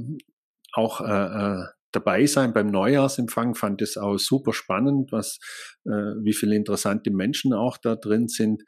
auch 0.74 1.00
äh, 1.00 1.62
äh, 1.62 1.64
dabei 1.92 2.26
sein 2.26 2.52
beim 2.52 2.68
Neujahrsempfang, 2.68 3.54
fand 3.54 3.82
es 3.82 3.96
auch 3.96 4.18
super 4.18 4.52
spannend, 4.52 5.12
was, 5.12 5.38
äh, 5.84 5.90
wie 6.22 6.34
viele 6.34 6.56
interessante 6.56 7.10
Menschen 7.10 7.52
auch 7.52 7.78
da 7.78 7.96
drin 7.96 8.28
sind. 8.28 8.62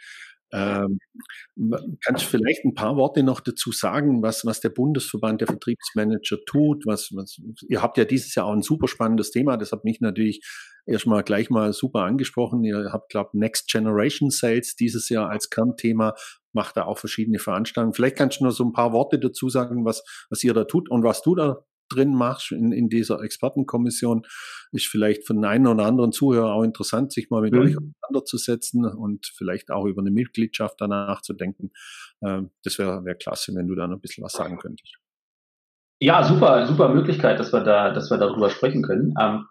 Ähm, 0.53 0.99
kannst 2.05 2.25
du 2.25 2.29
vielleicht 2.29 2.65
ein 2.65 2.75
paar 2.75 2.97
Worte 2.97 3.23
noch 3.23 3.41
dazu 3.41 3.71
sagen, 3.71 4.23
was, 4.23 4.45
was 4.45 4.61
der 4.61 4.71
Bundesverband 4.71 5.41
der 5.41 5.49
Vertriebsmanager 5.49 6.39
tut? 6.47 6.87
Was, 6.87 7.11
was, 7.15 7.41
ihr 7.69 7.83
habt 7.83 7.99
ja 7.99 8.05
dieses 8.05 8.35
Jahr 8.35 8.47
auch 8.47 8.53
ein 8.53 8.63
super 8.63 8.89
spannendes 8.89 9.31
Thema, 9.31 9.57
das 9.57 9.71
hat 9.71 9.85
mich 9.85 10.01
natürlich 10.01 10.45
erstmal 10.87 11.23
gleich 11.23 11.51
mal 11.51 11.73
super 11.73 12.01
angesprochen. 12.01 12.65
Ihr 12.65 12.91
habt, 12.93 13.11
glaube 13.11 13.39
Next 13.39 13.69
Generation 13.71 14.31
Sales 14.31 14.75
dieses 14.75 15.09
Jahr 15.09 15.31
als 15.31 15.51
Kernthema, 15.51 16.15
macht 16.53 16.77
da 16.77 16.85
auch 16.85 16.99
verschiedene 16.99 17.39
Veranstaltungen. 17.39 17.95
Vielleicht 17.95 18.17
kannst 18.17 18.41
du 18.41 18.45
nur 18.45 18.53
so 18.53 18.65
ein 18.65 18.73
paar 18.73 18.93
Worte 18.93 19.21
dazu 19.21 19.49
sagen, 19.49 19.85
was, 19.85 20.03
was 20.31 20.43
ihr 20.43 20.53
da 20.53 20.65
tut 20.65 20.91
und 20.91 21.05
was 21.05 21.23
du 21.23 21.37
da 21.37 21.65
drin 21.91 22.15
machst 22.15 22.53
in, 22.53 22.73
in 22.73 22.89
dieser 22.89 23.23
Expertenkommission, 23.23 24.27
ist 24.73 24.87
vielleicht 24.87 25.27
für 25.27 25.35
den 25.35 25.45
einen 25.45 25.67
oder 25.67 25.85
anderen 25.85 26.13
Zuhörer 26.13 26.55
auch 26.55 26.63
interessant, 26.63 27.13
sich 27.13 27.31
mal 27.31 27.43
mit 27.43 27.53
mhm. 27.53 27.61
euch 27.61 27.77
auseinanderzusetzen 27.77 28.85
und 28.85 29.27
vielleicht 29.37 29.71
auch 29.71 29.87
über 29.87 30.01
eine 30.01 30.11
Mitgliedschaft 30.11 30.77
danach 30.81 31.23
zu 31.23 31.35
denken. 31.35 31.71
Ähm, 32.23 32.51
das 32.65 32.79
wäre 32.79 33.05
wär 33.05 33.15
klasse, 33.15 33.55
wenn 33.55 33.67
du 33.67 33.75
da 33.75 33.87
noch 33.87 33.97
ein 33.97 34.01
bisschen 34.01 34.25
was 34.25 34.33
sagen 34.33 34.59
könntest. 34.59 34.97
Ja, 36.03 36.25
super, 36.25 36.67
super 36.67 36.89
Möglichkeit, 36.89 37.39
dass 37.39 37.53
wir 37.53 37.61
da, 37.61 37.93
dass 37.93 38.11
wir 38.11 38.17
darüber 38.17 38.49
sprechen 38.49 38.83
können. 38.83 39.15
Ähm, 39.21 39.47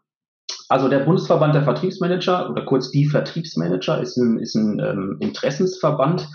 also 0.67 0.87
der 0.87 0.99
Bundesverband 0.99 1.55
der 1.55 1.63
Vertriebsmanager 1.63 2.49
oder 2.49 2.65
kurz 2.65 2.91
die 2.91 3.05
Vertriebsmanager 3.05 4.01
ist 4.01 4.17
ein, 4.17 4.39
ist 4.39 4.55
ein 4.55 4.79
ähm, 4.79 5.17
Interessensverband, 5.19 6.27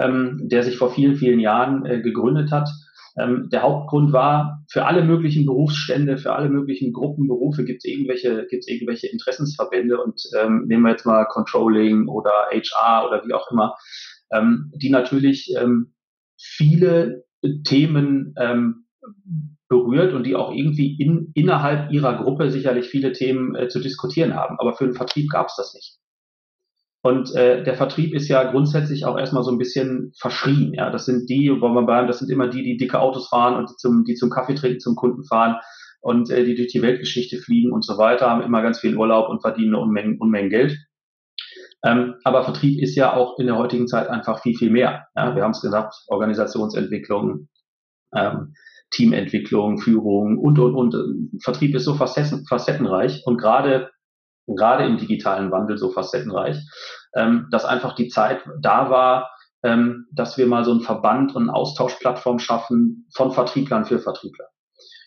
ähm, 0.00 0.40
der 0.44 0.62
sich 0.62 0.76
vor 0.76 0.92
vielen, 0.92 1.16
vielen 1.16 1.40
Jahren 1.40 1.86
äh, 1.86 2.00
gegründet 2.00 2.50
hat 2.50 2.68
ähm, 3.16 3.48
der 3.50 3.62
Hauptgrund 3.62 4.12
war, 4.12 4.64
für 4.68 4.86
alle 4.86 5.04
möglichen 5.04 5.46
Berufsstände, 5.46 6.18
für 6.18 6.32
alle 6.32 6.48
möglichen 6.48 6.92
Gruppenberufe 6.92 7.64
gibt 7.64 7.78
es 7.78 7.84
irgendwelche, 7.84 8.46
gibt's 8.50 8.68
irgendwelche 8.68 9.06
Interessensverbände 9.06 10.00
und 10.00 10.20
ähm, 10.38 10.64
nehmen 10.66 10.82
wir 10.82 10.90
jetzt 10.90 11.06
mal 11.06 11.24
Controlling 11.26 12.08
oder 12.08 12.32
HR 12.50 13.08
oder 13.08 13.24
wie 13.24 13.32
auch 13.32 13.50
immer, 13.50 13.76
ähm, 14.32 14.72
die 14.74 14.90
natürlich 14.90 15.54
ähm, 15.56 15.94
viele 16.36 17.24
Themen 17.64 18.34
ähm, 18.38 18.86
berührt 19.68 20.12
und 20.12 20.24
die 20.24 20.34
auch 20.34 20.52
irgendwie 20.52 20.96
in, 21.00 21.30
innerhalb 21.34 21.92
ihrer 21.92 22.22
Gruppe 22.22 22.50
sicherlich 22.50 22.86
viele 22.86 23.12
Themen 23.12 23.54
äh, 23.54 23.68
zu 23.68 23.80
diskutieren 23.80 24.34
haben. 24.34 24.56
Aber 24.58 24.74
für 24.74 24.84
den 24.84 24.94
Vertrieb 24.94 25.30
gab 25.30 25.48
es 25.48 25.56
das 25.56 25.74
nicht. 25.74 25.98
Und 27.04 27.34
äh, 27.34 27.62
der 27.62 27.74
Vertrieb 27.74 28.14
ist 28.14 28.28
ja 28.28 28.50
grundsätzlich 28.50 29.04
auch 29.04 29.18
erstmal 29.18 29.42
so 29.42 29.50
ein 29.50 29.58
bisschen 29.58 30.12
verschrien. 30.18 30.72
Ja, 30.72 30.88
das 30.88 31.04
sind 31.04 31.28
die, 31.28 31.50
wo 31.60 31.68
man 31.68 31.84
bleiben, 31.84 32.06
das 32.06 32.18
sind 32.18 32.30
immer 32.30 32.48
die, 32.48 32.62
die 32.62 32.78
dicke 32.78 32.98
Autos 32.98 33.28
fahren 33.28 33.56
und 33.56 33.68
die 33.68 33.76
zum, 33.76 34.04
die 34.04 34.14
zum 34.14 34.30
Kaffee 34.30 34.54
trinken 34.54 34.80
zum 34.80 34.96
Kunden 34.96 35.22
fahren 35.22 35.56
und 36.00 36.30
äh, 36.30 36.46
die 36.46 36.54
durch 36.54 36.68
die 36.68 36.80
Weltgeschichte 36.80 37.36
fliegen 37.36 37.72
und 37.72 37.84
so 37.84 37.98
weiter, 37.98 38.30
haben 38.30 38.40
immer 38.40 38.62
ganz 38.62 38.80
viel 38.80 38.96
Urlaub 38.96 39.28
und 39.28 39.42
verdienen 39.42 39.74
Unmengen, 39.74 40.18
Unmengen 40.18 40.48
Geld. 40.48 40.78
Ähm, 41.84 42.14
aber 42.24 42.42
Vertrieb 42.42 42.80
ist 42.82 42.94
ja 42.94 43.12
auch 43.12 43.38
in 43.38 43.48
der 43.48 43.58
heutigen 43.58 43.86
Zeit 43.86 44.08
einfach 44.08 44.40
viel, 44.40 44.56
viel 44.56 44.70
mehr. 44.70 45.06
Ja, 45.14 45.36
wir 45.36 45.42
haben 45.42 45.50
es 45.50 45.60
gesagt, 45.60 45.94
Organisationsentwicklung, 46.08 47.48
ähm, 48.16 48.54
Teamentwicklung, 48.92 49.76
Führung 49.76 50.38
und, 50.38 50.58
und, 50.58 50.74
und. 50.74 51.42
Vertrieb 51.42 51.74
ist 51.74 51.84
so 51.84 51.96
facetten, 51.96 52.46
facettenreich 52.46 53.24
und 53.26 53.36
gerade 53.36 53.90
gerade 54.46 54.84
im 54.84 54.98
digitalen 54.98 55.50
Wandel 55.50 55.78
so 55.78 55.90
facettenreich, 55.90 56.58
ähm, 57.14 57.48
dass 57.50 57.64
einfach 57.64 57.94
die 57.94 58.08
Zeit 58.08 58.44
da 58.60 58.90
war, 58.90 59.30
ähm, 59.62 60.06
dass 60.12 60.36
wir 60.36 60.46
mal 60.46 60.64
so 60.64 60.72
einen 60.72 60.82
Verband 60.82 61.34
und 61.34 61.44
eine 61.44 61.54
Austauschplattform 61.54 62.38
schaffen 62.38 63.06
von 63.14 63.32
Vertrieblern 63.32 63.84
für 63.84 63.98
Vertriebler. 63.98 64.46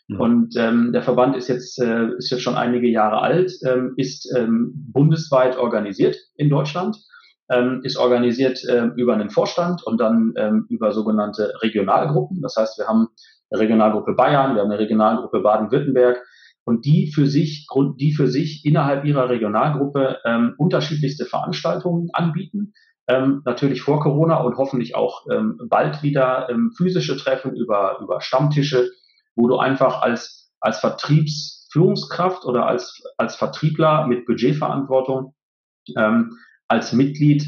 Mhm. 0.08 0.19
Und 0.19 0.56
ähm, 0.58 0.91
der 0.93 1.04
Verband 1.04 1.36
ist 1.36 1.47
jetzt, 1.47 1.80
äh, 1.80 2.08
ist 2.17 2.32
jetzt 2.32 2.41
schon 2.41 2.56
einige 2.56 2.88
Jahre 2.88 3.21
alt, 3.21 3.52
ähm, 3.65 3.93
ist 3.97 4.34
ähm, 4.36 4.71
bundesweit 4.91 5.58
organisiert 5.58 6.17
in 6.36 6.50
Deutschland, 6.50 6.97
ähm, 7.50 7.82
ist 7.84 7.97
organisiert 7.97 8.63
äh, 8.65 8.88
über 8.95 9.13
einen 9.13 9.30
Vorstand 9.30 9.84
und 9.86 10.00
dann 10.00 10.34
ähm, 10.38 10.65
über 10.69 10.91
sogenannte 10.91 11.54
Regionalgruppen. 11.62 12.41
Das 12.41 12.56
heißt, 12.58 12.78
wir 12.78 12.88
haben 12.88 13.10
eine 13.50 13.62
Regionalgruppe 13.62 14.13
Bayern, 14.13 14.56
wir 14.56 14.62
haben 14.62 14.71
eine 14.71 14.80
Regionalgruppe 14.80 15.40
Baden-Württemberg, 15.42 16.21
und 16.68 16.84
die 16.84 17.10
für 17.13 17.28
sich, 17.28 17.65
die 17.98 18.12
für 18.12 18.28
sich 18.28 18.65
innerhalb 18.65 19.06
ihrer 19.06 19.30
Regionalgruppe 19.30 20.18
ähm, 20.26 20.54
unterschiedlichste 20.58 21.24
Veranstaltungen 21.24 22.10
anbieten. 22.12 22.74
Ähm, 23.08 23.42
natürlich 23.46 23.82
vor 23.82 24.02
Corona 24.02 24.42
und 24.42 24.58
hoffentlich 24.58 24.94
auch 24.94 25.26
ähm, 25.32 25.58
bald 25.70 26.04
wieder 26.04 26.50
ähm, 26.50 26.74
physische 26.76 27.15
Treffen 27.15 27.56
über, 27.56 28.00
über 28.02 28.20
Stammtische, 28.20 28.90
wo 29.34 29.48
du 29.48 29.56
einfach 29.56 30.02
als, 30.02 30.52
als 30.60 30.80
Vertriebs 30.82 31.70
Führungskraft 31.72 32.44
oder 32.44 32.68
als, 32.68 33.02
als 33.15 33.38
Vertriebler 33.38 34.06
mit 34.06 34.26
Budgetverantwortung 34.26 35.36
ähm, 35.96 36.34
als 36.68 36.92
Mitglied 36.92 37.48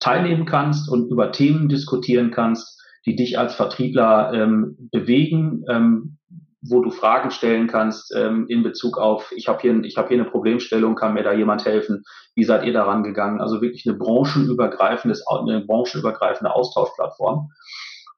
teilnehmen 0.00 0.46
kannst 0.46 0.90
und 0.90 1.12
über 1.12 1.30
Themen 1.30 1.68
diskutieren 1.68 2.32
kannst, 2.32 2.82
die 3.06 3.14
dich 3.14 3.38
als 3.38 3.54
Vertriebler 3.54 4.32
ähm, 4.34 4.88
bewegen, 4.90 5.64
ähm, 5.70 6.15
wo 6.62 6.80
du 6.80 6.90
Fragen 6.90 7.30
stellen 7.30 7.66
kannst 7.66 8.14
ähm, 8.16 8.46
in 8.48 8.62
Bezug 8.62 8.98
auf, 8.98 9.32
ich 9.36 9.48
habe 9.48 9.60
hier, 9.60 9.74
hab 9.96 10.08
hier 10.08 10.18
eine 10.18 10.30
Problemstellung, 10.30 10.94
kann 10.94 11.14
mir 11.14 11.22
da 11.22 11.32
jemand 11.32 11.64
helfen? 11.64 12.02
Wie 12.34 12.44
seid 12.44 12.64
ihr 12.64 12.72
daran 12.72 13.02
gegangen? 13.02 13.40
Also 13.40 13.60
wirklich 13.60 13.86
eine 13.86 13.96
branchenübergreifendes, 13.96 15.24
eine 15.26 15.64
branchenübergreifende 15.64 16.52
Austauschplattform. 16.52 17.50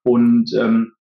Und 0.04 0.52
ähm, 0.54 0.92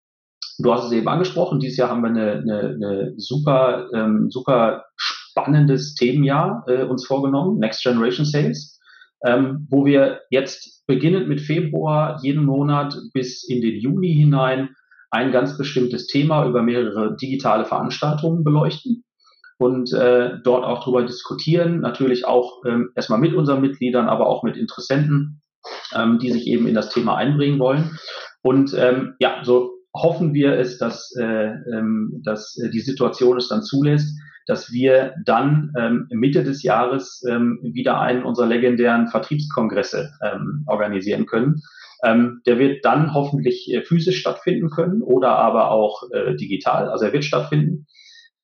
du 0.59 0.73
hast 0.73 0.87
es 0.87 0.93
eben 0.93 1.09
angesprochen, 1.09 1.61
dieses 1.61 1.77
Jahr 1.77 1.91
haben 1.91 2.03
wir 2.03 2.09
eine, 2.09 2.33
eine, 2.33 2.61
eine 2.61 3.15
super, 3.17 3.89
ähm, 3.95 4.31
super 4.31 4.85
spannendes 4.97 5.95
Themenjahr 5.95 6.65
äh, 6.67 6.85
uns 6.85 7.07
vorgenommen, 7.07 7.59
Next 7.59 7.83
Generation 7.83 8.25
Sales, 8.25 8.81
ähm, 9.25 9.67
wo 9.71 9.85
wir 9.85 10.21
jetzt 10.31 10.87
beginnend 10.87 11.29
mit 11.29 11.41
Februar 11.41 12.19
jeden 12.23 12.45
Monat 12.45 12.97
bis 13.13 13.47
in 13.47 13.61
den 13.61 13.79
Juni 13.79 14.15
hinein 14.15 14.71
ein 15.17 15.33
ganz 15.33 15.57
bestimmtes 15.57 16.07
Thema 16.07 16.47
über 16.47 16.63
mehrere 16.63 17.17
digitale 17.17 17.65
Veranstaltungen 17.65 18.45
beleuchten 18.45 19.05
und 19.59 19.93
äh, 19.93 20.33
dort 20.45 20.65
auch 20.65 20.81
darüber 20.81 21.05
diskutieren, 21.05 21.81
natürlich 21.81 22.27
auch 22.27 22.63
ähm, 22.67 22.91
erstmal 22.95 23.19
mit 23.19 23.35
unseren 23.35 23.63
Mitgliedern, 23.63 24.09
aber 24.09 24.27
auch 24.27 24.43
mit 24.43 24.57
Interessenten, 24.57 25.41
ähm, 25.95 26.19
die 26.19 26.31
sich 26.31 26.47
eben 26.47 26.67
in 26.67 26.75
das 26.75 26.91
Thema 26.91 27.17
einbringen 27.17 27.59
wollen. 27.59 27.99
Und 28.43 28.75
ähm, 28.75 29.15
ja, 29.19 29.43
so 29.43 29.73
hoffen 29.95 30.35
wir 30.35 30.53
es, 30.59 30.77
dass, 30.77 31.15
äh, 31.19 31.25
ähm, 31.25 32.21
dass 32.23 32.55
die 32.55 32.81
Situation 32.81 33.39
es 33.39 33.49
dann 33.49 33.63
zulässt, 33.63 34.15
dass 34.47 34.71
wir 34.71 35.15
dann 35.25 35.73
ähm, 35.77 36.07
Mitte 36.11 36.45
des 36.45 36.63
Jahres 36.63 37.25
ähm, 37.29 37.59
wieder 37.63 37.99
einen 37.99 38.25
unserer 38.25 38.47
legendären 38.47 39.09
Vertriebskongresse 39.09 40.13
ähm, 40.23 40.65
organisieren 40.67 41.27
können. 41.27 41.63
Ähm, 42.05 42.43
der 42.47 42.59
wird 42.59 42.85
dann 42.85 43.15
hoffentlich 43.15 43.73
äh, 43.73 43.83
physisch 43.83 44.21
stattfinden 44.21 44.71
können 44.71 45.03
oder 45.03 45.31
aber 45.39 45.71
auch 45.71 46.03
äh, 46.13 46.35
digital. 46.37 46.89
Also 46.89 47.07
er 47.07 47.13
wird 47.13 47.25
stattfinden. 47.25 47.87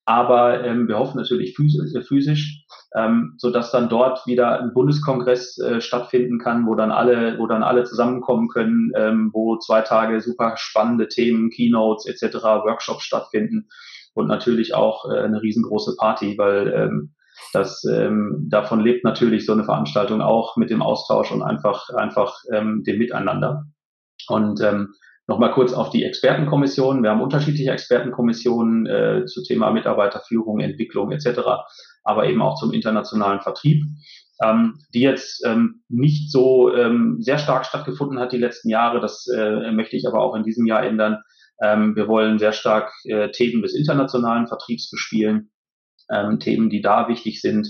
Aber 0.04 0.64
ähm, 0.64 0.88
wir 0.88 0.98
hoffen 0.98 1.18
natürlich 1.18 1.54
physisch, 1.54 1.94
äh, 1.94 2.02
physisch 2.02 2.64
ähm, 2.94 3.34
so 3.38 3.50
dass 3.50 3.70
dann 3.70 3.88
dort 3.88 4.26
wieder 4.26 4.60
ein 4.60 4.72
Bundeskongress 4.74 5.58
äh, 5.58 5.80
stattfinden 5.80 6.38
kann, 6.38 6.66
wo 6.66 6.74
dann 6.74 6.90
alle, 6.90 7.38
wo 7.38 7.46
dann 7.46 7.62
alle 7.62 7.84
zusammenkommen 7.84 8.48
können, 8.48 8.92
ähm, 8.96 9.30
wo 9.32 9.58
zwei 9.58 9.80
Tage 9.80 10.20
super 10.20 10.54
spannende 10.56 11.08
Themen, 11.08 11.50
Keynotes 11.50 12.06
etc., 12.06 12.42
Workshops 12.42 13.04
stattfinden 13.04 13.68
und 14.14 14.26
natürlich 14.28 14.74
auch 14.74 15.10
äh, 15.10 15.18
eine 15.18 15.42
riesengroße 15.42 15.96
Party, 15.96 16.36
weil 16.36 16.72
ähm, 16.74 17.14
das 17.52 17.84
ähm, 17.84 18.46
davon 18.48 18.80
lebt 18.80 19.04
natürlich 19.04 19.46
so 19.46 19.52
eine 19.52 19.64
Veranstaltung 19.64 20.20
auch 20.20 20.56
mit 20.56 20.70
dem 20.70 20.82
Austausch 20.82 21.30
und 21.32 21.42
einfach 21.42 21.90
einfach 21.90 22.34
ähm, 22.52 22.82
dem 22.84 22.98
Miteinander. 22.98 23.64
Und 24.28 24.60
ähm, 24.60 24.94
Nochmal 25.28 25.52
kurz 25.52 25.72
auf 25.72 25.90
die 25.90 26.04
Expertenkommission. 26.04 27.02
Wir 27.02 27.10
haben 27.10 27.22
unterschiedliche 27.22 27.70
Expertenkommissionen 27.70 28.86
äh, 28.86 29.24
zu 29.26 29.42
Thema 29.42 29.70
Mitarbeiterführung, 29.70 30.58
Entwicklung 30.58 31.12
etc., 31.12 31.40
aber 32.02 32.28
eben 32.28 32.42
auch 32.42 32.56
zum 32.56 32.72
internationalen 32.72 33.40
Vertrieb, 33.40 33.84
ähm, 34.42 34.80
die 34.92 35.00
jetzt 35.00 35.46
ähm, 35.46 35.82
nicht 35.88 36.32
so 36.32 36.74
ähm, 36.74 37.18
sehr 37.20 37.38
stark 37.38 37.66
stattgefunden 37.66 38.18
hat 38.18 38.32
die 38.32 38.38
letzten 38.38 38.68
Jahre. 38.68 39.00
Das 39.00 39.28
äh, 39.28 39.70
möchte 39.70 39.96
ich 39.96 40.08
aber 40.08 40.20
auch 40.20 40.34
in 40.34 40.42
diesem 40.42 40.66
Jahr 40.66 40.82
ändern. 40.82 41.22
Ähm, 41.62 41.94
wir 41.94 42.08
wollen 42.08 42.40
sehr 42.40 42.52
stark 42.52 42.92
äh, 43.04 43.30
Themen 43.30 43.62
des 43.62 43.76
internationalen 43.76 44.48
Vertriebs 44.48 44.90
bespielen, 44.90 45.51
ähm, 46.10 46.40
Themen, 46.40 46.70
die 46.70 46.80
da 46.80 47.08
wichtig 47.08 47.40
sind, 47.40 47.68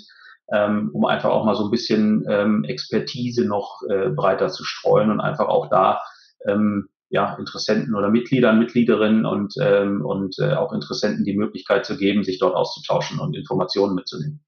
ähm, 0.52 0.90
um 0.92 1.04
einfach 1.04 1.30
auch 1.30 1.44
mal 1.44 1.54
so 1.54 1.64
ein 1.64 1.70
bisschen 1.70 2.24
ähm, 2.28 2.64
Expertise 2.64 3.46
noch 3.46 3.80
äh, 3.88 4.10
breiter 4.10 4.48
zu 4.48 4.64
streuen 4.64 5.10
und 5.10 5.20
einfach 5.20 5.48
auch 5.48 5.70
da 5.70 6.00
ähm, 6.46 6.88
ja, 7.08 7.34
Interessenten 7.34 7.94
oder 7.94 8.10
Mitgliedern, 8.10 8.58
Mitgliederinnen 8.58 9.26
und, 9.26 9.54
ähm, 9.60 10.04
und 10.04 10.36
äh, 10.38 10.54
auch 10.54 10.72
Interessenten 10.72 11.24
die 11.24 11.36
Möglichkeit 11.36 11.84
zu 11.84 11.96
geben, 11.96 12.24
sich 12.24 12.38
dort 12.38 12.54
auszutauschen 12.54 13.20
und 13.20 13.36
Informationen 13.36 13.94
mitzunehmen. 13.94 14.40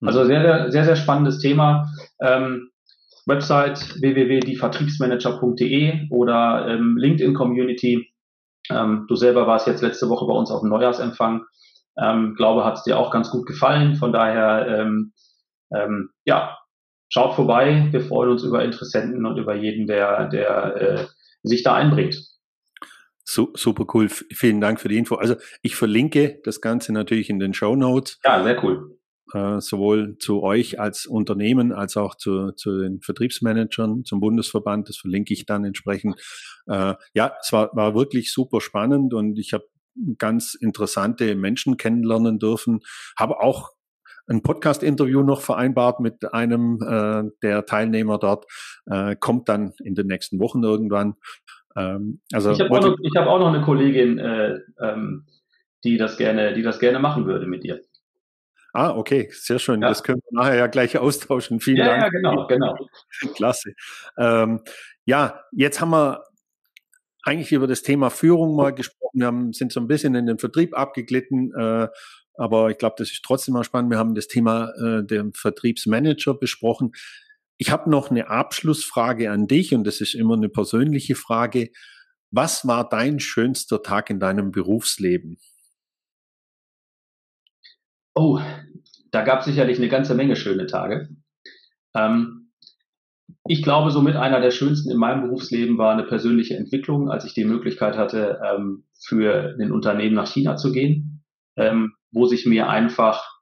Mhm. 0.00 0.08
Also 0.08 0.24
sehr, 0.24 0.42
sehr, 0.42 0.72
sehr, 0.72 0.84
sehr 0.84 0.96
spannendes 0.96 1.38
Thema. 1.38 1.88
Ähm, 2.20 2.70
Website 3.26 4.00
www.dievertriebsmanager.de 4.00 6.08
oder 6.10 6.66
ähm, 6.68 6.96
LinkedIn 6.96 7.34
Community 7.34 8.10
ähm, 8.70 9.06
du 9.08 9.16
selber 9.16 9.46
warst 9.46 9.66
jetzt 9.66 9.82
letzte 9.82 10.08
Woche 10.08 10.26
bei 10.26 10.32
uns 10.32 10.50
auf 10.50 10.60
dem 10.60 10.70
Neujahrsempfang. 10.70 11.44
Ähm, 12.00 12.34
glaube, 12.36 12.64
hat 12.64 12.78
es 12.78 12.82
dir 12.82 12.98
auch 12.98 13.10
ganz 13.10 13.30
gut 13.30 13.46
gefallen. 13.46 13.96
Von 13.96 14.12
daher, 14.12 14.66
ähm, 14.66 15.12
ähm, 15.74 16.10
ja, 16.24 16.58
schaut 17.08 17.34
vorbei. 17.34 17.88
Wir 17.90 18.00
freuen 18.00 18.30
uns 18.30 18.42
über 18.42 18.64
Interessenten 18.64 19.26
und 19.26 19.36
über 19.36 19.54
jeden, 19.54 19.86
der, 19.86 20.28
der 20.28 20.76
äh, 20.76 21.06
sich 21.42 21.62
da 21.62 21.74
einbringt. 21.74 22.16
Super 23.24 23.84
cool. 23.94 24.08
Vielen 24.08 24.60
Dank 24.60 24.80
für 24.80 24.88
die 24.88 24.98
Info. 24.98 25.14
Also 25.14 25.36
ich 25.62 25.76
verlinke 25.76 26.40
das 26.42 26.60
Ganze 26.60 26.92
natürlich 26.92 27.30
in 27.30 27.38
den 27.38 27.54
Show 27.54 27.76
Notes. 27.76 28.18
Ja, 28.24 28.42
sehr 28.42 28.62
cool 28.64 28.98
äh, 29.34 29.60
sowohl 29.60 30.18
zu 30.18 30.42
euch 30.42 30.80
als 30.80 31.06
Unternehmen 31.06 31.72
als 31.72 31.96
auch 31.96 32.14
zu, 32.14 32.52
zu 32.52 32.78
den 32.78 33.00
Vertriebsmanagern, 33.00 34.04
zum 34.04 34.20
Bundesverband. 34.20 34.88
Das 34.88 34.96
verlinke 34.96 35.34
ich 35.34 35.46
dann 35.46 35.64
entsprechend. 35.64 36.16
Äh, 36.66 36.94
ja, 37.14 37.32
es 37.40 37.52
war, 37.52 37.70
war 37.74 37.94
wirklich 37.94 38.32
super 38.32 38.60
spannend 38.60 39.14
und 39.14 39.38
ich 39.38 39.52
habe 39.52 39.64
ganz 40.18 40.54
interessante 40.54 41.34
Menschen 41.34 41.76
kennenlernen 41.76 42.38
dürfen. 42.38 42.80
Habe 43.18 43.40
auch 43.40 43.70
ein 44.26 44.42
Podcast-Interview 44.42 45.22
noch 45.22 45.40
vereinbart 45.40 46.00
mit 46.00 46.32
einem 46.32 46.80
äh, 46.82 47.30
der 47.42 47.66
Teilnehmer 47.66 48.18
dort. 48.18 48.46
Äh, 48.86 49.16
kommt 49.16 49.48
dann 49.48 49.72
in 49.82 49.94
den 49.94 50.06
nächsten 50.06 50.38
Wochen 50.38 50.62
irgendwann. 50.62 51.14
Ähm, 51.76 52.20
also 52.32 52.52
ich 52.52 52.60
habe 52.60 52.70
auch, 52.70 52.96
hab 53.16 53.26
auch 53.26 53.38
noch 53.38 53.52
eine 53.52 53.62
Kollegin, 53.62 54.18
äh, 54.18 54.58
ähm, 54.80 55.26
die 55.84 55.96
das 55.96 56.16
gerne, 56.16 56.54
die 56.54 56.62
das 56.62 56.78
gerne 56.78 56.98
machen 56.98 57.26
würde 57.26 57.46
mit 57.46 57.64
dir. 57.64 57.80
Ah, 58.72 58.96
okay, 58.96 59.28
sehr 59.32 59.58
schön. 59.58 59.82
Ja. 59.82 59.88
Das 59.88 60.04
können 60.04 60.20
wir 60.30 60.40
nachher 60.40 60.56
ja 60.56 60.66
gleich 60.68 60.96
austauschen. 60.96 61.58
Vielen 61.60 61.78
ja, 61.78 61.86
Dank. 61.86 62.02
Ja, 62.02 62.08
genau, 62.08 62.46
genau. 62.46 62.76
Klasse. 63.34 63.72
Ähm, 64.16 64.60
ja, 65.04 65.42
jetzt 65.50 65.80
haben 65.80 65.90
wir 65.90 66.24
eigentlich 67.24 67.52
über 67.52 67.66
das 67.66 67.82
Thema 67.82 68.10
Führung 68.10 68.54
mal 68.54 68.72
gesprochen. 68.72 68.99
Wir 69.12 69.26
haben, 69.26 69.52
sind 69.52 69.72
so 69.72 69.80
ein 69.80 69.88
bisschen 69.88 70.14
in 70.14 70.26
den 70.26 70.38
Vertrieb 70.38 70.76
abgeglitten, 70.76 71.52
äh, 71.54 71.88
aber 72.34 72.70
ich 72.70 72.78
glaube, 72.78 72.94
das 72.98 73.10
ist 73.10 73.22
trotzdem 73.24 73.54
mal 73.54 73.64
spannend. 73.64 73.90
Wir 73.90 73.98
haben 73.98 74.14
das 74.14 74.28
Thema 74.28 74.70
äh, 74.80 75.04
den 75.04 75.32
Vertriebsmanager 75.32 76.34
besprochen. 76.34 76.92
Ich 77.58 77.70
habe 77.70 77.90
noch 77.90 78.10
eine 78.10 78.28
Abschlussfrage 78.28 79.30
an 79.30 79.46
dich 79.46 79.74
und 79.74 79.84
das 79.84 80.00
ist 80.00 80.14
immer 80.14 80.34
eine 80.34 80.48
persönliche 80.48 81.14
Frage. 81.14 81.70
Was 82.30 82.66
war 82.66 82.88
dein 82.88 83.20
schönster 83.20 83.82
Tag 83.82 84.08
in 84.08 84.20
deinem 84.20 84.52
Berufsleben? 84.52 85.38
Oh, 88.14 88.40
da 89.10 89.22
gab 89.22 89.40
es 89.40 89.46
sicherlich 89.46 89.78
eine 89.78 89.88
ganze 89.88 90.14
Menge 90.14 90.36
schöne 90.36 90.66
Tage. 90.66 91.08
Ähm, 91.94 92.39
ich 93.46 93.62
glaube, 93.62 93.90
somit 93.90 94.16
einer 94.16 94.40
der 94.40 94.50
schönsten 94.50 94.90
in 94.90 94.98
meinem 94.98 95.22
Berufsleben 95.22 95.78
war 95.78 95.92
eine 95.92 96.04
persönliche 96.04 96.56
Entwicklung, 96.56 97.10
als 97.10 97.24
ich 97.24 97.34
die 97.34 97.44
Möglichkeit 97.44 97.96
hatte, 97.96 98.40
ähm, 98.44 98.84
für 99.04 99.56
ein 99.58 99.72
Unternehmen 99.72 100.14
nach 100.14 100.26
China 100.26 100.56
zu 100.56 100.72
gehen, 100.72 101.24
ähm, 101.56 101.92
wo 102.12 102.26
sich 102.26 102.46
mir 102.46 102.68
einfach 102.68 103.40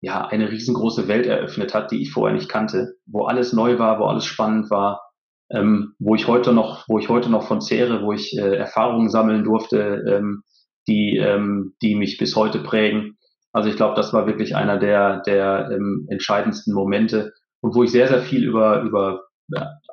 ja 0.00 0.26
eine 0.26 0.50
riesengroße 0.50 1.08
Welt 1.08 1.26
eröffnet 1.26 1.74
hat, 1.74 1.90
die 1.90 2.02
ich 2.02 2.12
vorher 2.12 2.34
nicht 2.34 2.48
kannte, 2.48 2.94
wo 3.06 3.24
alles 3.24 3.52
neu 3.52 3.78
war, 3.78 3.98
wo 3.98 4.04
alles 4.04 4.24
spannend 4.24 4.70
war, 4.70 5.02
ähm, 5.50 5.94
wo 5.98 6.14
ich 6.14 6.28
heute 6.28 6.52
noch, 6.52 6.84
wo 6.88 6.98
ich 6.98 7.08
heute 7.08 7.30
noch 7.30 7.46
von 7.46 7.60
zehre, 7.60 8.02
wo 8.02 8.12
ich 8.12 8.36
äh, 8.38 8.56
Erfahrungen 8.56 9.10
sammeln 9.10 9.44
durfte, 9.44 10.22
die, 10.86 11.22
die 11.82 11.94
mich 11.96 12.16
bis 12.16 12.34
heute 12.34 12.60
prägen. 12.60 13.18
Also 13.52 13.68
ich 13.68 13.76
glaube, 13.76 13.94
das 13.94 14.14
war 14.14 14.26
wirklich 14.26 14.56
einer 14.56 14.78
der, 14.78 15.20
der 15.20 15.68
entscheidendsten 16.08 16.72
Momente 16.72 17.34
und 17.60 17.74
wo 17.74 17.82
ich 17.82 17.90
sehr, 17.90 18.08
sehr 18.08 18.22
viel 18.22 18.44
über, 18.44 18.82
über 18.82 19.28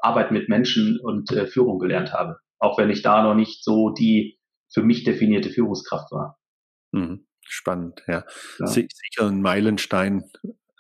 Arbeit 0.02 0.32
mit 0.32 0.50
Menschen 0.50 1.00
und 1.02 1.32
äh, 1.32 1.48
Führung 1.48 1.80
gelernt 1.80 2.14
habe. 2.14 2.38
Auch 2.60 2.78
wenn 2.78 2.90
ich 2.90 3.02
da 3.02 3.24
noch 3.24 3.36
nicht 3.36 3.64
so 3.64 3.90
die 3.90 4.40
für 4.72 4.84
mich 4.84 5.04
definierte 5.04 5.50
Führungskraft 5.50 6.12
war. 6.12 6.38
Mhm. 6.92 7.26
Spannend, 7.48 8.02
ja. 8.08 8.26
ja. 8.60 8.68
Sicher 8.68 9.28
ein 9.28 9.42
Meilenstein 9.42 10.24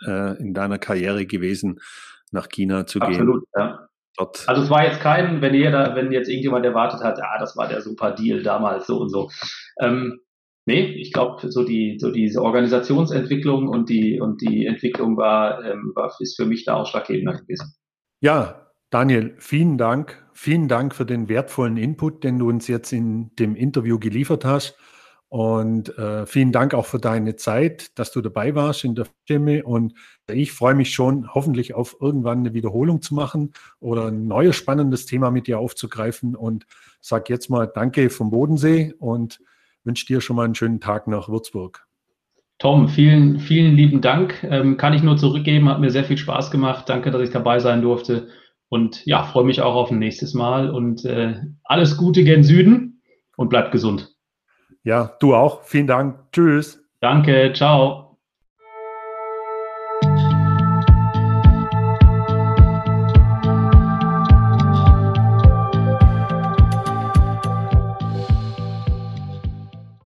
äh, 0.06 0.38
in 0.40 0.54
deiner 0.54 0.80
Karriere 0.80 1.26
gewesen, 1.26 1.80
nach 2.32 2.50
China 2.50 2.88
zu 2.88 3.00
Absolut, 3.00 3.18
gehen. 3.18 3.62
Absolut, 3.62 3.80
ja. 3.80 3.90
Dort. 4.18 4.48
Also 4.48 4.62
es 4.64 4.70
war 4.70 4.86
jetzt 4.86 5.02
kein, 5.02 5.42
wenn 5.42 5.54
jeder, 5.54 5.94
wenn 5.96 6.12
jetzt 6.12 6.30
irgendjemand 6.30 6.66
erwartet 6.66 7.02
hat, 7.02 7.18
ja, 7.18 7.38
das 7.38 7.58
war 7.58 7.68
der 7.68 7.82
super 7.82 8.12
Deal 8.12 8.44
damals 8.44 8.88
so 8.88 9.00
und 9.00 9.10
so. 9.10 9.30
Ähm, 9.80 10.22
Nee, 10.66 10.96
ich 10.96 11.14
glaube, 11.14 11.52
so 11.52 11.64
die, 11.64 11.98
so 12.00 12.12
diese 12.12 12.42
Organisationsentwicklung 12.42 13.68
und 13.68 13.88
die, 13.90 14.20
und 14.20 14.42
die 14.42 14.66
Entwicklung 14.66 15.16
war, 15.16 15.64
ähm, 15.64 15.92
war, 15.94 16.12
ist 16.20 16.36
für 16.36 16.46
mich 16.46 16.66
da 16.66 16.76
ausschlaggebender 16.76 17.40
gewesen. 17.40 17.76
Ja, 18.20 18.72
Daniel, 18.90 19.36
vielen 19.38 19.78
Dank. 19.78 20.26
Vielen 20.34 20.68
Dank 20.68 20.96
für 20.96 21.06
den 21.06 21.30
wertvollen 21.30 21.78
Input, 21.78 22.24
den 22.24 22.40
du 22.40 22.50
uns 22.50 22.68
jetzt 22.68 22.92
in 22.92 23.34
dem 23.36 23.56
Interview 23.56 24.00
geliefert 24.00 24.44
hast. 24.44 24.76
Und 25.28 25.98
äh, 25.98 26.26
vielen 26.26 26.52
Dank 26.52 26.74
auch 26.74 26.86
für 26.86 27.00
deine 27.00 27.36
Zeit, 27.36 27.98
dass 28.00 28.12
du 28.12 28.22
dabei 28.22 28.56
warst 28.56 28.84
in 28.84 28.96
der 28.96 29.06
Stimme. 29.24 29.64
Und 29.64 29.94
ich 30.32 30.52
freue 30.52 30.76
mich 30.76 30.94
schon, 30.94 31.34
hoffentlich 31.34 31.74
auf 31.74 31.98
irgendwann 32.00 32.40
eine 32.40 32.54
Wiederholung 32.54 33.02
zu 33.02 33.16
machen 33.16 33.54
oder 33.80 34.08
ein 34.08 34.28
neues 34.28 34.56
spannendes 34.56 35.06
Thema 35.06 35.32
mit 35.32 35.48
dir 35.48 35.60
aufzugreifen. 35.60 36.36
Und 36.36 36.66
sage 37.02 37.26
jetzt 37.30 37.50
mal 37.50 37.68
Danke 37.68 38.10
vom 38.10 38.32
Bodensee 38.32 38.94
und 38.98 39.40
wünsche 39.86 40.06
dir 40.06 40.22
schon 40.22 40.36
mal 40.36 40.46
einen 40.46 40.56
schönen 40.56 40.80
Tag 40.80 41.08
nach 41.08 41.30
Würzburg. 41.30 41.86
Tom, 42.58 42.88
vielen, 42.88 43.40
vielen 43.40 43.76
lieben 43.76 44.02
Dank. 44.02 44.44
Ähm, 44.44 44.78
kann 44.78 44.94
ich 44.94 45.04
nur 45.04 45.18
zurückgeben, 45.18 45.70
hat 45.70 45.82
mir 45.82 45.92
sehr 45.92 46.06
viel 46.06 46.18
Spaß 46.18 46.52
gemacht. 46.52 46.88
Danke, 46.88 47.12
dass 47.12 47.22
ich 47.22 47.32
dabei 47.32 47.60
sein 47.60 47.82
durfte. 47.82 48.30
Und 48.70 49.06
ja, 49.06 49.24
freue 49.24 49.44
mich 49.44 49.62
auch 49.62 49.76
auf 49.76 49.92
ein 49.92 50.00
nächstes 50.00 50.34
Mal. 50.34 50.70
Und 50.70 51.06
äh, 51.06 51.36
alles 51.64 51.98
Gute 51.98 52.24
gen 52.24 52.44
Süden 52.44 53.02
und 53.36 53.50
bleib 53.50 53.72
gesund. 53.72 54.16
Ja, 54.84 55.16
du 55.20 55.36
auch. 55.36 55.64
Vielen 55.64 55.88
Dank. 55.88 56.32
Tschüss. 56.32 56.82
Danke. 57.02 57.52
Ciao. 57.54 58.05